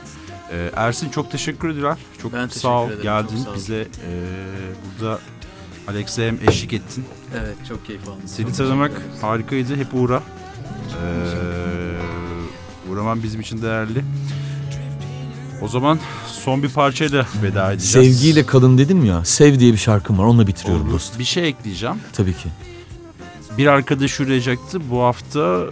[0.52, 1.98] Ee, Ersin çok teşekkür ediyorlar.
[2.22, 3.56] Çok Ben teşekkür sağ ol geldin çok sağ ol.
[3.56, 4.12] bize e,
[5.00, 5.20] burada
[5.88, 7.06] Alex'e hem eşlik ettin.
[7.38, 8.22] Evet çok keyif aldım.
[8.26, 8.92] Seni Çok tanımak
[9.22, 9.76] harikaydı.
[9.76, 10.24] Hep uğra.
[10.90, 14.04] Ee, uğraman bizim için değerli.
[15.62, 18.18] O zaman son bir parçayla veda edeceğiz.
[18.20, 19.26] Sevgiyle kalın dedim ya.
[19.26, 20.24] Sev diye bir şarkım var.
[20.24, 20.94] Onunla bitiriyorum Olur.
[20.94, 21.20] dostum.
[21.20, 21.96] Bir şey ekleyeceğim.
[22.14, 22.50] Tabii ki.
[23.58, 24.90] Bir arkadaş ürecekti.
[24.92, 25.66] Bu hafta e,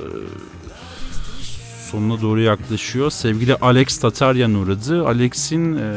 [1.91, 3.11] sonuna doğru yaklaşıyor.
[3.11, 5.07] Sevgili Alex Tataryan uğradı.
[5.07, 5.94] Alex'in e,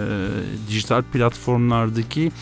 [0.69, 2.33] dijital platformlardaki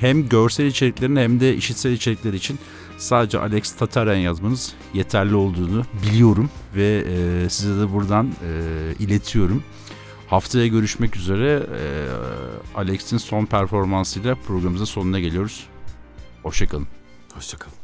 [0.00, 2.58] hem görsel içeriklerin hem de işitsel içerikler için
[2.98, 8.62] sadece Alex Tataryan yazmanız yeterli olduğunu biliyorum ve e, size de buradan e,
[8.98, 9.62] iletiyorum.
[10.26, 11.66] Haftaya görüşmek üzere.
[11.80, 11.84] E,
[12.74, 15.66] Alex'in son performansıyla programımızın sonuna geliyoruz.
[16.42, 16.86] Hoşçakalın.
[17.34, 17.79] Hoşçakalın.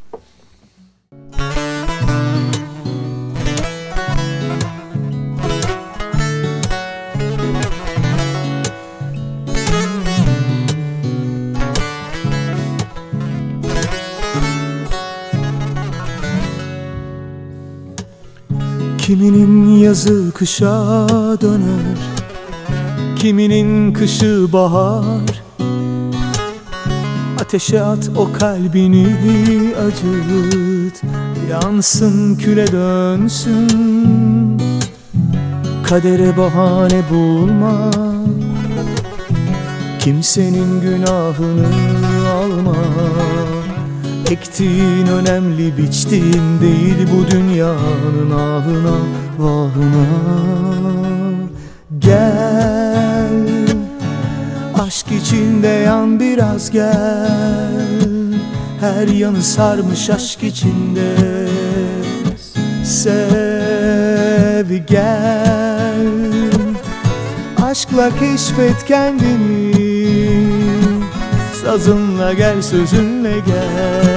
[19.86, 21.08] Yazı kışa
[21.40, 21.98] döner.
[23.18, 25.42] Kiminin kışı bahar.
[27.40, 29.06] Ateşe at o kalbini
[29.86, 31.02] acıt.
[31.50, 34.58] Yansın küle dönsün.
[35.88, 37.90] Kadere bahane bulma.
[39.98, 41.66] Kimsenin günahını
[42.34, 42.76] alma
[44.30, 48.96] Ektiğin önemli biçtiğin değil bu dünyanın ahına
[49.38, 50.06] vahına.
[51.98, 53.30] Gel
[54.74, 58.32] aşk içinde yan biraz gel.
[58.80, 61.16] Her yanı sarmış aşk içinde.
[62.84, 66.06] Sev gel.
[67.62, 69.66] Aşkla keşfet kendini.
[71.64, 74.15] Sazınla gel sözünle gel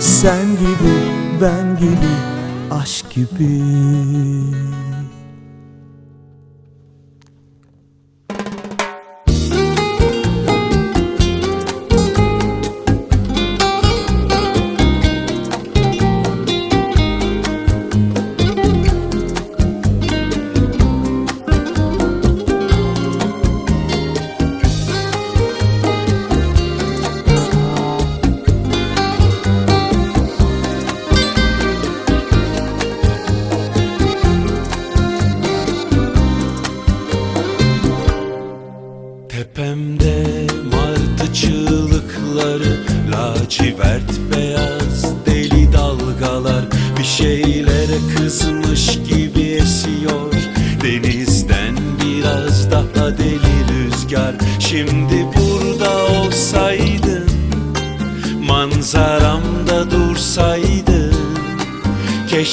[0.00, 0.96] Sen gibi
[1.42, 2.12] ben gibi
[2.70, 3.62] aşk gibi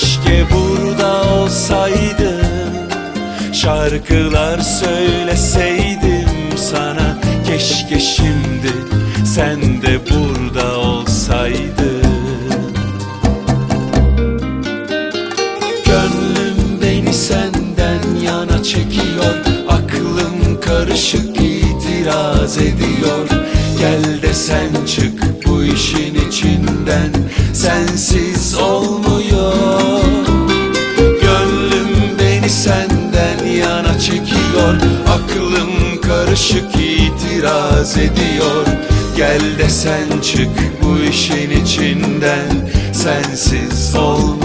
[0.04, 2.48] Keşke burada olsaydım
[3.54, 7.18] Şarkılar söyleseydim sana.
[7.48, 8.74] Keşke şimdi
[9.26, 12.04] sen de burada olsaydın.
[15.86, 19.36] Gönlüm beni senden yana çekiyor.
[19.70, 23.33] Aklım karışık itiraz ediyor.
[37.44, 38.66] itiraz ediyor.
[39.18, 40.50] Gel de sen çık
[40.84, 42.72] bu işin içinden.
[42.94, 44.43] Sensiz olma.